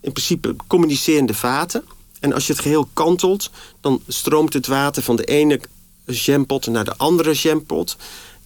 in 0.00 0.12
principe 0.12 0.56
communicerende 0.66 1.34
vaten. 1.34 1.84
En 2.20 2.32
als 2.32 2.46
je 2.46 2.52
het 2.52 2.62
geheel 2.62 2.88
kantelt, 2.92 3.50
dan 3.80 4.02
stroomt 4.08 4.52
het 4.52 4.66
water 4.66 5.02
van 5.02 5.16
de 5.16 5.24
ene 5.24 5.60
jampot 6.06 6.66
naar 6.66 6.84
de 6.84 6.96
andere 6.96 7.32
jampot. 7.32 7.96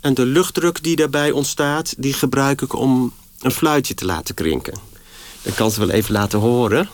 En 0.00 0.14
de 0.14 0.26
luchtdruk 0.26 0.82
die 0.82 0.96
daarbij 0.96 1.30
ontstaat, 1.30 1.94
die 1.98 2.12
gebruik 2.12 2.62
ik 2.62 2.74
om 2.74 3.12
een 3.40 3.50
fluitje 3.50 3.94
te 3.94 4.04
laten 4.04 4.34
krinken. 4.34 4.78
Ik 5.42 5.54
kan 5.54 5.70
ze 5.70 5.80
wel 5.80 5.90
even 5.90 6.12
laten 6.12 6.38
horen. 6.38 6.88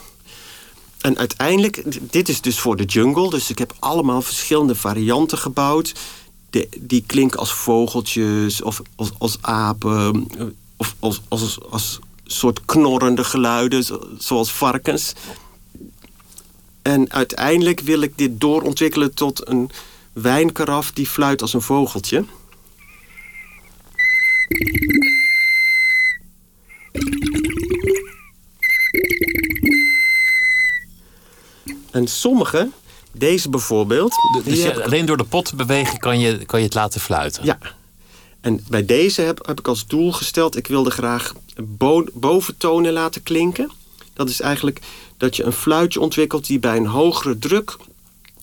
En 1.00 1.18
uiteindelijk, 1.18 1.82
dit 2.12 2.28
is 2.28 2.40
dus 2.40 2.58
voor 2.58 2.76
de 2.76 2.84
jungle. 2.84 3.30
Dus 3.30 3.50
ik 3.50 3.58
heb 3.58 3.74
allemaal 3.78 4.22
verschillende 4.22 4.74
varianten 4.74 5.38
gebouwd. 5.38 5.94
Die 6.80 7.04
klinken 7.06 7.38
als 7.38 7.52
vogeltjes 7.52 8.62
of 8.62 8.82
als, 8.96 9.10
als 9.18 9.38
apen. 9.40 10.28
Of 10.76 10.94
als, 10.98 11.20
als, 11.28 11.58
als 11.70 11.98
soort 12.24 12.64
knorrende 12.64 13.24
geluiden, 13.24 13.84
zoals 14.18 14.52
varkens. 14.52 15.12
En 16.86 17.12
uiteindelijk 17.12 17.80
wil 17.80 18.00
ik 18.00 18.18
dit 18.18 18.40
doorontwikkelen 18.40 19.14
tot 19.14 19.48
een 19.48 19.70
wijnkaraf 20.12 20.92
die 20.92 21.06
fluit 21.06 21.42
als 21.42 21.52
een 21.52 21.62
vogeltje. 21.62 22.24
En 31.90 32.06
sommige, 32.06 32.70
deze 33.12 33.50
bijvoorbeeld... 33.50 34.14
Dus 34.44 34.80
alleen 34.82 35.06
door 35.06 35.16
de 35.16 35.24
pot 35.24 35.44
te 35.44 35.56
bewegen 35.56 35.98
kan 35.98 36.20
je, 36.20 36.44
kan 36.44 36.58
je 36.58 36.64
het 36.64 36.74
laten 36.74 37.00
fluiten? 37.00 37.44
Ja. 37.44 37.58
En 38.40 38.64
bij 38.68 38.84
deze 38.84 39.20
heb, 39.22 39.46
heb 39.46 39.58
ik 39.58 39.68
als 39.68 39.86
doel 39.86 40.12
gesteld... 40.12 40.56
ik 40.56 40.66
wilde 40.66 40.90
graag 40.90 41.32
boventonen 42.12 42.92
laten 42.92 43.22
klinken. 43.22 43.70
Dat 44.14 44.28
is 44.28 44.40
eigenlijk 44.40 44.80
dat 45.16 45.36
je 45.36 45.44
een 45.44 45.52
fluitje 45.52 46.00
ontwikkelt... 46.00 46.46
die 46.46 46.58
bij 46.58 46.76
een 46.76 46.86
hogere 46.86 47.38
druk 47.38 47.76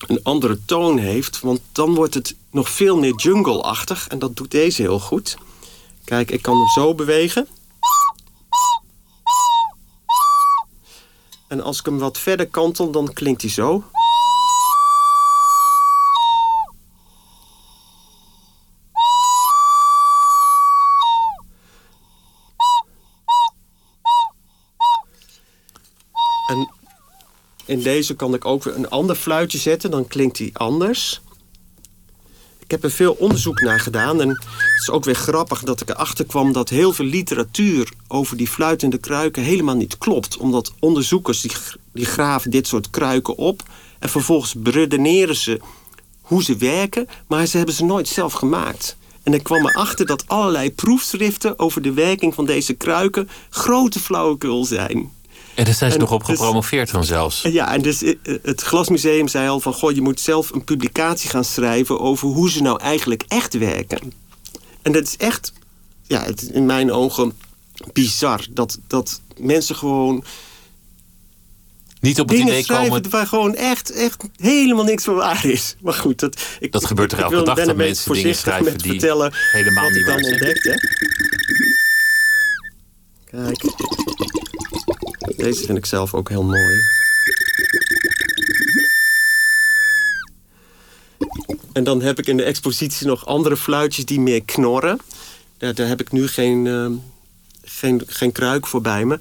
een 0.06 0.20
andere 0.22 0.64
toon 0.64 0.98
heeft. 0.98 1.40
Want 1.40 1.60
dan 1.72 1.94
wordt 1.94 2.14
het 2.14 2.36
nog 2.50 2.68
veel 2.68 2.98
meer 2.98 3.14
jungle-achtig. 3.14 4.08
En 4.08 4.18
dat 4.18 4.36
doet 4.36 4.50
deze 4.50 4.82
heel 4.82 5.00
goed. 5.00 5.36
Kijk, 6.04 6.30
ik 6.30 6.42
kan 6.42 6.56
hem 6.56 6.68
zo 6.68 6.94
bewegen. 6.94 7.48
En 11.48 11.60
als 11.60 11.78
ik 11.78 11.84
hem 11.84 11.98
wat 11.98 12.18
verder 12.18 12.46
kantel, 12.46 12.90
dan 12.90 13.12
klinkt 13.12 13.42
hij 13.42 13.50
zo. 13.50 13.84
In 27.74 27.82
deze 27.82 28.14
kan 28.14 28.34
ik 28.34 28.44
ook 28.44 28.64
weer 28.64 28.76
een 28.76 28.90
ander 28.90 29.16
fluitje 29.16 29.58
zetten, 29.58 29.90
dan 29.90 30.06
klinkt 30.06 30.38
hij 30.38 30.50
anders. 30.52 31.20
Ik 32.58 32.70
heb 32.70 32.84
er 32.84 32.90
veel 32.90 33.12
onderzoek 33.12 33.60
naar 33.60 33.80
gedaan. 33.80 34.20
En 34.20 34.28
het 34.28 34.46
is 34.80 34.90
ook 34.90 35.04
weer 35.04 35.14
grappig 35.14 35.62
dat 35.62 35.80
ik 35.80 35.88
erachter 35.88 36.24
kwam... 36.24 36.52
dat 36.52 36.68
heel 36.68 36.92
veel 36.92 37.04
literatuur 37.04 37.92
over 38.08 38.36
die 38.36 38.48
fluitende 38.48 38.98
kruiken 38.98 39.42
helemaal 39.42 39.74
niet 39.74 39.98
klopt. 39.98 40.36
Omdat 40.36 40.72
onderzoekers 40.80 41.40
die, 41.40 41.50
die 41.92 42.04
graven 42.04 42.50
dit 42.50 42.66
soort 42.66 42.90
kruiken 42.90 43.36
op... 43.36 43.62
en 43.98 44.08
vervolgens 44.08 44.54
beredeneren 44.54 45.36
ze 45.36 45.60
hoe 46.20 46.42
ze 46.42 46.56
werken... 46.56 47.08
maar 47.26 47.46
ze 47.46 47.56
hebben 47.56 47.74
ze 47.74 47.84
nooit 47.84 48.08
zelf 48.08 48.32
gemaakt. 48.32 48.96
En 49.22 49.34
ik 49.34 49.42
kwam 49.42 49.66
erachter 49.66 50.06
dat 50.06 50.24
allerlei 50.26 50.72
proefschriften... 50.72 51.58
over 51.58 51.82
de 51.82 51.92
werking 51.92 52.34
van 52.34 52.46
deze 52.46 52.74
kruiken 52.74 53.28
grote 53.50 54.00
flauwekul 54.00 54.64
zijn. 54.64 55.12
En 55.54 55.64
daar 55.64 55.74
zijn 55.74 55.92
ze 55.92 55.98
nog 55.98 56.12
op 56.12 56.26
dus- 56.26 56.36
gepromoveerd 56.38 56.90
van 56.90 57.04
zelfs. 57.04 57.42
Ja, 57.42 57.72
en 57.72 57.82
dus 57.82 58.02
eh, 58.02 58.14
het 58.42 58.60
Glasmuseum 58.60 59.28
zei 59.28 59.48
al 59.48 59.60
van... 59.60 59.72
goh, 59.72 59.92
je 59.92 60.00
moet 60.00 60.20
zelf 60.20 60.50
een 60.50 60.64
publicatie 60.64 61.30
gaan 61.30 61.44
schrijven... 61.44 62.00
over 62.00 62.28
hoe 62.28 62.50
ze 62.50 62.62
nou 62.62 62.80
eigenlijk 62.80 63.24
echt 63.28 63.58
werken. 63.58 64.12
En 64.82 64.92
dat 64.92 65.02
is 65.02 65.16
echt, 65.16 65.52
ja, 66.06 66.22
het 66.22 66.42
in 66.42 66.66
mijn 66.66 66.92
ogen 66.92 67.32
bizar. 67.92 68.46
Dat, 68.50 68.78
dat 68.86 69.20
mensen 69.38 69.76
gewoon... 69.76 70.24
Niet 72.00 72.20
op 72.20 72.28
het 72.28 72.38
idee 72.38 72.66
komen... 72.66 73.10
waar 73.10 73.26
gewoon 73.26 73.54
echt, 73.54 73.92
echt 73.92 74.24
helemaal 74.36 74.84
niks 74.84 75.04
van 75.04 75.14
waar 75.14 75.46
is. 75.46 75.76
Maar 75.80 75.94
goed, 75.94 76.18
dat, 76.18 76.42
ik, 76.60 76.72
dat 76.72 76.84
gebeurt 76.84 77.12
er 77.12 77.18
elke 77.18 77.42
dag 77.42 77.64
dat 77.64 77.76
mensen 77.76 78.12
dingen 78.12 78.34
schrijven 78.34 78.78
die 78.78 78.90
vertellen 78.90 79.32
helemaal 79.52 79.90
niet 79.90 80.06
waar 80.06 80.20
zijn. 80.20 80.32
Ontdekt, 80.32 80.62
Kijk. 83.24 83.62
Deze 85.36 85.64
vind 85.64 85.78
ik 85.78 85.86
zelf 85.86 86.14
ook 86.14 86.28
heel 86.28 86.42
mooi. 86.42 86.80
En 91.72 91.84
dan 91.84 92.02
heb 92.02 92.18
ik 92.18 92.26
in 92.26 92.36
de 92.36 92.42
expositie 92.42 93.06
nog 93.06 93.26
andere 93.26 93.56
fluitjes 93.56 94.04
die 94.04 94.20
meer 94.20 94.42
knorren. 94.42 94.98
Daar, 95.58 95.74
daar 95.74 95.86
heb 95.88 96.00
ik 96.00 96.12
nu 96.12 96.28
geen, 96.28 96.64
uh, 96.64 96.90
geen, 97.64 98.02
geen 98.06 98.32
kruik 98.32 98.66
voor 98.66 98.80
bij 98.80 99.04
me. 99.04 99.18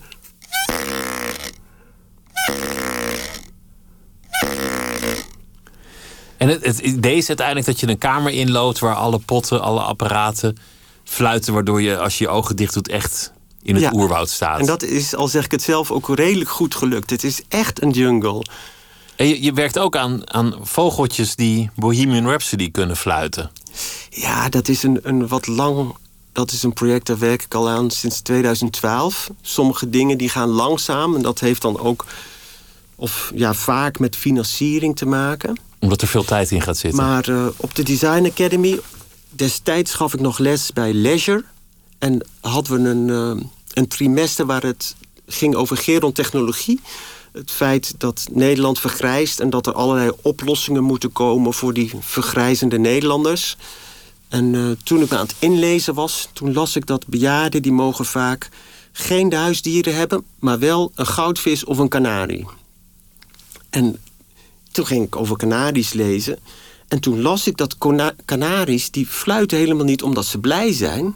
En 6.38 6.50
het, 6.50 6.80
idee 6.80 7.16
is 7.16 7.28
uiteindelijk 7.28 7.68
dat 7.68 7.80
je 7.80 7.88
een 7.88 7.98
kamer 7.98 8.32
inloopt 8.32 8.80
waar 8.80 8.96
alle 8.96 9.20
potten, 9.20 9.62
alle 9.62 9.82
apparaten 9.82 10.58
fluiten, 11.04 11.54
waardoor 11.54 11.82
je 11.82 11.98
als 11.98 12.18
je 12.18 12.24
je 12.24 12.30
ogen 12.30 12.56
dicht 12.56 12.74
doet 12.74 12.90
echt 12.90 13.33
in 13.64 13.76
het 13.76 13.94
oerwoud 13.94 14.30
staat. 14.30 14.60
En 14.60 14.66
dat 14.66 14.84
is, 14.84 15.16
al 15.16 15.28
zeg 15.28 15.46
ik 15.46 15.52
het 15.52 15.62
zelf, 15.62 15.92
ook 15.92 16.16
redelijk 16.16 16.50
goed 16.50 16.76
gelukt. 16.76 17.10
Het 17.10 17.24
is 17.24 17.42
echt 17.48 17.82
een 17.82 17.90
jungle. 17.90 18.46
En 19.16 19.28
je, 19.28 19.44
je 19.44 19.54
werkt 19.54 19.80
ook 19.80 19.96
aan, 19.96 20.34
aan 20.34 20.56
vogeltjes 20.62 21.36
die 21.36 21.70
Bohemian 21.76 22.28
Rhapsody 22.28 22.72
kunnen 22.72 22.98
fluiten. 22.98 23.52
Ja, 24.10 24.50
dat 24.50 24.68
is 24.68 24.84
een, 24.84 25.00
een 25.02 25.28
wat 25.28 25.48
lang. 25.48 25.96
Dat 26.32 26.52
is 26.52 26.64
een 26.64 26.74
project, 26.74 27.06
daar 27.06 27.18
werk 27.18 27.44
ik 27.44 27.54
al 27.54 27.70
aan 27.70 27.92
sinds 27.92 28.22
2012. 28.22 29.30
Sommige 29.42 29.90
dingen 29.90 30.18
die 30.18 30.30
gaan 30.30 30.50
langzaam. 30.50 31.16
En 31.16 31.22
dat 31.22 31.40
heeft 31.40 31.62
dan 31.62 31.80
ook 31.80 32.06
of 32.96 33.32
ja, 33.36 33.54
vaak 33.54 34.00
met 34.00 34.16
financiering 34.16 34.96
te 34.96 35.06
maken. 35.06 35.60
Omdat 35.80 36.02
er 36.02 36.08
veel 36.08 36.24
tijd 36.24 36.52
in 36.52 36.62
gaat 36.62 36.78
zitten. 36.78 37.04
Maar 37.04 37.30
uh, 37.30 37.48
op 37.56 37.76
de 37.76 37.84
Design 37.84 38.26
Academy, 38.26 38.80
destijds 39.30 39.94
gaf 39.94 40.14
ik 40.14 40.20
nog 40.20 40.38
les 40.38 40.72
bij 40.74 40.94
Leisure. 40.94 41.44
En 42.04 42.26
hadden 42.42 42.84
we 42.84 42.90
een, 42.90 43.08
uh, 43.08 43.44
een 43.74 43.88
trimester 43.88 44.46
waar 44.46 44.64
het 44.64 44.96
ging 45.28 45.56
over 45.56 45.78
gerontechnologie. 45.78 46.80
Het 47.32 47.52
feit 47.52 47.94
dat 47.98 48.28
Nederland 48.32 48.80
vergrijst 48.80 49.40
en 49.40 49.50
dat 49.50 49.68
er 49.68 49.74
allerlei 49.74 50.12
oplossingen 50.22 50.84
moeten 50.84 51.12
komen 51.12 51.54
voor 51.54 51.74
die 51.74 51.92
vergrijzende 52.00 52.80
Nederlanders. 52.80 53.58
En 54.30 54.54
uh, 54.54 54.72
toen 54.84 55.02
ik 55.02 55.12
aan 55.12 55.26
het 55.26 55.36
inlezen 55.40 55.94
was, 55.94 56.30
toen 56.34 56.54
las 56.54 56.76
ik 56.76 56.86
dat 56.86 57.08
bejaarden 57.08 57.62
die 57.62 57.72
mogen 57.72 58.06
vaak 58.06 58.50
geen 58.92 59.34
huisdieren 59.34 59.96
hebben, 59.96 60.24
maar 60.40 60.60
wel 60.60 60.92
een 60.96 61.08
goudvis 61.08 61.66
of 61.66 61.78
een 61.78 61.90
kanarie. 61.90 62.48
En 63.70 63.98
toen 64.72 64.86
ging 64.86 65.06
ik 65.06 65.16
over 65.16 65.38
kanaries 65.38 65.94
lezen. 65.94 66.40
En 66.88 67.00
toen 67.00 67.22
las 67.22 67.48
ik 67.48 67.58
dat 67.58 67.78
kanaries, 68.26 68.92
die 68.92 69.08
fluiten 69.08 69.58
helemaal 69.58 69.86
niet 69.86 70.04
omdat 70.04 70.26
ze 70.26 70.38
blij 70.38 70.74
zijn. 70.74 71.16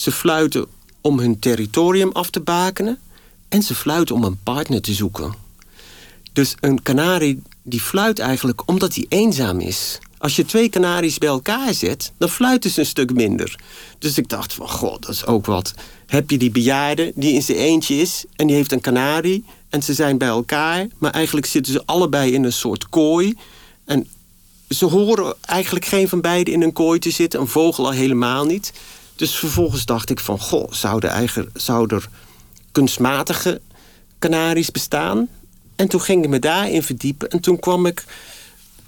Ze 0.00 0.12
fluiten 0.12 0.66
om 1.00 1.18
hun 1.18 1.38
territorium 1.38 2.10
af 2.12 2.30
te 2.30 2.40
bakenen. 2.40 2.98
En 3.48 3.62
ze 3.62 3.74
fluiten 3.74 4.14
om 4.14 4.24
een 4.24 4.38
partner 4.42 4.80
te 4.80 4.92
zoeken. 4.92 5.34
Dus 6.32 6.54
een 6.60 6.82
kanarie 6.82 7.42
die 7.62 7.80
fluit 7.80 8.18
eigenlijk 8.18 8.68
omdat 8.68 8.94
hij 8.94 9.06
eenzaam 9.08 9.60
is. 9.60 9.98
Als 10.18 10.36
je 10.36 10.44
twee 10.44 10.68
kanaries 10.68 11.18
bij 11.18 11.28
elkaar 11.28 11.74
zet, 11.74 12.12
dan 12.18 12.28
fluiten 12.28 12.70
ze 12.70 12.80
een 12.80 12.86
stuk 12.86 13.12
minder. 13.12 13.60
Dus 13.98 14.18
ik 14.18 14.28
dacht 14.28 14.52
van, 14.52 14.68
god, 14.68 15.02
dat 15.02 15.14
is 15.14 15.26
ook 15.26 15.46
wat. 15.46 15.74
Heb 16.06 16.30
je 16.30 16.38
die 16.38 16.50
bejaarde 16.50 17.12
die 17.14 17.32
in 17.32 17.42
zijn 17.42 17.58
eentje 17.58 17.94
is 17.94 18.24
en 18.36 18.46
die 18.46 18.56
heeft 18.56 18.72
een 18.72 18.80
kanarie... 18.80 19.44
en 19.68 19.82
ze 19.82 19.94
zijn 19.94 20.18
bij 20.18 20.28
elkaar, 20.28 20.86
maar 20.98 21.12
eigenlijk 21.12 21.46
zitten 21.46 21.72
ze 21.72 21.82
allebei 21.84 22.32
in 22.32 22.44
een 22.44 22.52
soort 22.52 22.88
kooi... 22.88 23.34
en 23.84 24.08
ze 24.68 24.84
horen 24.84 25.34
eigenlijk 25.40 25.84
geen 25.84 26.08
van 26.08 26.20
beiden 26.20 26.54
in 26.54 26.62
een 26.62 26.72
kooi 26.72 26.98
te 26.98 27.10
zitten. 27.10 27.40
Een 27.40 27.48
vogel 27.48 27.84
al 27.84 27.92
helemaal 27.92 28.44
niet. 28.44 28.72
Dus 29.20 29.36
vervolgens 29.36 29.84
dacht 29.84 30.10
ik 30.10 30.20
van... 30.20 30.40
goh, 30.40 30.72
zou 30.72 31.06
er, 31.06 31.10
eigen, 31.10 31.50
zou 31.54 31.94
er 31.94 32.08
kunstmatige 32.72 33.60
kanaries 34.18 34.70
bestaan? 34.70 35.28
En 35.76 35.88
toen 35.88 36.00
ging 36.00 36.24
ik 36.24 36.30
me 36.30 36.38
daarin 36.38 36.82
verdiepen. 36.82 37.28
En 37.28 37.40
toen 37.40 37.58
kwam 37.58 37.86
ik 37.86 38.04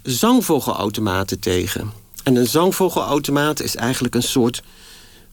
zangvogelautomaten 0.01 1.39
tegen. 1.39 1.91
En 2.23 2.35
een 2.35 2.47
zangvogelautomaat 2.47 3.61
is 3.61 3.75
eigenlijk 3.75 4.15
een 4.15 4.23
soort 4.23 4.63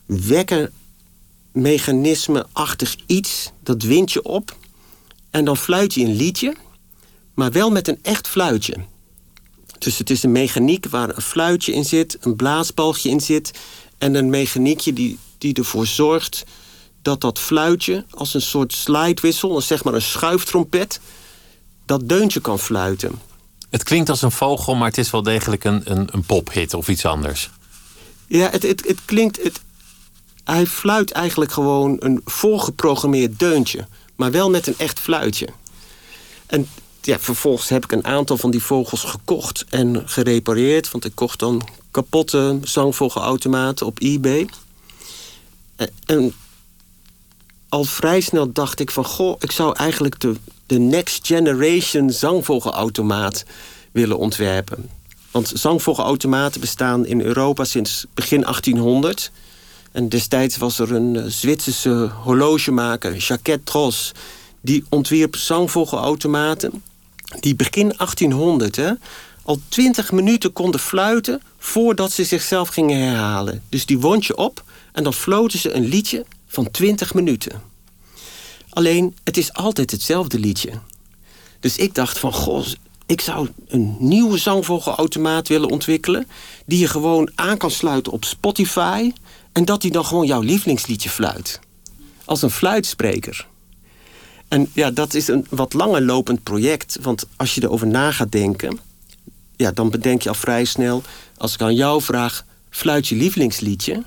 wekkermechanisme-achtig 0.05 2.95
iets. 3.05 3.51
Dat 3.63 3.83
wint 3.83 4.11
je 4.11 4.23
op. 4.23 4.57
En 5.29 5.45
dan 5.45 5.57
fluit 5.57 5.93
je 5.93 6.05
een 6.05 6.15
liedje. 6.15 6.55
Maar 7.33 7.51
wel 7.51 7.71
met 7.71 7.87
een 7.87 7.99
echt 8.01 8.27
fluitje. 8.27 8.75
Dus 9.77 9.97
het 9.97 10.09
is 10.09 10.23
een 10.23 10.31
mechaniek 10.31 10.85
waar 10.85 11.15
een 11.15 11.21
fluitje 11.21 11.73
in 11.73 11.85
zit, 11.85 12.17
een 12.19 12.35
blaasbalgje 12.35 13.09
in 13.09 13.21
zit. 13.21 13.51
En 14.01 14.15
een 14.15 14.29
mechaniekje 14.29 14.93
die, 14.93 15.17
die 15.37 15.53
ervoor 15.53 15.85
zorgt 15.85 16.43
dat 17.01 17.21
dat 17.21 17.39
fluitje 17.39 18.05
als 18.09 18.33
een 18.33 18.41
soort 18.41 18.73
slidewissel, 18.73 19.61
zeg 19.61 19.83
maar 19.83 19.93
een 19.93 20.01
schuiftrompet, 20.01 20.99
dat 21.85 22.09
deuntje 22.09 22.39
kan 22.41 22.59
fluiten. 22.59 23.19
Het 23.69 23.83
klinkt 23.83 24.09
als 24.09 24.21
een 24.21 24.31
vogel, 24.31 24.75
maar 24.75 24.87
het 24.87 24.97
is 24.97 25.11
wel 25.11 25.23
degelijk 25.23 25.63
een, 25.63 25.81
een, 25.91 26.07
een 26.11 26.25
pophit 26.25 26.73
of 26.73 26.87
iets 26.87 27.05
anders. 27.05 27.49
Ja, 28.27 28.49
het, 28.49 28.63
het, 28.63 28.87
het 28.87 28.99
klinkt. 29.05 29.43
Het, 29.43 29.61
hij 30.43 30.65
fluit 30.67 31.11
eigenlijk 31.11 31.51
gewoon 31.51 31.95
een 31.99 32.21
voorgeprogrammeerd 32.25 33.39
deuntje, 33.39 33.87
maar 34.15 34.31
wel 34.31 34.49
met 34.49 34.67
een 34.67 34.77
echt 34.77 34.99
fluitje. 34.99 35.47
En 36.45 36.67
ja, 37.01 37.19
vervolgens 37.19 37.69
heb 37.69 37.83
ik 37.83 37.91
een 37.91 38.05
aantal 38.05 38.37
van 38.37 38.51
die 38.51 38.63
vogels 38.63 39.03
gekocht 39.03 39.65
en 39.69 40.01
gerepareerd. 40.05 40.91
Want 40.91 41.05
ik 41.05 41.15
kocht 41.15 41.39
dan 41.39 41.61
kapotte 41.91 42.59
zangvogelautomaten 42.63 43.85
op 43.85 43.99
eBay. 43.99 44.49
En 46.05 46.33
al 47.69 47.83
vrij 47.83 48.21
snel 48.21 48.51
dacht 48.51 48.79
ik 48.79 48.91
van... 48.91 49.05
goh, 49.05 49.35
ik 49.39 49.51
zou 49.51 49.75
eigenlijk 49.75 50.19
de, 50.19 50.35
de 50.65 50.79
next 50.79 51.27
generation 51.27 52.09
zangvogelautomaat 52.09 53.45
willen 53.91 54.17
ontwerpen. 54.17 54.89
Want 55.31 55.51
zangvogelautomaten 55.53 56.61
bestaan 56.61 57.05
in 57.05 57.21
Europa 57.21 57.63
sinds 57.63 58.05
begin 58.13 58.41
1800. 58.41 59.31
En 59.91 60.09
destijds 60.09 60.57
was 60.57 60.79
er 60.79 60.91
een 60.91 61.15
eh, 61.15 61.25
Zwitserse 61.27 62.09
horlogemaker, 62.23 63.15
Jacquet 63.15 63.65
Tros... 63.65 64.11
die 64.61 64.85
ontwierp 64.89 65.35
zangvogelautomaten 65.35 66.83
die 67.39 67.55
begin 67.55 67.93
1800 67.97 68.75
hè, 68.75 68.91
al 69.43 69.59
20 69.69 70.11
minuten 70.11 70.53
konden 70.53 70.79
fluiten... 70.79 71.41
voordat 71.57 72.11
ze 72.11 72.23
zichzelf 72.23 72.69
gingen 72.69 72.99
herhalen. 72.99 73.63
Dus 73.69 73.85
die 73.85 73.99
wond 73.99 74.25
je 74.25 74.37
op 74.37 74.63
en 74.91 75.03
dan 75.03 75.13
floten 75.13 75.59
ze 75.59 75.73
een 75.73 75.85
liedje 75.85 76.25
van 76.47 76.71
20 76.71 77.13
minuten. 77.13 77.61
Alleen, 78.69 79.15
het 79.23 79.37
is 79.37 79.53
altijd 79.53 79.91
hetzelfde 79.91 80.39
liedje. 80.39 80.71
Dus 81.59 81.77
ik 81.77 81.95
dacht 81.95 82.19
van, 82.19 82.33
goh, 82.33 82.65
ik 83.05 83.21
zou 83.21 83.49
een 83.67 83.95
nieuwe 83.99 84.37
zangvogelautomaat 84.37 85.47
willen 85.47 85.69
ontwikkelen... 85.69 86.27
die 86.65 86.79
je 86.79 86.87
gewoon 86.87 87.31
aan 87.35 87.57
kan 87.57 87.71
sluiten 87.71 88.11
op 88.11 88.25
Spotify... 88.25 89.11
en 89.51 89.65
dat 89.65 89.81
die 89.81 89.91
dan 89.91 90.05
gewoon 90.05 90.25
jouw 90.25 90.41
lievelingsliedje 90.41 91.09
fluit. 91.09 91.59
Als 92.25 92.41
een 92.41 92.51
fluitspreker. 92.51 93.47
En 94.47 94.69
ja, 94.73 94.91
dat 94.91 95.13
is 95.13 95.27
een 95.27 95.45
wat 95.49 95.73
langer 95.73 96.01
lopend 96.01 96.43
project. 96.43 96.97
Want 97.01 97.25
als 97.35 97.55
je 97.55 97.63
erover 97.63 97.87
na 97.87 98.11
gaat 98.11 98.31
denken... 98.31 98.79
Ja, 99.61 99.71
dan 99.71 99.89
bedenk 99.89 100.21
je 100.21 100.29
al 100.29 100.35
vrij 100.35 100.65
snel... 100.65 101.03
als 101.37 101.53
ik 101.53 101.61
aan 101.61 101.75
jou 101.75 102.01
vraag, 102.01 102.45
fluit 102.69 103.07
je 103.07 103.15
lievelingsliedje 103.15 104.03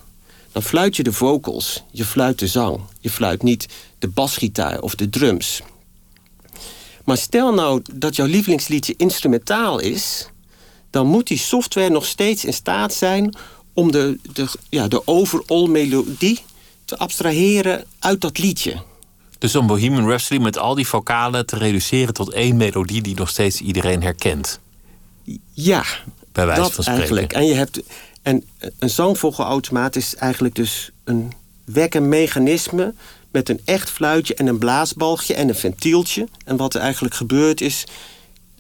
dan 0.55 0.63
fluit 0.63 0.97
je 0.97 1.03
de 1.03 1.13
vocals, 1.13 1.83
je 1.91 2.05
fluit 2.05 2.39
de 2.39 2.47
zang. 2.47 2.81
Je 3.01 3.11
fluit 3.11 3.43
niet 3.43 3.69
de 3.99 4.09
basgitaar 4.09 4.81
of 4.81 4.95
de 4.95 5.11
drums. 5.11 5.63
Maar 7.05 7.17
stel 7.17 7.55
nou 7.55 7.83
dat 7.93 8.17
jouw 8.17 8.27
lievelingsliedje 8.27 8.95
instrumentaal 8.97 9.79
is... 9.79 10.29
dan 10.91 11.07
moet 11.07 11.27
die 11.27 11.39
software 11.39 11.91
nog 11.91 12.07
steeds 12.07 12.45
in 12.45 12.53
staat 12.53 12.95
zijn... 12.95 13.37
om 13.73 13.93
de, 13.93 14.19
de, 14.33 14.47
ja, 14.69 14.89
de 14.89 15.07
overall 15.07 15.69
melodie 15.69 16.41
te 16.85 16.99
abstraheren 16.99 17.85
uit 17.99 18.21
dat 18.21 18.39
liedje. 18.39 18.83
Dus 19.39 19.57
om 19.57 19.67
Bohemian 19.67 20.09
Rhapsody 20.09 20.43
met 20.43 20.59
al 20.59 20.75
die 20.75 20.87
vocalen 20.87 21.47
te 21.47 21.57
reduceren... 21.57 22.15
tot 22.15 22.33
één 22.33 22.57
melodie 22.57 23.03
die 23.03 23.15
nog 23.15 23.29
steeds 23.29 23.61
iedereen 23.61 24.03
herkent. 24.03 24.63
Ja, 25.53 25.85
bij 26.33 26.47
wijze 26.47 26.63
van 26.63 26.71
spreken. 26.71 26.99
eigenlijk. 26.99 27.33
En 27.33 27.47
je 27.47 27.55
hebt 27.55 27.81
en 28.25 28.45
een 28.79 28.91
zangvogelautomaat 28.91 29.97
is 29.97 30.15
eigenlijk 30.15 30.55
dus 30.55 30.91
een 31.05 31.33
wekkermechanisme 31.65 32.95
met 33.31 33.49
een 33.49 33.61
echt 33.65 33.91
fluitje 33.91 34.35
en 34.35 34.47
een 34.47 34.59
blaasbalgje 34.59 35.35
en 35.35 35.49
een 35.49 35.55
ventieltje. 35.55 36.29
En 36.45 36.57
wat 36.57 36.75
er 36.75 36.81
eigenlijk 36.81 37.15
gebeurt 37.15 37.61
is, 37.61 37.87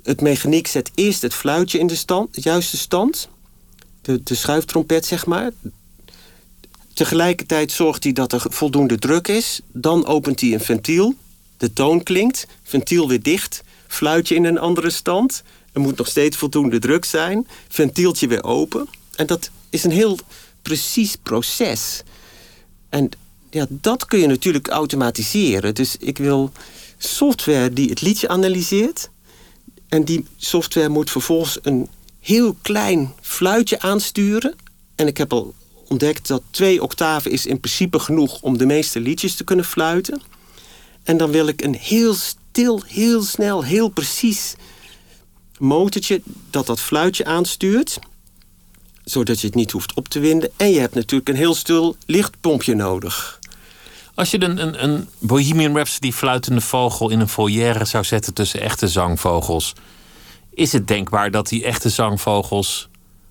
het 0.02 0.20
mechaniek 0.20 0.66
zet 0.66 0.90
eerst 0.94 1.22
het 1.22 1.34
fluitje 1.34 1.78
in 1.78 1.86
de, 1.86 1.94
stand, 1.94 2.34
de 2.34 2.40
juiste 2.40 2.76
stand. 2.76 3.28
De, 4.02 4.22
de 4.22 4.34
schuiftrompet, 4.34 5.06
zeg 5.06 5.26
maar. 5.26 5.50
Tegelijkertijd 6.92 7.72
zorgt 7.72 8.04
hij 8.04 8.12
dat 8.12 8.32
er 8.32 8.42
voldoende 8.48 8.98
druk 8.98 9.28
is. 9.28 9.60
Dan 9.72 10.06
opent 10.06 10.40
hij 10.40 10.52
een 10.52 10.60
ventiel. 10.60 11.14
De 11.56 11.72
toon 11.72 12.02
klinkt. 12.02 12.46
Ventiel 12.62 13.08
weer 13.08 13.22
dicht. 13.22 13.62
Fluitje 13.86 14.34
in 14.34 14.44
een 14.44 14.58
andere 14.58 14.90
stand. 14.90 15.42
Er 15.74 15.80
moet 15.80 15.96
nog 15.96 16.08
steeds 16.08 16.36
voldoende 16.36 16.78
druk 16.78 17.04
zijn. 17.04 17.46
Ventieltje 17.68 18.26
weer 18.26 18.44
open. 18.44 18.88
En 19.16 19.26
dat 19.26 19.50
is 19.70 19.84
een 19.84 19.90
heel 19.90 20.18
precies 20.62 21.16
proces. 21.22 22.02
En 22.88 23.10
ja, 23.50 23.66
dat 23.68 24.06
kun 24.06 24.18
je 24.18 24.26
natuurlijk 24.26 24.68
automatiseren. 24.68 25.74
Dus 25.74 25.96
ik 25.96 26.18
wil 26.18 26.52
software 26.98 27.72
die 27.72 27.88
het 27.88 28.00
liedje 28.00 28.28
analyseert. 28.28 29.10
En 29.88 30.04
die 30.04 30.26
software 30.36 30.88
moet 30.88 31.10
vervolgens 31.10 31.58
een 31.62 31.88
heel 32.20 32.56
klein 32.62 33.12
fluitje 33.20 33.80
aansturen. 33.80 34.54
En 34.94 35.06
ik 35.06 35.16
heb 35.16 35.32
al 35.32 35.54
ontdekt 35.88 36.28
dat 36.28 36.42
twee 36.50 36.82
octaven 36.82 37.30
is 37.30 37.46
in 37.46 37.60
principe 37.60 37.98
genoeg 37.98 38.40
om 38.40 38.58
de 38.58 38.66
meeste 38.66 39.00
liedjes 39.00 39.34
te 39.34 39.44
kunnen 39.44 39.64
fluiten. 39.64 40.22
En 41.02 41.16
dan 41.16 41.30
wil 41.30 41.46
ik 41.48 41.62
een 41.62 41.74
heel 41.74 42.14
stil, 42.14 42.82
heel 42.86 43.22
snel, 43.22 43.64
heel 43.64 43.88
precies 43.88 44.54
motortje 45.58 46.22
dat 46.50 46.66
dat 46.66 46.80
fluitje 46.80 47.24
aanstuurt. 47.24 47.98
Zodat 49.04 49.40
je 49.40 49.46
het 49.46 49.56
niet 49.56 49.70
hoeft 49.70 49.94
op 49.94 50.08
te 50.08 50.18
winden. 50.20 50.50
En 50.56 50.70
je 50.70 50.80
hebt 50.80 50.94
natuurlijk 50.94 51.28
een 51.28 51.36
heel 51.36 51.54
stil 51.54 51.96
lichtpompje 52.06 52.74
nodig. 52.74 53.38
Als 54.14 54.30
je 54.30 54.42
een, 54.42 54.62
een, 54.62 54.84
een 54.84 55.08
Bohemian 55.18 55.74
Rhapsody 55.74 56.12
fluitende 56.12 56.60
vogel 56.60 57.10
in 57.10 57.20
een 57.20 57.28
volière 57.28 57.84
zou 57.84 58.04
zetten 58.04 58.34
tussen 58.34 58.60
echte 58.60 58.88
zangvogels, 58.88 59.72
is 60.50 60.72
het 60.72 60.88
denkbaar 60.88 61.30
dat 61.30 61.48
die 61.48 61.64
echte 61.64 61.88
zangvogels, 61.88 62.88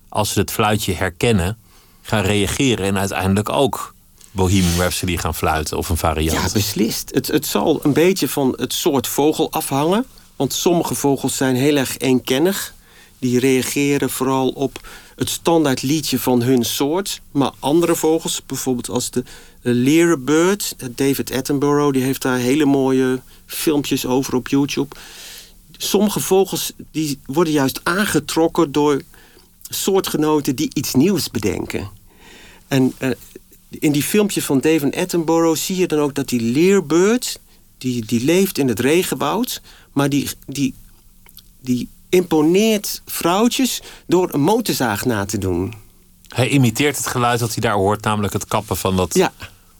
als 0.08 0.32
ze 0.32 0.40
het 0.40 0.50
fluitje 0.50 0.92
herkennen, 0.92 1.58
gaan 2.02 2.22
reageren 2.22 2.86
en 2.86 2.98
uiteindelijk 2.98 3.48
ook 3.48 3.94
Bohemian 4.30 4.78
Rhapsody 4.78 5.16
gaan 5.16 5.34
fluiten 5.34 5.76
of 5.76 5.88
een 5.88 5.96
variant? 5.96 6.46
Ja, 6.46 6.52
beslist. 6.52 7.10
Het, 7.14 7.26
het 7.26 7.46
zal 7.46 7.80
een 7.82 7.92
beetje 7.92 8.28
van 8.28 8.54
het 8.56 8.72
soort 8.72 9.06
vogel 9.06 9.52
afhangen. 9.52 10.06
Want 10.36 10.52
sommige 10.52 10.94
vogels 10.94 11.36
zijn 11.36 11.56
heel 11.56 11.76
erg 11.76 11.98
eenkennig. 11.98 12.74
Die 13.18 13.38
reageren 13.38 14.10
vooral 14.10 14.48
op 14.48 14.88
het 15.16 15.28
standaard 15.28 15.82
liedje 15.82 16.18
van 16.18 16.42
hun 16.42 16.64
soort. 16.64 17.20
Maar 17.30 17.50
andere 17.58 17.96
vogels, 17.96 18.42
bijvoorbeeld 18.46 18.88
als 18.88 19.10
de 19.10 19.24
Lyrebird... 19.60 20.76
David 20.90 21.32
Attenborough, 21.32 21.92
die 21.92 22.02
heeft 22.02 22.22
daar 22.22 22.38
hele 22.38 22.64
mooie 22.64 23.20
filmpjes 23.46 24.06
over 24.06 24.34
op 24.34 24.48
YouTube. 24.48 24.96
Sommige 25.76 26.20
vogels 26.20 26.72
die 26.90 27.18
worden 27.26 27.52
juist 27.52 27.80
aangetrokken 27.82 28.72
door 28.72 29.02
soortgenoten 29.68 30.56
die 30.56 30.70
iets 30.72 30.94
nieuws 30.94 31.30
bedenken. 31.30 31.90
En 32.68 32.92
uh, 32.98 33.10
in 33.68 33.92
die 33.92 34.02
filmpjes 34.02 34.44
van 34.44 34.60
David 34.60 34.96
Attenborough 34.96 35.60
zie 35.60 35.76
je 35.76 35.86
dan 35.86 35.98
ook 35.98 36.14
dat 36.14 36.28
die 36.28 36.40
Lyrebird... 36.40 37.40
die, 37.78 38.04
die 38.04 38.24
leeft 38.24 38.58
in 38.58 38.68
het 38.68 38.80
regenwoud, 38.80 39.60
maar 39.94 40.08
die, 40.08 40.28
die, 40.46 40.74
die 41.60 41.88
imponeert 42.08 43.02
vrouwtjes 43.06 43.82
door 44.06 44.28
een 44.32 44.40
motorzaag 44.40 45.04
na 45.04 45.24
te 45.24 45.38
doen. 45.38 45.74
Hij 46.28 46.48
imiteert 46.48 46.96
het 46.96 47.06
geluid 47.06 47.38
dat 47.38 47.52
hij 47.52 47.60
daar 47.60 47.74
hoort, 47.74 48.04
namelijk 48.04 48.32
het 48.32 48.46
kappen 48.46 48.76
van 48.76 48.96
dat 48.96 49.14
ja. 49.14 49.32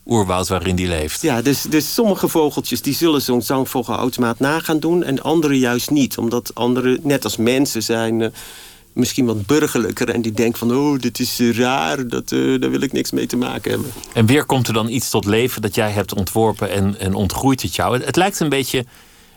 oerwoud 0.07 0.49
waarin 0.49 0.77
hij 0.77 0.87
leeft. 0.87 1.23
Ja, 1.23 1.43
dus, 1.43 1.63
dus 1.63 1.95
sommige 1.95 2.29
vogeltjes 2.29 2.83
die 2.83 2.95
zullen 2.95 3.23
zo'n 3.23 3.43
zangvogelautomaat 3.43 4.39
na 4.39 4.61
gaan 4.61 4.79
doen 4.79 5.03
en 5.03 5.23
andere 5.23 5.59
juist 5.59 5.91
niet. 5.91 6.19
Omdat 6.19 6.51
andere, 6.55 6.99
net 7.03 7.25
als 7.25 7.37
mensen 7.37 7.83
zijn, 7.83 8.21
uh, 8.21 8.29
misschien 8.93 9.27
wat 9.27 9.47
burgerlijker 9.47 10.09
en 10.09 10.23
die 10.23 10.33
denken 10.33 10.59
van 10.59 10.77
oh, 10.77 10.99
dit 10.99 11.19
is 11.19 11.39
raar, 11.39 12.09
dat, 12.09 12.31
uh, 12.31 12.61
daar 12.61 12.71
wil 12.71 12.81
ik 12.81 12.93
niks 12.93 13.11
mee 13.11 13.27
te 13.27 13.37
maken 13.37 13.71
hebben. 13.71 13.93
En 14.13 14.27
weer 14.27 14.45
komt 14.45 14.69
er 14.69 14.75
dan 14.75 14.89
iets 14.89 15.11
tot 15.11 15.25
leven 15.25 15.63
dat 15.63 15.75
jij 15.75 15.91
hebt 15.91 16.15
ontworpen 16.15 16.71
en, 16.71 16.99
en 16.99 17.15
ontgroeit 17.15 17.63
het 17.63 17.75
jou. 17.75 17.95
Het, 17.95 18.05
het 18.05 18.17
lijkt 18.17 18.41
een 18.41 18.49
beetje 18.49 18.85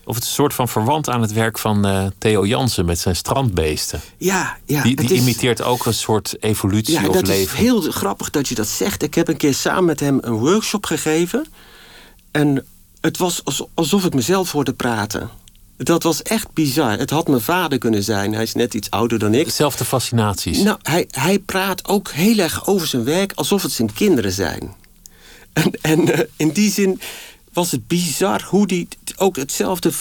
of 0.08 0.16
het 0.16 0.24
is 0.24 0.30
een 0.30 0.36
soort 0.36 0.54
van 0.54 0.68
verwant 0.68 1.10
aan 1.10 1.22
het 1.22 1.34
werk 1.34 1.58
van 1.58 1.88
uh, 1.88 2.06
Theo 2.18 2.46
Jansen 2.46 2.86
met 2.86 3.00
zijn 3.00 3.16
strandbeesten. 3.16 4.02
Ja, 4.18 4.58
ja. 4.66 4.84
Die, 4.84 4.96
die 4.96 5.14
imiteert 5.14 5.62
ook 5.62 5.86
een 5.86 5.94
soort 5.94 6.36
evolutie 6.40 6.94
ja, 6.94 7.08
of 7.08 7.14
dat 7.16 7.28
leven. 7.28 7.54
is 7.54 7.60
heel 7.60 7.82
grappig 7.82 8.30
dat 8.30 8.48
je 8.48 8.56
dat 8.56 8.68
zegt. 8.68 9.04
Ik 9.04 9.16
heb 9.16 9.28
een 9.28 9.38
keer 9.38 9.54
samen 9.54 9.86
met 9.86 10.00
hem 10.00 10.18
een 10.22 10.34
workshop 10.34 10.86
gegeven. 10.86 11.46
En 12.32 12.66
het 13.02 13.18
was 13.18 13.42
alsof 13.74 14.06
ik 14.06 14.14
mezelf 14.14 14.52
hoorde 14.52 14.74
praten. 14.74 15.30
Dat 15.78 16.04
was 16.04 16.22
echt 16.22 16.54
bizar. 16.54 16.98
Het 16.98 17.10
had 17.10 17.28
mijn 17.28 17.42
vader 17.42 17.78
kunnen 17.78 18.04
zijn. 18.04 18.34
Hij 18.34 18.44
is 18.44 18.54
net 18.54 18.74
iets 18.74 18.90
ouder 18.90 19.20
dan 19.20 19.34
ik. 19.34 19.46
Dezelfde 19.46 19.86
fascinaties. 19.86 20.58
Nou, 20.58 20.78
hij, 20.82 21.08
hij 21.12 21.40
praat 21.40 21.88
ook 21.88 22.12
heel 22.12 22.38
erg 22.38 22.68
over 22.68 22.88
zijn 22.88 23.04
werk 23.04 23.32
alsof 23.36 23.64
het 23.64 23.72
zijn 23.72 23.94
kinderen 23.94 24.32
zijn. 24.32 24.76
En, 25.54 25.72
en 25.82 26.10
uh, 26.10 26.20
in 26.36 26.50
die 26.50 26.72
zin 26.72 27.02
was 27.58 27.72
het 27.72 27.88
bizar 27.88 28.44
hoe 28.50 28.64
hij 28.68 28.88
ook 29.16 29.36
hetzelfde 29.36 29.92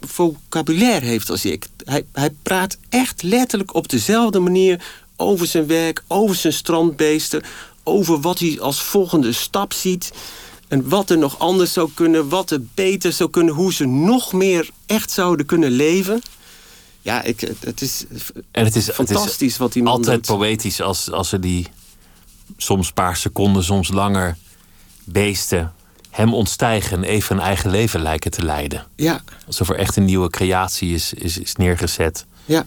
vocabulaire 0.00 1.06
heeft 1.06 1.30
als 1.30 1.44
ik. 1.44 1.66
Hij, 1.84 2.04
hij 2.12 2.30
praat 2.42 2.78
echt 2.88 3.22
letterlijk 3.22 3.74
op 3.74 3.88
dezelfde 3.88 4.38
manier 4.38 4.84
over 5.16 5.46
zijn 5.46 5.66
werk, 5.66 6.02
over 6.06 6.36
zijn 6.36 6.52
strandbeesten, 6.52 7.42
over 7.82 8.20
wat 8.20 8.38
hij 8.38 8.60
als 8.60 8.82
volgende 8.82 9.32
stap 9.32 9.72
ziet. 9.72 10.12
En 10.68 10.88
wat 10.88 11.10
er 11.10 11.18
nog 11.18 11.38
anders 11.38 11.72
zou 11.72 11.90
kunnen, 11.94 12.28
wat 12.28 12.50
er 12.50 12.62
beter 12.74 13.12
zou 13.12 13.30
kunnen, 13.30 13.54
hoe 13.54 13.72
ze 13.72 13.84
nog 13.86 14.32
meer 14.32 14.70
echt 14.86 15.10
zouden 15.10 15.46
kunnen 15.46 15.70
leven. 15.70 16.20
Ja, 17.02 17.22
ik, 17.22 17.40
het 17.60 17.80
is, 17.80 18.04
en 18.50 18.64
het 18.64 18.76
is 18.76 18.90
fantastisch 18.90 19.32
het 19.32 19.42
is 19.42 19.56
wat 19.56 19.74
hij 19.74 19.82
man 19.82 19.92
Altijd 19.92 20.26
doet. 20.26 20.36
poëtisch 20.36 20.80
als, 20.80 21.10
als 21.10 21.32
er 21.32 21.40
die 21.40 21.66
soms 22.56 22.86
een 22.86 22.94
paar 22.94 23.16
seconden, 23.16 23.64
soms 23.64 23.88
langer 23.88 24.36
beesten 25.04 25.74
hem 26.14 26.34
ontstijgen 26.34 26.96
en 26.96 27.04
even 27.04 27.36
een 27.36 27.42
eigen 27.42 27.70
leven 27.70 28.02
lijken 28.02 28.30
te 28.30 28.42
leiden. 28.42 28.86
Ja. 28.96 29.22
Alsof 29.46 29.68
er 29.68 29.76
echt 29.76 29.96
een 29.96 30.04
nieuwe 30.04 30.30
creatie 30.30 30.94
is, 30.94 31.12
is, 31.12 31.38
is 31.38 31.54
neergezet. 31.54 32.24
Ja. 32.44 32.66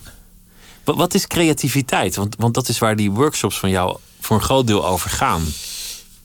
Wat, 0.83 0.95
wat 0.95 1.13
is 1.13 1.27
creativiteit? 1.27 2.15
Want, 2.15 2.35
want 2.37 2.53
dat 2.53 2.69
is 2.69 2.79
waar 2.79 2.95
die 2.95 3.11
workshops 3.11 3.59
van 3.59 3.69
jou 3.69 3.97
voor 4.19 4.35
een 4.35 4.43
groot 4.43 4.67
deel 4.67 4.87
over 4.87 5.09
gaan. 5.09 5.43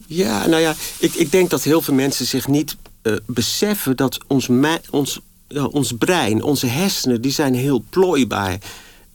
Ja, 0.06 0.46
nou 0.46 0.62
ja, 0.62 0.74
ik, 0.98 1.14
ik 1.14 1.30
denk 1.30 1.50
dat 1.50 1.62
heel 1.62 1.82
veel 1.82 1.94
mensen 1.94 2.26
zich 2.26 2.48
niet 2.48 2.76
uh, 3.02 3.16
beseffen 3.26 3.96
dat 3.96 4.18
ons, 4.26 4.48
ons, 4.90 5.20
uh, 5.48 5.74
ons 5.74 5.92
brein, 5.98 6.42
onze 6.42 6.66
hersenen, 6.66 7.20
die 7.20 7.32
zijn 7.32 7.54
heel 7.54 7.84
plooibaar. 7.90 8.58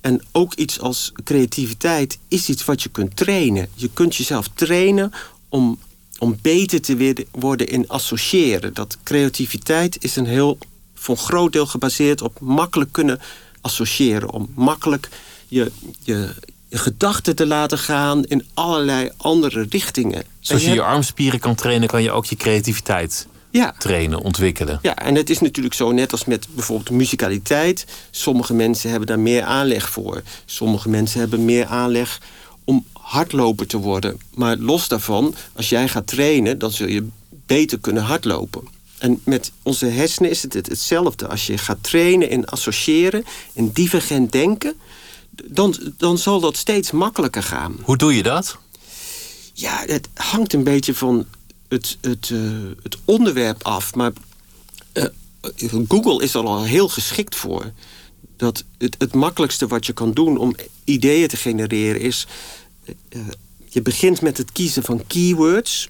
En 0.01 0.21
ook 0.31 0.53
iets 0.53 0.79
als 0.79 1.11
creativiteit 1.23 2.17
is 2.27 2.49
iets 2.49 2.65
wat 2.65 2.83
je 2.83 2.89
kunt 2.89 3.15
trainen. 3.15 3.67
Je 3.73 3.89
kunt 3.93 4.15
jezelf 4.15 4.49
trainen 4.53 5.11
om 5.49 5.79
om 6.19 6.37
beter 6.41 6.81
te 6.81 7.25
worden 7.31 7.67
in 7.67 7.87
associëren. 7.87 8.73
Dat 8.73 8.97
creativiteit 9.03 10.03
is 10.03 10.15
een 10.15 10.25
heel, 10.25 10.57
voor 10.93 11.15
een 11.15 11.23
groot 11.23 11.51
deel 11.51 11.65
gebaseerd 11.65 12.21
op 12.21 12.39
makkelijk 12.39 12.91
kunnen 12.91 13.19
associëren. 13.61 14.31
Om 14.31 14.51
makkelijk 14.55 15.09
je, 15.47 15.71
je, 15.99 16.33
je 16.67 16.77
gedachten 16.77 17.35
te 17.35 17.45
laten 17.45 17.77
gaan 17.77 18.23
in 18.25 18.45
allerlei 18.53 19.11
andere 19.17 19.65
richtingen. 19.69 20.23
Zoals 20.39 20.63
je 20.63 20.69
je, 20.69 20.75
je 20.75 20.81
armspieren 20.81 21.39
kan 21.39 21.55
trainen, 21.55 21.87
kan 21.87 22.03
je 22.03 22.11
ook 22.11 22.25
je 22.25 22.35
creativiteit 22.35 23.27
ja. 23.49 23.75
trainen, 23.77 24.19
ontwikkelen. 24.19 24.79
Ja, 24.81 24.95
en 24.95 25.15
het 25.15 25.29
is 25.29 25.39
natuurlijk 25.39 25.75
zo, 25.75 25.91
net 25.91 26.11
als 26.11 26.25
met 26.25 26.47
bijvoorbeeld 26.51 26.89
musicaliteit. 26.89 27.85
Sommige 28.11 28.53
mensen 28.53 28.89
hebben 28.89 29.07
daar 29.07 29.19
meer 29.19 29.43
aanleg 29.43 29.89
voor. 29.89 30.21
Sommige 30.45 30.89
mensen 30.89 31.19
hebben 31.19 31.45
meer 31.45 31.65
aanleg 31.65 32.21
om 32.63 32.85
hardloper 33.07 33.67
te 33.67 33.77
worden. 33.77 34.19
Maar 34.33 34.57
los 34.57 34.87
daarvan, 34.87 35.35
als 35.53 35.69
jij 35.69 35.87
gaat 35.87 36.07
trainen, 36.07 36.59
dan 36.59 36.71
zul 36.71 36.87
je 36.87 37.07
beter 37.29 37.79
kunnen 37.79 38.03
hardlopen. 38.03 38.67
En 38.97 39.21
met 39.23 39.51
onze 39.63 39.85
hersenen 39.85 40.29
is 40.29 40.41
het 40.41 40.53
hetzelfde. 40.53 41.27
Als 41.27 41.47
je 41.47 41.57
gaat 41.57 41.77
trainen 41.83 42.29
in 42.29 42.45
associëren, 42.45 43.23
in 43.53 43.69
divergent 43.69 44.31
denken... 44.31 44.73
Dan, 45.43 45.75
dan 45.97 46.17
zal 46.17 46.39
dat 46.39 46.57
steeds 46.57 46.91
makkelijker 46.91 47.43
gaan. 47.43 47.75
Hoe 47.81 47.97
doe 47.97 48.15
je 48.15 48.23
dat? 48.23 48.57
Ja, 49.53 49.83
het 49.85 50.09
hangt 50.13 50.53
een 50.53 50.63
beetje 50.63 50.93
van 50.93 51.25
het, 51.67 51.97
het, 52.01 52.29
uh, 52.29 52.51
het 52.83 52.97
onderwerp 53.05 53.63
af. 53.63 53.95
Maar 53.95 54.11
uh, 54.93 55.03
Google 55.87 56.23
is 56.23 56.33
er 56.33 56.43
al 56.43 56.63
heel 56.63 56.87
geschikt 56.87 57.35
voor. 57.35 57.71
Dat 58.37 58.63
het, 58.77 58.95
het 58.97 59.13
makkelijkste 59.13 59.67
wat 59.67 59.85
je 59.85 59.93
kan 59.93 60.11
doen 60.13 60.37
om 60.37 60.55
ideeën 60.83 61.27
te 61.27 61.37
genereren 61.37 62.01
is 62.01 62.27
je 63.65 63.81
begint 63.81 64.21
met 64.21 64.37
het 64.37 64.51
kiezen 64.51 64.83
van 64.83 65.07
keywords. 65.07 65.87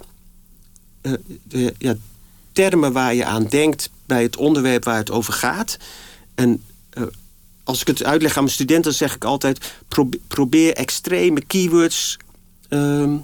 Uh, 1.02 1.14
de, 1.43 1.74
ja, 1.78 1.95
termen 2.52 2.93
waar 2.93 3.14
je 3.14 3.26
aan 3.26 3.45
denkt 3.45 3.89
bij 4.06 4.22
het 4.22 4.36
onderwerp 4.36 4.84
waar 4.84 4.98
het 4.98 5.12
over 5.12 5.34
gaat. 5.34 5.78
En 6.36 6.64
uh, 6.98 7.04
als 7.64 7.82
ik 7.82 7.88
het 7.88 8.04
uitleg 8.04 8.38
aan 8.38 8.43
mijn 8.43 8.56
studenten, 8.56 8.93
zeg 8.93 9.16
ik 9.16 9.24
altijd: 9.24 9.74
probeer, 10.28 10.74
extreme 10.74 11.41
keywords 11.41 12.18
ehm, 12.70 13.18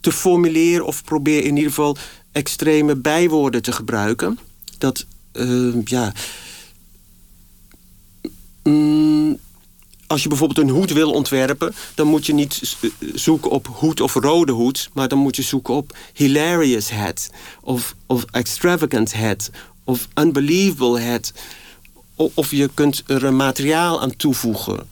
te 0.00 0.12
formuleren, 0.12 0.86
of 0.86 1.04
probeer 1.04 1.44
in 1.44 1.56
ieder 1.56 1.70
geval 1.70 1.96
extreme 2.32 2.96
bijwoorden 2.96 3.62
te 3.62 3.72
gebruiken. 3.72 4.38
Dat, 4.78 5.06
ehm, 5.32 5.80
ja. 5.84 6.12
Als 10.10 10.22
je 10.22 10.28
bijvoorbeeld 10.28 10.58
een 10.58 10.74
hoed 10.74 10.92
wil 10.92 11.10
ontwerpen... 11.10 11.74
dan 11.94 12.06
moet 12.06 12.26
je 12.26 12.34
niet 12.34 12.76
zoeken 13.14 13.50
op 13.50 13.66
hoed 13.66 14.00
of 14.00 14.14
rode 14.14 14.52
hoed... 14.52 14.90
maar 14.92 15.08
dan 15.08 15.18
moet 15.18 15.36
je 15.36 15.42
zoeken 15.42 15.74
op 15.74 15.96
hilarious 16.12 16.90
hat... 16.90 17.30
of, 17.60 17.94
of 18.06 18.24
extravagant 18.30 19.14
hat... 19.14 19.50
of 19.84 20.08
unbelievable 20.14 21.02
hat... 21.02 21.32
of 22.14 22.50
je 22.50 22.70
kunt 22.74 23.02
er 23.06 23.24
een 23.24 23.36
materiaal 23.36 24.00
aan 24.00 24.16
toevoegen... 24.16 24.88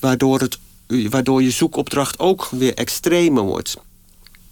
waardoor, 0.00 0.40
het, 0.40 0.58
waardoor 0.86 1.42
je 1.42 1.50
zoekopdracht 1.50 2.18
ook 2.18 2.48
weer 2.50 2.74
extremer 2.74 3.42
wordt. 3.42 3.76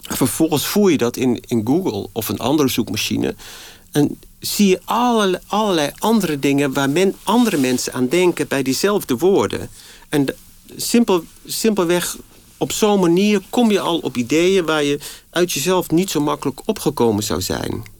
Vervolgens 0.00 0.66
voer 0.66 0.90
je 0.90 0.98
dat 0.98 1.16
in, 1.16 1.42
in 1.46 1.66
Google 1.66 2.08
of 2.12 2.28
een 2.28 2.38
andere 2.38 2.68
zoekmachine... 2.68 3.34
en 3.92 4.18
zie 4.41 4.68
je 4.68 4.80
allerlei, 4.84 5.43
allerlei 5.47 5.91
andere 5.99 6.39
dingen 6.39 6.72
waar 6.72 6.91
men, 6.91 7.14
andere 7.22 7.57
mensen 7.57 7.93
aan 7.93 8.09
denken 8.09 8.49
bij 8.49 8.62
diezelfde 8.62 9.16
woorden. 9.16 9.70
En 10.09 10.26
simpel, 10.76 11.24
simpelweg 11.47 12.16
op 12.57 12.72
zo'n 12.72 13.01
manier 13.01 13.41
kom 13.51 13.70
je 13.70 13.80
al 13.80 13.99
op 13.99 14.16
ideeën 14.16 14.64
waar 14.64 14.84
je 14.84 14.99
uit 15.30 15.53
jezelf 15.53 15.91
niet 15.91 16.11
zo 16.11 16.20
makkelijk 16.20 16.61
opgekomen 16.64 17.22
zou 17.22 17.41
zijn. 17.41 17.97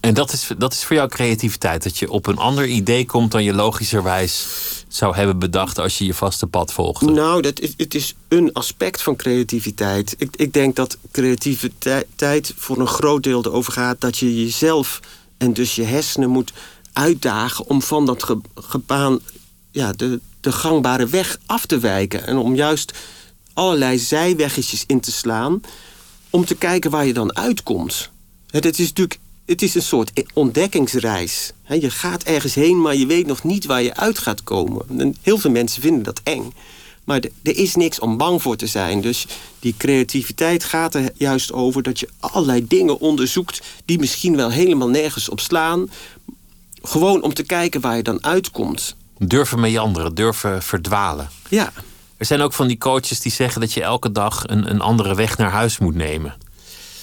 En 0.00 0.14
dat 0.14 0.32
is, 0.32 0.48
dat 0.58 0.72
is 0.72 0.84
voor 0.84 0.96
jou 0.96 1.08
creativiteit. 1.08 1.82
Dat 1.82 1.98
je 1.98 2.10
op 2.10 2.26
een 2.26 2.36
ander 2.36 2.66
idee 2.66 3.06
komt 3.06 3.30
dan 3.30 3.44
je 3.44 3.54
logischerwijs 3.54 4.46
zou 4.88 5.14
hebben 5.14 5.38
bedacht 5.38 5.78
als 5.78 5.98
je 5.98 6.04
je 6.04 6.14
vaste 6.14 6.46
pad 6.46 6.72
volgde. 6.72 7.10
Nou, 7.10 7.42
dat 7.42 7.60
is, 7.60 7.74
het 7.76 7.94
is 7.94 8.14
een 8.28 8.52
aspect 8.52 9.02
van 9.02 9.16
creativiteit. 9.16 10.14
Ik, 10.18 10.36
ik 10.36 10.52
denk 10.52 10.76
dat 10.76 10.98
creativiteit 11.10 12.52
voor 12.56 12.78
een 12.78 12.86
groot 12.86 13.22
deel 13.22 13.44
erover 13.44 13.72
gaat 13.72 14.00
dat 14.00 14.18
je 14.18 14.44
jezelf 14.44 15.00
en 15.38 15.52
dus 15.52 15.74
je 15.74 15.82
hersenen 15.84 16.30
moet 16.30 16.52
uitdagen 16.92 17.66
om 17.68 17.82
van 17.82 18.06
dat 18.06 18.22
ge, 18.22 18.38
gebaan, 18.54 19.18
ja, 19.70 19.92
de, 19.92 20.20
de 20.40 20.52
gangbare 20.52 21.06
weg 21.06 21.38
af 21.46 21.66
te 21.66 21.78
wijken. 21.78 22.26
En 22.26 22.36
om 22.36 22.54
juist 22.54 22.92
allerlei 23.52 23.98
zijweggetjes 23.98 24.84
in 24.86 25.00
te 25.00 25.12
slaan 25.12 25.60
om 26.30 26.44
te 26.44 26.54
kijken 26.54 26.90
waar 26.90 27.06
je 27.06 27.12
dan 27.12 27.36
uitkomt. 27.36 28.10
Het 28.50 28.78
is 28.78 28.88
natuurlijk 28.88 29.18
het 29.48 29.62
is 29.62 29.74
een 29.74 29.82
soort 29.82 30.24
ontdekkingsreis. 30.34 31.52
Je 31.68 31.90
gaat 31.90 32.22
ergens 32.22 32.54
heen, 32.54 32.80
maar 32.80 32.96
je 32.96 33.06
weet 33.06 33.26
nog 33.26 33.44
niet 33.44 33.64
waar 33.64 33.82
je 33.82 33.94
uit 33.94 34.18
gaat 34.18 34.42
komen. 34.42 34.82
En 34.98 35.16
heel 35.22 35.38
veel 35.38 35.50
mensen 35.50 35.82
vinden 35.82 36.02
dat 36.02 36.20
eng. 36.22 36.52
Maar 37.08 37.20
er 37.42 37.56
is 37.56 37.74
niks 37.74 37.98
om 37.98 38.16
bang 38.16 38.42
voor 38.42 38.56
te 38.56 38.66
zijn. 38.66 39.00
Dus 39.00 39.26
die 39.58 39.74
creativiteit 39.76 40.64
gaat 40.64 40.94
er 40.94 41.10
juist 41.14 41.52
over 41.52 41.82
dat 41.82 42.00
je 42.00 42.08
allerlei 42.20 42.66
dingen 42.66 43.00
onderzoekt... 43.00 43.62
die 43.84 43.98
misschien 43.98 44.36
wel 44.36 44.50
helemaal 44.50 44.88
nergens 44.88 45.28
op 45.28 45.40
slaan. 45.40 45.90
Gewoon 46.82 47.22
om 47.22 47.34
te 47.34 47.42
kijken 47.42 47.80
waar 47.80 47.96
je 47.96 48.02
dan 48.02 48.24
uitkomt. 48.24 48.96
Durven 49.18 49.60
meanderen, 49.60 50.14
durven 50.14 50.62
verdwalen. 50.62 51.28
Ja. 51.48 51.72
Er 52.16 52.26
zijn 52.26 52.40
ook 52.40 52.52
van 52.52 52.66
die 52.66 52.78
coaches 52.78 53.20
die 53.20 53.32
zeggen 53.32 53.60
dat 53.60 53.72
je 53.72 53.82
elke 53.82 54.12
dag 54.12 54.42
een, 54.46 54.70
een 54.70 54.80
andere 54.80 55.14
weg 55.14 55.36
naar 55.36 55.50
huis 55.50 55.78
moet 55.78 55.94
nemen. 55.94 56.36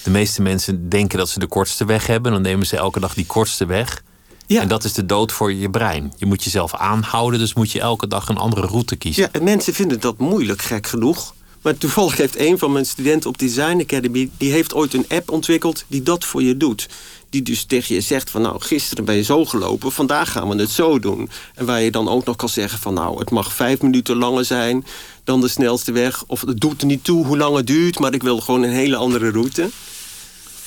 De 0.04 0.10
meeste 0.10 0.42
mensen 0.42 0.90
denken 0.90 1.18
dat 1.18 1.30
ze 1.30 1.40
de 1.40 1.48
kortste 1.48 1.86
weg 1.86 2.08
hebben. 2.08 2.32
Dan 2.32 2.42
nemen 2.42 2.66
ze 2.66 2.78
elke 2.78 3.00
dag 3.00 3.14
die 3.14 3.26
kortste 3.26 3.66
weg. 3.66 4.04
Ja. 4.48 4.62
En 4.62 4.68
dat 4.68 4.84
is 4.84 4.94
de 4.94 5.06
dood 5.06 5.32
voor 5.32 5.54
je 5.54 5.70
brein. 5.70 6.14
Je 6.18 6.26
moet 6.26 6.44
jezelf 6.44 6.74
aanhouden, 6.74 7.40
dus 7.40 7.54
moet 7.54 7.72
je 7.72 7.80
elke 7.80 8.08
dag 8.08 8.28
een 8.28 8.38
andere 8.38 8.68
route 8.68 8.96
kiezen. 8.96 9.24
Ja, 9.24 9.30
en 9.32 9.44
mensen 9.44 9.74
vinden 9.74 10.00
dat 10.00 10.18
moeilijk, 10.18 10.62
gek 10.62 10.88
genoeg. 10.88 11.34
Maar 11.66 11.78
toevallig 11.78 12.18
heeft 12.18 12.40
een 12.40 12.58
van 12.58 12.72
mijn 12.72 12.86
studenten 12.86 13.30
op 13.30 13.38
Design 13.38 13.80
Academy... 13.80 14.30
die 14.38 14.52
heeft 14.52 14.74
ooit 14.74 14.94
een 14.94 15.06
app 15.08 15.32
ontwikkeld 15.32 15.86
die 15.88 16.04
dat 16.04 16.26
voor 16.26 16.44
je 16.44 16.58
doet. 16.58 16.90
Die 17.30 17.42
dus 17.42 17.64
tegen 17.64 17.96
je 17.96 18.02
zegt 18.02 18.30
van 18.30 18.42
nou, 18.42 18.62
gisteren 18.62 19.06
ben 19.06 19.16
je 19.16 19.24
zo 19.24 19.46
gelopen... 19.46 19.92
vandaag 19.92 20.32
gaan 20.32 20.50
we 20.50 20.56
het 20.56 20.70
zo 20.70 21.00
doen. 21.00 21.30
En 21.56 21.66
waar 21.66 21.82
je 21.82 21.92
dan 21.92 22.10
ook 22.10 22.26
nog 22.26 22.36
kan 22.36 22.50
zeggen 22.50 22.80
van 22.80 22.94
nou, 22.94 23.20
het 23.20 23.32
mag 23.32 23.54
vijf 23.54 23.82
minuten 23.82 24.16
langer 24.16 24.46
zijn... 24.46 24.86
dan 25.24 25.42
de 25.42 25.48
snelste 25.48 25.92
weg. 25.92 26.24
Of 26.28 26.42
het 26.42 26.60
doet 26.60 26.82
er 26.82 26.88
niet 26.88 27.04
toe 27.04 27.26
hoe 27.26 27.38
lang 27.38 27.56
het 27.56 27.68
duurt... 27.68 28.00
maar 28.00 28.14
ik 28.14 28.24
wil 28.24 28.40
gewoon 28.40 28.64
een 28.64 28.74
hele 28.74 28.96
andere 28.96 29.32
route. 29.32 29.70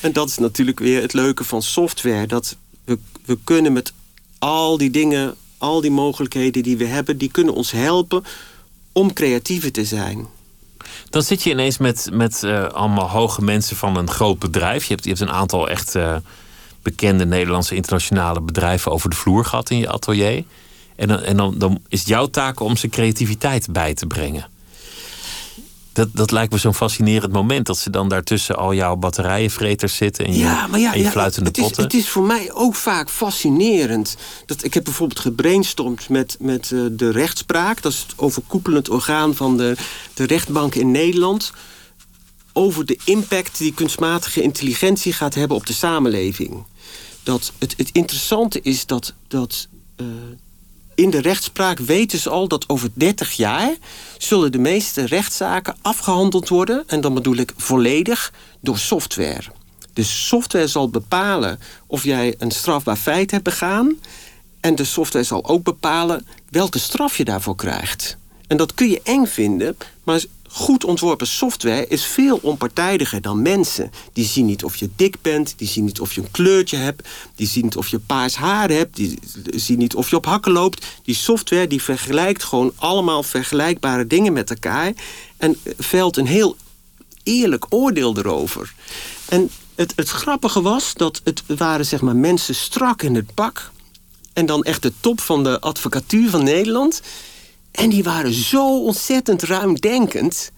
En 0.01 0.13
dat 0.13 0.29
is 0.29 0.39
natuurlijk 0.39 0.79
weer 0.79 1.03
het 1.03 1.13
leuke 1.13 1.45
van 1.45 1.63
software. 1.63 2.27
Dat 2.27 2.57
we, 3.29 3.39
kunnen 3.45 3.73
met 3.73 3.93
al 4.39 4.79
die 4.79 4.91
dingen, 4.91 5.35
al 5.59 5.81
die 5.81 5.91
mogelijkheden 5.91 6.63
die 6.63 6.77
we 6.77 6.85
hebben... 6.85 7.19
die 7.19 7.31
kunnen 7.31 7.55
ons 7.55 7.71
helpen 7.71 8.25
om 8.93 9.13
creatiever 9.13 9.73
te 9.73 9.85
zijn. 9.85 10.27
Dan 11.11 11.23
zit 11.23 11.43
je 11.43 11.51
ineens 11.51 11.79
met, 11.79 12.09
met 12.13 12.43
uh, 12.45 12.65
allemaal 12.65 13.09
hoge 13.09 13.43
mensen 13.43 13.77
van 13.77 13.97
een 13.97 14.11
groot 14.11 14.39
bedrijf. 14.39 14.85
Je 14.85 14.93
hebt, 14.93 15.05
je 15.05 15.11
hebt 15.11 15.23
een 15.23 15.31
aantal 15.31 15.69
echt 15.69 15.95
uh, 15.95 16.17
bekende 16.83 17.27
Nederlandse 17.27 17.75
internationale 17.75 18.41
bedrijven 18.41 18.93
over 18.93 19.11
de 19.11 19.17
vloer 19.17 19.45
gehad 19.45 19.71
in 19.71 19.79
je 19.79 19.89
atelier. 19.89 20.45
En, 20.97 21.09
dan, 21.09 21.21
en 21.21 21.37
dan, 21.37 21.59
dan 21.59 21.81
is 21.89 22.05
jouw 22.05 22.27
taak 22.27 22.61
om 22.61 22.77
ze 22.77 22.89
creativiteit 22.89 23.73
bij 23.73 23.95
te 23.95 24.07
brengen. 24.07 24.47
Dat, 25.99 26.09
dat 26.13 26.31
lijkt 26.31 26.53
me 26.53 26.59
zo'n 26.59 26.75
fascinerend 26.75 27.33
moment. 27.33 27.67
Dat 27.67 27.79
ze 27.79 27.91
dan 27.91 28.09
daartussen 28.09 28.57
al 28.57 28.75
jouw 28.75 28.97
batterijenvreters 28.97 29.97
zitten. 29.97 30.25
En 30.25 30.33
je, 30.33 30.39
ja, 30.39 30.67
maar 30.67 30.81
ja, 30.81 30.93
en 30.93 30.99
je 30.99 31.05
ja, 31.05 31.11
fluitende 31.11 31.49
het 31.49 31.59
is, 31.59 31.65
potten. 31.65 31.83
Het 31.83 31.95
is 31.95 32.09
voor 32.09 32.23
mij 32.23 32.53
ook 32.53 32.75
vaak 32.75 33.11
fascinerend. 33.11 34.17
Dat, 34.47 34.65
ik 34.65 34.75
heb 34.75 34.85
bijvoorbeeld 34.85 35.21
gebrainstormd 35.21 36.09
met, 36.09 36.37
met 36.41 36.71
uh, 36.71 36.87
de 36.91 37.11
rechtspraak. 37.11 37.83
Dat 37.83 37.93
is 37.93 37.99
het 37.99 38.19
overkoepelend 38.19 38.89
orgaan 38.89 39.35
van 39.35 39.57
de, 39.57 39.77
de 40.15 40.25
rechtbank 40.25 40.75
in 40.75 40.91
Nederland. 40.91 41.53
Over 42.53 42.87
de 42.87 42.99
impact 43.05 43.59
die 43.59 43.75
kunstmatige 43.75 44.43
intelligentie 44.43 45.13
gaat 45.13 45.35
hebben 45.35 45.57
op 45.57 45.67
de 45.67 45.73
samenleving. 45.73 46.65
Dat 47.23 47.53
het, 47.59 47.75
het 47.77 47.91
interessante 47.93 48.61
is 48.63 48.87
dat, 48.87 49.15
dat 49.29 49.69
uh, 49.97 50.07
in 50.99 51.11
de 51.11 51.21
rechtspraak 51.21 51.79
weten 51.79 52.19
ze 52.19 52.31
al 52.31 52.49
dat 52.49 52.69
over 52.69 52.89
30 52.95 53.33
jaar... 53.33 53.75
zullen 54.17 54.53
de 54.53 54.59
meeste 54.59 55.07
rechtszaken 55.07 55.77
afgehandeld 55.83 56.49
worden... 56.49 56.85
en 56.87 57.01
dan 57.01 57.15
bedoel 57.15 57.37
ik 57.37 57.53
volledig 57.57 58.33
door 58.61 58.79
software. 58.79 59.43
Dus 59.93 60.27
software 60.27 60.67
zal 60.67 60.89
bepalen 60.89 61.59
of 61.87 62.05
jij 62.05 62.35
een 62.39 62.51
strafbaar 62.51 62.97
feit 62.97 63.31
hebt 63.31 63.45
begaan... 63.45 63.97
en 64.61 64.75
de 64.75 64.85
software 64.85 65.25
zal 65.25 65.45
ook 65.45 65.63
bepalen 65.63 66.27
welke 66.51 66.79
straf 66.79 67.17
je 67.17 67.25
daarvoor 67.25 67.57
krijgt. 67.57 68.17
En 68.47 68.57
dat 68.57 68.75
kun 68.75 68.89
je 68.89 69.01
eng 69.05 69.27
vinden, 69.27 69.77
maar 70.05 70.23
goed 70.49 70.85
ontworpen 70.85 71.27
software 71.27 71.87
is 71.87 72.05
veel 72.05 72.39
onpartijdiger 72.43 73.21
dan 73.21 73.43
mensen. 73.43 73.91
Die 74.13 74.25
zien 74.25 74.47
niet 74.47 74.65
of 74.65 74.77
je 74.77 74.91
dik 74.97 75.17
bent, 75.23 75.55
die 75.57 75.69
zien 75.69 75.85
niet 75.85 76.01
of 76.01 76.13
je 76.13 76.21
een 76.21 76.31
kleurtje 76.31 76.77
hebt... 76.77 77.09
die 77.35 77.47
zien 77.47 77.65
niet 77.65 77.77
of 77.77 77.89
je 77.89 77.99
paars 77.99 78.35
haar 78.35 78.71
hebt, 78.71 78.97
die 78.97 79.19
zien 79.51 79.79
niet 79.79 79.95
of 79.95 80.11
je 80.11 80.17
op 80.17 80.25
hakken 80.25 80.53
loopt. 80.53 80.87
Die 81.03 81.15
software 81.15 81.67
die 81.67 81.83
vergelijkt 81.83 82.45
gewoon 82.45 82.73
allemaal 82.77 83.23
vergelijkbare 83.23 84.07
dingen 84.07 84.33
met 84.33 84.51
elkaar... 84.51 84.93
en 85.37 85.57
velt 85.79 86.17
een 86.17 86.27
heel 86.27 86.57
eerlijk 87.23 87.67
oordeel 87.69 88.17
erover. 88.17 88.75
En 89.29 89.51
het, 89.75 89.93
het 89.97 90.09
grappige 90.09 90.63
was 90.63 90.95
dat 90.95 91.21
het 91.25 91.43
waren 91.47 91.87
zeg 91.87 92.01
maar, 92.01 92.17
mensen 92.17 92.55
strak 92.55 93.03
in 93.03 93.15
het 93.15 93.35
pak... 93.35 93.71
en 94.33 94.47
dan 94.47 94.63
echt 94.63 94.83
de 94.83 94.93
top 95.01 95.21
van 95.21 95.45
de 95.45 95.61
advocatuur 95.61 96.31
van 96.31 96.45
Nederland... 96.45 97.03
En 97.71 97.89
die 97.89 98.03
waren 98.03 98.33
zo 98.33 98.85
ontzettend 98.85 99.43
ruimdenkend. 99.43 100.53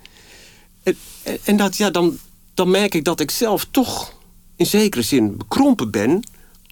En, 0.83 0.97
en 1.45 1.57
dat, 1.57 1.77
ja, 1.77 1.91
dan, 1.91 2.19
dan 2.55 2.71
merk 2.71 2.95
ik 2.95 3.05
dat 3.05 3.21
ik 3.21 3.31
zelf 3.31 3.67
toch 3.71 4.13
in 4.57 4.67
zekere 4.67 5.03
zin 5.03 5.37
bekrompen 5.37 5.91
ben 5.91 6.23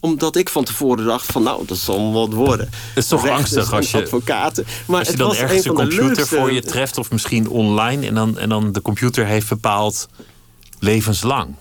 omdat 0.00 0.36
ik 0.36 0.48
van 0.48 0.64
tevoren 0.64 1.04
dacht 1.04 1.26
van 1.32 1.42
nou, 1.42 1.66
dat 1.66 1.78
zal 1.78 2.12
wat 2.12 2.32
worden. 2.32 2.68
Het 2.70 2.96
is 2.96 3.06
toch 3.06 3.28
angstig 3.28 3.72
als 3.72 3.90
je, 3.90 4.02
advocaten. 4.02 4.66
Maar 4.86 4.98
als 4.98 5.06
je 5.06 5.12
het 5.12 5.20
dan 5.20 5.28
was 5.28 5.38
ergens 5.38 5.64
een, 5.64 5.74
computer 5.74 6.04
leukste... 6.04 6.26
voor 6.26 6.52
je 6.52 6.62
treft... 6.62 6.98
of 6.98 7.10
misschien 7.10 7.48
online 7.48 8.06
en 8.06 8.14
dan, 8.14 8.38
en 8.38 8.48
dan 8.48 8.72
de 8.72 8.82
computer 8.82 9.26
heeft 9.26 9.48
bepaald 9.48 10.08
levenslang. 10.78 11.54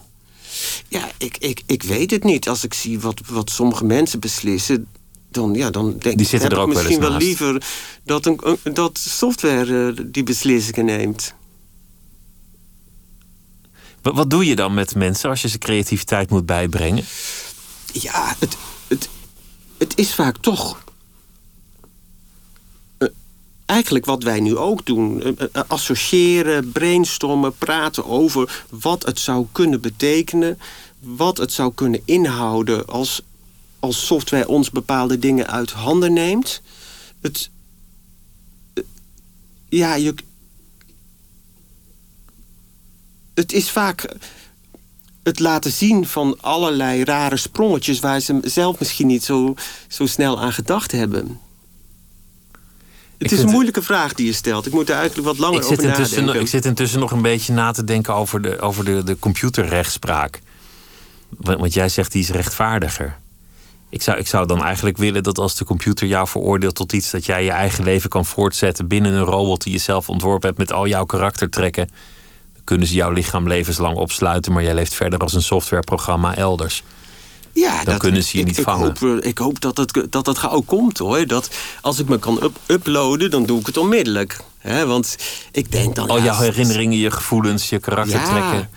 Ja, 0.88 1.10
ik, 1.18 1.38
ik, 1.38 1.64
ik 1.66 1.84
weet 1.84 2.12
het 2.12 2.24
niet. 2.24 2.50
Als 2.50 2.64
ik 2.64 2.74
zie 2.74 3.00
wat, 3.00 3.22
wat 3.28 3.50
sommige 3.50 3.86
mensen 3.86 4.20
beslissen 4.20 4.88
dan, 5.30 5.54
ja, 5.54 5.70
dan 5.70 5.98
denk 5.98 6.18
die 6.18 6.28
zitten 6.28 6.50
er 6.50 6.58
ook 6.58 6.70
ik 6.70 6.74
misschien 6.74 7.00
wel, 7.00 7.10
wel, 7.10 7.18
liever 7.18 7.64
dat, 8.04 8.26
een, 8.26 8.40
dat 8.74 8.98
software 8.98 9.94
uh, 9.94 10.06
die 10.06 10.24
beslissingen 10.24 10.86
neemt. 10.86 11.34
Wat, 14.02 14.30
doe 14.30 14.46
je 14.46 14.56
dan 14.56 14.74
met 14.74 14.96
mensen 14.96 15.30
als 15.30 15.42
je 15.42 15.48
ze 15.48 15.58
creativiteit 15.58 16.30
moet 16.30 16.46
bijbrengen? 16.46 17.04
Ja, 17.92 18.36
het, 18.40 18.58
het, 18.88 19.10
het 19.78 19.98
is 19.98 20.14
vaak 20.14 20.38
toch 20.38 20.84
uh, 23.00 23.10
eigenlijk 23.66 24.06
wat 24.06 24.24
wij 24.24 24.40
nu 24.40 24.58
ook 24.58 24.86
doen. 24.86 25.28
Uh, 25.28 25.34
associëren, 25.68 26.72
brainstormen, 26.72 27.58
praten 27.58 28.06
over 28.06 28.66
wat 28.70 29.06
het 29.06 29.20
zou 29.20 29.46
kunnen 29.52 29.82
betekenen. 29.82 30.60
Wat 31.00 31.38
het 31.38 31.54
zou 31.54 31.72
kunnen 31.74 32.02
inhouden 32.06 32.86
als 32.86 33.22
als 33.80 34.06
software 34.06 34.48
ons 34.48 34.70
bepaalde 34.70 35.20
dingen 35.20 35.48
uit 35.48 35.72
handen 35.72 36.14
neemt. 36.14 36.62
Het, 37.22 37.50
ja, 39.70 39.96
je, 39.96 40.14
het 43.34 43.54
is 43.54 43.70
vaak 43.70 44.16
het 45.24 45.40
laten 45.40 45.72
zien 45.72 46.08
van 46.08 46.38
allerlei 46.42 47.04
rare 47.04 47.38
sprongetjes... 47.38 48.00
waar 48.00 48.20
ze 48.20 48.40
zelf 48.44 48.80
misschien 48.80 49.08
niet 49.08 49.24
zo, 49.24 49.54
zo 49.88 50.06
snel 50.06 50.40
aan 50.40 50.54
gedacht 50.54 50.92
hebben. 50.92 51.40
Het 53.18 53.32
is 53.32 53.40
een 53.40 53.50
moeilijke 53.50 53.82
vraag 53.82 54.14
die 54.14 54.26
je 54.26 54.34
stelt. 54.34 54.66
Ik 54.66 54.74
moet 54.74 54.90
er 54.90 54.96
eigenlijk 54.96 55.28
wat 55.28 55.38
langer 55.38 55.60
over 55.60 55.84
nadenken. 55.84 56.42
ik 56.42 56.48
zit 56.48 56.66
intussen 56.66 57.00
nog 57.00 57.12
een 57.12 57.22
beetje 57.22 57.54
na 57.54 57.72
te 57.72 57.84
denken 57.84 58.14
over 58.14 58.42
de, 58.42 58.60
over 58.60 58.86
de, 58.86 59.04
de 59.04 59.20
computerrechtspraak. 59.20 60.40
Want 61.30 61.74
jij 61.74 61.90
zegt 61.90 62.12
die 62.12 62.22
is 62.22 62.30
rechtvaardiger. 62.30 63.18
Ik 63.90 64.02
zou, 64.02 64.18
ik 64.18 64.28
zou 64.28 64.48
dan 64.48 64.64
eigenlijk 64.64 64.98
willen 64.98 65.24
dat 65.24 65.38
als 65.38 65.56
de 65.56 65.66
computer 65.66 66.08
jou 66.08 66.28
veroordeelt 66.28 66.76
tot 66.76 66.94
iets, 66.94 67.12
dat 67.12 67.26
jij 67.26 67.44
je 67.44 67.52
eigen 67.52 67.84
leven 67.84 68.10
kan 68.10 68.26
voortzetten 68.26 68.88
binnen 68.88 69.14
een 69.14 69.24
robot 69.24 69.64
die 69.64 69.74
je 69.74 69.80
zelf 69.80 70.10
ontworpen 70.10 70.48
hebt 70.48 70.60
met 70.60 70.72
al 70.72 70.88
jouw 70.88 71.06
karaktertrekken. 71.06 71.90
Dan 72.54 72.64
kunnen 72.64 72.88
ze 72.88 72.94
jouw 72.94 73.12
lichaam 73.12 73.48
levenslang 73.48 73.96
opsluiten, 73.96 74.52
maar 74.52 74.64
jij 74.64 74.74
leeft 74.74 74.94
verder 74.94 75.20
als 75.20 75.34
een 75.34 75.42
softwareprogramma 75.42 76.36
elders. 76.36 76.84
Ja, 77.52 77.76
dan 77.76 77.86
dat, 77.86 77.98
kunnen 77.98 78.24
ze 78.24 78.30
je 78.34 78.40
ik, 78.40 78.48
niet 78.48 78.58
ik 78.58 78.64
vangen. 78.64 78.96
Hoop, 79.00 79.24
ik 79.24 79.38
hoop 79.38 79.60
dat 79.60 79.78
het, 79.78 80.08
dat 80.10 80.26
het 80.26 80.38
gauw 80.38 80.62
komt 80.62 80.98
hoor. 80.98 81.28
Dat 81.28 81.50
als 81.82 82.00
ik 82.00 82.08
me 82.08 82.20
kan 82.20 82.40
up 82.44 82.58
uploaden, 82.66 83.32
dan 83.32 83.46
doe 83.46 83.60
ik 83.60 83.66
het 83.66 83.78
onmiddellijk. 83.78 84.40
He, 84.58 84.86
want 84.86 85.18
ik 85.52 85.72
denk 85.72 85.96
dan. 85.96 86.10
Al 86.10 86.18
ja, 86.18 86.24
jouw 86.24 86.40
herinneringen, 86.40 86.98
je 86.98 87.12
gevoelens, 87.12 87.70
je 87.70 87.80
karaktertrekken. 87.80 88.70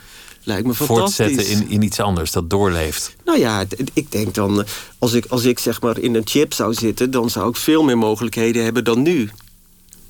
Lijkt 0.42 0.66
me 0.66 0.74
fantastisch. 0.74 1.16
Voortzetten 1.16 1.48
in, 1.48 1.70
in 1.70 1.82
iets 1.82 2.00
anders, 2.00 2.30
dat 2.30 2.50
doorleeft. 2.50 3.16
Nou 3.24 3.38
ja, 3.38 3.64
ik 3.92 4.12
denk 4.12 4.34
dan, 4.34 4.64
als 4.98 5.12
ik, 5.12 5.26
als 5.26 5.44
ik 5.44 5.58
zeg 5.58 5.80
maar 5.80 5.98
in 5.98 6.14
een 6.14 6.26
chip 6.26 6.52
zou 6.52 6.74
zitten... 6.74 7.10
dan 7.10 7.30
zou 7.30 7.48
ik 7.48 7.56
veel 7.56 7.82
meer 7.82 7.98
mogelijkheden 7.98 8.64
hebben 8.64 8.84
dan 8.84 9.02
nu. 9.02 9.30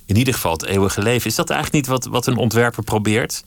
In 0.07 0.17
ieder 0.17 0.35
geval 0.35 0.53
het 0.53 0.65
eeuwige 0.65 1.03
leven. 1.03 1.31
Is 1.31 1.35
dat 1.35 1.51
eigenlijk 1.51 1.83
niet 1.83 1.95
wat, 1.95 2.13
wat 2.13 2.27
een 2.27 2.37
ontwerper 2.37 2.83
probeert? 2.83 3.45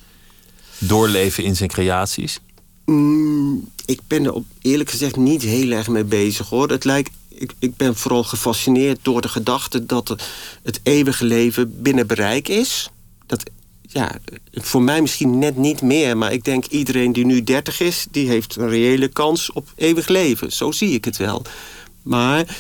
Doorleven 0.78 1.44
in 1.44 1.56
zijn 1.56 1.70
creaties? 1.70 2.40
Mm, 2.86 3.70
ik 3.86 4.00
ben 4.08 4.26
er 4.26 4.34
op, 4.34 4.46
eerlijk 4.62 4.90
gezegd 4.90 5.16
niet 5.16 5.42
heel 5.42 5.72
erg 5.72 5.88
mee 5.88 6.04
bezig 6.04 6.50
hoor. 6.50 6.70
Het 6.70 6.84
lijkt, 6.84 7.12
ik, 7.28 7.54
ik 7.60 7.78
ben 7.78 7.96
vooral 7.96 8.24
gefascineerd 8.24 9.00
door 9.02 9.22
de 9.22 9.30
gedachte 9.30 9.86
dat 9.86 10.16
het 10.64 10.80
eeuwige 10.84 11.26
leven 11.26 11.82
binnen 11.82 12.08
bereik 12.08 12.48
is. 12.48 12.90
Dat, 13.26 13.44
ja, 13.94 14.12
voor 14.52 14.82
mij 14.82 15.02
misschien 15.02 15.40
net 15.40 15.58
niet 15.58 15.82
meer, 15.82 16.18
maar 16.18 16.32
ik 16.32 16.44
denk 16.44 16.66
iedereen 16.66 17.14
die 17.14 17.26
nu 17.26 17.44
30 17.44 17.80
is, 17.80 18.08
die 18.12 18.28
heeft 18.28 18.56
een 18.56 18.70
reële 18.70 19.08
kans 19.08 19.52
op 19.52 19.68
eeuwig 19.76 20.08
leven. 20.08 20.52
Zo 20.52 20.72
zie 20.72 20.94
ik 20.94 21.06
het 21.06 21.18
wel. 21.18 21.42
Maar 22.02 22.58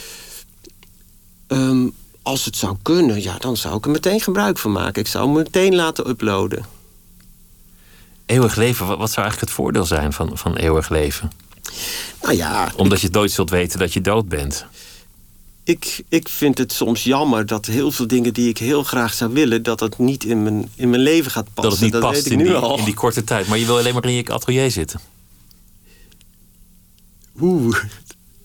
ehm, 1.47 1.87
als 2.21 2.45
het 2.45 2.57
zou 2.57 2.77
kunnen, 2.81 3.21
ja, 3.21 3.37
dan 3.37 3.57
zou 3.57 3.77
ik 3.77 3.85
er 3.85 3.91
meteen 3.91 4.21
gebruik 4.21 4.57
van 4.57 4.71
maken. 4.71 5.01
Ik 5.01 5.07
zou 5.07 5.25
hem 5.25 5.33
meteen 5.33 5.75
laten 5.75 6.09
uploaden. 6.09 6.65
Eeuwig 8.25 8.55
leven, 8.55 8.85
wat 8.85 9.11
zou 9.11 9.27
eigenlijk 9.27 9.39
het 9.39 9.49
voordeel 9.49 9.85
zijn 9.85 10.13
van, 10.13 10.37
van 10.37 10.55
eeuwig 10.55 10.89
leven? 10.89 11.31
Nou 12.21 12.35
ja. 12.35 12.71
Omdat 12.75 13.01
je 13.01 13.09
nooit 13.11 13.31
zult 13.31 13.49
weten 13.49 13.79
dat 13.79 13.93
je 13.93 14.01
dood 14.01 14.29
bent. 14.29 14.65
Ik, 15.63 16.03
ik 16.09 16.29
vind 16.29 16.57
het 16.57 16.71
soms 16.71 17.03
jammer 17.03 17.45
dat 17.45 17.65
heel 17.65 17.91
veel 17.91 18.07
dingen 18.07 18.33
die 18.33 18.49
ik 18.49 18.57
heel 18.57 18.83
graag 18.83 19.13
zou 19.13 19.33
willen, 19.33 19.63
dat 19.63 19.79
dat 19.79 19.97
niet 19.97 20.23
in 20.23 20.43
mijn, 20.43 20.71
in 20.75 20.89
mijn 20.89 21.01
leven 21.01 21.31
gaat 21.31 21.53
passen. 21.53 21.71
Dat 21.71 21.79
het 21.79 21.91
niet 21.91 22.01
past 22.01 22.25
in 22.25 22.37
die, 22.37 22.77
in 22.77 22.85
die 22.85 22.93
korte 22.93 23.23
tijd. 23.23 23.47
Maar 23.47 23.57
je 23.57 23.65
wil 23.65 23.77
alleen 23.77 23.93
maar 23.93 24.05
in 24.05 24.13
je 24.13 24.33
atelier 24.33 24.71
zitten. 24.71 24.99
Oeh, 27.41 27.77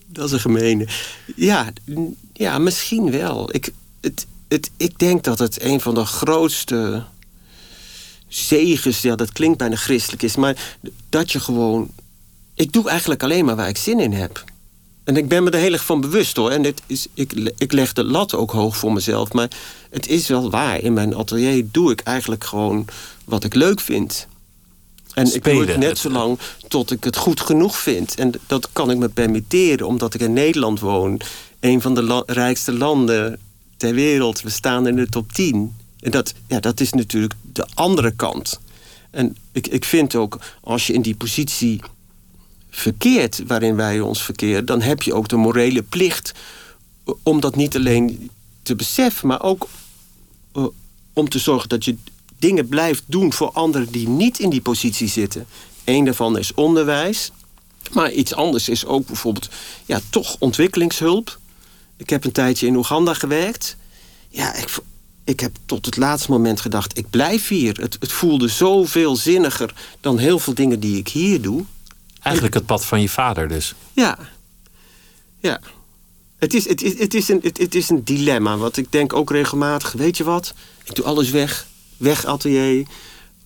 dat 0.07 0.25
is 0.25 0.31
een 0.31 0.39
gemene. 0.39 0.87
Ja, 1.35 1.73
ja 2.33 2.57
misschien 2.57 3.11
wel. 3.11 3.55
Ik, 3.55 3.73
het, 4.01 4.27
het, 4.47 4.71
ik 4.77 4.99
denk 4.99 5.23
dat 5.23 5.39
het 5.39 5.63
een 5.63 5.81
van 5.81 5.93
de 5.93 6.05
grootste 6.05 7.05
zegens, 8.27 9.01
ja, 9.01 9.15
dat 9.15 9.31
klinkt 9.31 9.57
bijna 9.57 9.75
christelijk 9.75 10.23
is, 10.23 10.35
maar 10.35 10.77
dat 11.09 11.31
je 11.31 11.39
gewoon. 11.39 11.89
Ik 12.53 12.73
doe 12.73 12.89
eigenlijk 12.89 13.23
alleen 13.23 13.45
maar 13.45 13.55
waar 13.55 13.69
ik 13.69 13.77
zin 13.77 13.99
in 13.99 14.13
heb. 14.13 14.43
En 15.09 15.17
ik 15.17 15.27
ben 15.27 15.43
me 15.43 15.49
er 15.49 15.59
heel 15.59 15.73
erg 15.73 15.85
van 15.85 16.01
bewust 16.01 16.35
hoor. 16.35 16.51
En 16.51 16.61
dit 16.61 16.81
is, 16.85 17.07
ik, 17.13 17.51
ik 17.57 17.71
leg 17.71 17.93
de 17.93 18.03
lat 18.03 18.35
ook 18.35 18.51
hoog 18.51 18.77
voor 18.77 18.93
mezelf. 18.93 19.33
Maar 19.33 19.49
het 19.89 20.07
is 20.07 20.27
wel 20.27 20.49
waar. 20.49 20.81
In 20.81 20.93
mijn 20.93 21.15
atelier 21.15 21.65
doe 21.71 21.91
ik 21.91 21.99
eigenlijk 21.99 22.43
gewoon 22.43 22.85
wat 23.25 23.43
ik 23.43 23.53
leuk 23.53 23.79
vind. 23.79 24.27
En 25.13 25.27
Spelen. 25.27 25.61
ik 25.61 25.65
doe 25.65 25.75
het 25.75 25.85
net 25.85 25.97
zo 25.97 26.09
lang 26.09 26.39
tot 26.67 26.91
ik 26.91 27.03
het 27.03 27.15
goed 27.15 27.39
genoeg 27.39 27.77
vind. 27.77 28.15
En 28.15 28.31
dat 28.47 28.69
kan 28.73 28.91
ik 28.91 28.97
me 28.97 29.09
permitteren, 29.09 29.87
omdat 29.87 30.13
ik 30.13 30.21
in 30.21 30.33
Nederland 30.33 30.79
woon. 30.79 31.21
Een 31.59 31.81
van 31.81 31.95
de 31.95 32.23
rijkste 32.25 32.73
landen 32.73 33.39
ter 33.77 33.93
wereld. 33.93 34.41
We 34.41 34.49
staan 34.49 34.87
in 34.87 34.95
de 34.95 35.09
top 35.09 35.31
10. 35.31 35.75
En 35.99 36.11
dat, 36.11 36.33
ja, 36.47 36.59
dat 36.59 36.79
is 36.79 36.93
natuurlijk 36.93 37.33
de 37.41 37.67
andere 37.73 38.11
kant. 38.11 38.59
En 39.11 39.37
ik, 39.51 39.67
ik 39.67 39.85
vind 39.85 40.15
ook, 40.15 40.39
als 40.61 40.87
je 40.87 40.93
in 40.93 41.01
die 41.01 41.15
positie 41.15 41.79
verkeert 42.79 43.41
waarin 43.47 43.75
wij 43.75 43.99
ons 43.99 44.23
verkeren, 44.23 44.65
dan 44.65 44.81
heb 44.81 45.01
je 45.01 45.13
ook 45.13 45.27
de 45.27 45.35
morele 45.35 45.83
plicht 45.83 46.31
om 47.23 47.39
dat 47.39 47.55
niet 47.55 47.75
alleen 47.75 48.29
te 48.63 48.75
beseffen, 48.75 49.27
maar 49.27 49.41
ook 49.41 49.67
uh, 50.53 50.65
om 51.13 51.29
te 51.29 51.39
zorgen 51.39 51.69
dat 51.69 51.85
je 51.85 51.95
dingen 52.37 52.67
blijft 52.67 53.03
doen 53.05 53.33
voor 53.33 53.51
anderen 53.51 53.91
die 53.91 54.07
niet 54.07 54.39
in 54.39 54.49
die 54.49 54.61
positie 54.61 55.07
zitten. 55.07 55.45
Eén 55.83 56.05
daarvan 56.05 56.37
is 56.37 56.53
onderwijs. 56.53 57.31
Maar 57.91 58.11
iets 58.11 58.33
anders 58.33 58.69
is 58.69 58.85
ook 58.85 59.07
bijvoorbeeld 59.07 59.49
ja, 59.85 59.99
toch 60.09 60.35
ontwikkelingshulp. 60.39 61.39
Ik 61.97 62.09
heb 62.09 62.25
een 62.25 62.31
tijdje 62.31 62.67
in 62.67 62.75
Oeganda 62.75 63.13
gewerkt. 63.13 63.77
Ja, 64.29 64.55
ik, 64.55 64.77
ik 65.23 65.39
heb 65.39 65.55
tot 65.65 65.85
het 65.85 65.97
laatste 65.97 66.31
moment 66.31 66.61
gedacht, 66.61 66.97
ik 66.97 67.09
blijf 67.09 67.47
hier. 67.47 67.77
Het, 67.81 67.97
het 67.99 68.11
voelde 68.11 68.47
zoveel 68.47 69.15
zinniger 69.15 69.73
dan 70.01 70.17
heel 70.17 70.39
veel 70.39 70.53
dingen 70.53 70.79
die 70.79 70.97
ik 70.97 71.07
hier 71.07 71.41
doe. 71.41 71.65
Eigenlijk 72.21 72.53
het 72.53 72.65
pad 72.65 72.85
van 72.85 73.01
je 73.01 73.09
vader 73.09 73.47
dus. 73.47 73.75
Ja. 73.93 74.17
Ja. 75.39 75.59
Het 76.37 76.53
is, 76.53 76.67
het, 76.67 76.81
is, 76.81 76.99
het, 76.99 77.13
is 77.13 77.29
een, 77.29 77.39
het, 77.43 77.57
het 77.57 77.75
is 77.75 77.89
een 77.89 78.03
dilemma. 78.03 78.57
Wat 78.57 78.77
ik 78.77 78.91
denk 78.91 79.13
ook 79.13 79.31
regelmatig. 79.31 79.91
Weet 79.91 80.17
je 80.17 80.23
wat? 80.23 80.53
Ik 80.83 80.95
doe 80.95 81.05
alles 81.05 81.29
weg. 81.29 81.67
Weg 81.97 82.25
atelier. 82.25 82.87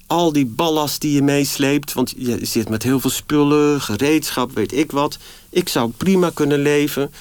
Al 0.07 0.33
die 0.33 0.45
ballast 0.45 1.01
die 1.01 1.13
je 1.13 1.21
meesleept. 1.21 1.93
Want 1.93 2.13
je 2.17 2.45
zit 2.45 2.69
met 2.69 2.83
heel 2.83 2.99
veel 2.99 3.09
spullen, 3.09 3.81
gereedschap, 3.81 4.51
weet 4.51 4.73
ik 4.73 4.91
wat. 4.91 5.17
Ik 5.49 5.69
zou 5.69 5.91
prima 5.97 6.31
kunnen 6.33 6.59
leven 6.59 7.11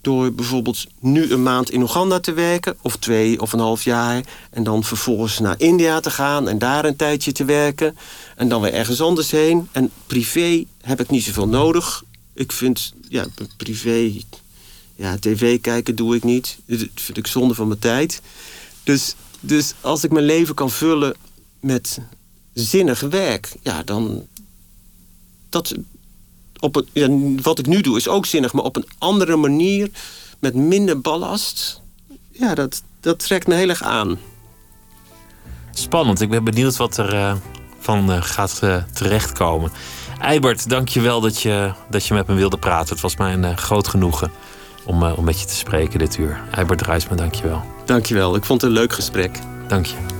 door 0.00 0.32
bijvoorbeeld 0.32 0.86
nu 1.00 1.32
een 1.32 1.42
maand 1.42 1.70
in 1.70 1.82
Oeganda 1.82 2.20
te 2.20 2.32
werken, 2.32 2.76
of 2.82 2.96
twee 2.96 3.40
of 3.40 3.52
een 3.52 3.58
half 3.58 3.84
jaar, 3.84 4.24
en 4.50 4.62
dan 4.62 4.84
vervolgens 4.84 5.38
naar 5.38 5.54
India 5.58 6.00
te 6.00 6.10
gaan 6.10 6.48
en 6.48 6.58
daar 6.58 6.84
een 6.84 6.96
tijdje 6.96 7.32
te 7.32 7.44
werken, 7.44 7.96
en 8.36 8.48
dan 8.48 8.62
weer 8.62 8.72
ergens 8.72 9.00
anders 9.00 9.30
heen. 9.30 9.68
En 9.72 9.90
privé 10.06 10.64
heb 10.80 11.00
ik 11.00 11.10
niet 11.10 11.24
zoveel 11.24 11.48
nodig. 11.48 12.04
Ik 12.34 12.52
vind, 12.52 12.92
ja, 13.08 13.26
privé, 13.56 14.12
ja, 14.96 15.16
tv 15.18 15.60
kijken 15.60 15.96
doe 15.96 16.16
ik 16.16 16.24
niet. 16.24 16.58
Dat 16.66 16.78
vind 16.94 17.18
ik 17.18 17.26
zonde 17.26 17.54
van 17.54 17.68
mijn 17.68 17.80
tijd. 17.80 18.22
Dus, 18.84 19.14
dus 19.40 19.74
als 19.80 20.04
ik 20.04 20.10
mijn 20.10 20.24
leven 20.24 20.54
kan 20.54 20.70
vullen 20.70 21.16
met 21.60 21.98
zinnig 22.52 23.00
werk, 23.00 23.52
ja, 23.62 23.82
dan. 23.82 24.26
Dat, 25.48 25.74
op 26.60 26.84
ja, 26.92 27.08
wat 27.42 27.58
ik 27.58 27.66
nu 27.66 27.80
doe 27.80 27.96
is 27.96 28.08
ook 28.08 28.26
zinnig, 28.26 28.52
maar 28.52 28.64
op 28.64 28.76
een 28.76 28.88
andere 28.98 29.36
manier, 29.36 29.90
met 30.38 30.54
minder 30.54 31.00
ballast. 31.00 31.80
Ja, 32.30 32.54
dat, 32.54 32.82
dat 33.00 33.18
trekt 33.18 33.46
me 33.46 33.54
heel 33.54 33.68
erg 33.68 33.82
aan. 33.82 34.18
Spannend. 35.72 36.20
Ik 36.20 36.30
ben 36.30 36.44
benieuwd 36.44 36.76
wat 36.76 36.96
er 36.96 37.14
uh, 37.14 37.34
van 37.78 38.10
uh, 38.10 38.22
gaat 38.22 38.60
uh, 38.64 38.76
terechtkomen. 38.92 39.72
Eibert, 40.18 40.68
dank 40.68 40.88
je 40.88 41.00
wel 41.00 41.20
dat 41.20 41.42
je, 41.42 41.72
dat 41.90 42.06
je 42.06 42.14
met 42.14 42.26
me 42.26 42.34
wilde 42.34 42.58
praten. 42.58 42.92
Het 42.92 43.00
was 43.00 43.16
mij 43.16 43.32
een 43.32 43.58
groot 43.58 43.88
genoegen 43.88 44.30
om, 44.84 45.02
om 45.02 45.24
met 45.24 45.40
je 45.40 45.46
te 45.46 45.54
spreken 45.54 45.98
dit 45.98 46.16
uur. 46.16 46.40
Eibert 46.50 46.78
Druisman, 46.78 47.16
dank 47.16 47.34
je 47.34 47.42
wel. 47.42 47.62
Dank 47.84 48.06
je 48.06 48.14
wel. 48.14 48.34
Ik 48.34 48.44
vond 48.44 48.60
het 48.60 48.70
een 48.70 48.76
leuk 48.76 48.92
gesprek. 48.92 49.38
Dank 49.68 49.86
je. 49.86 50.19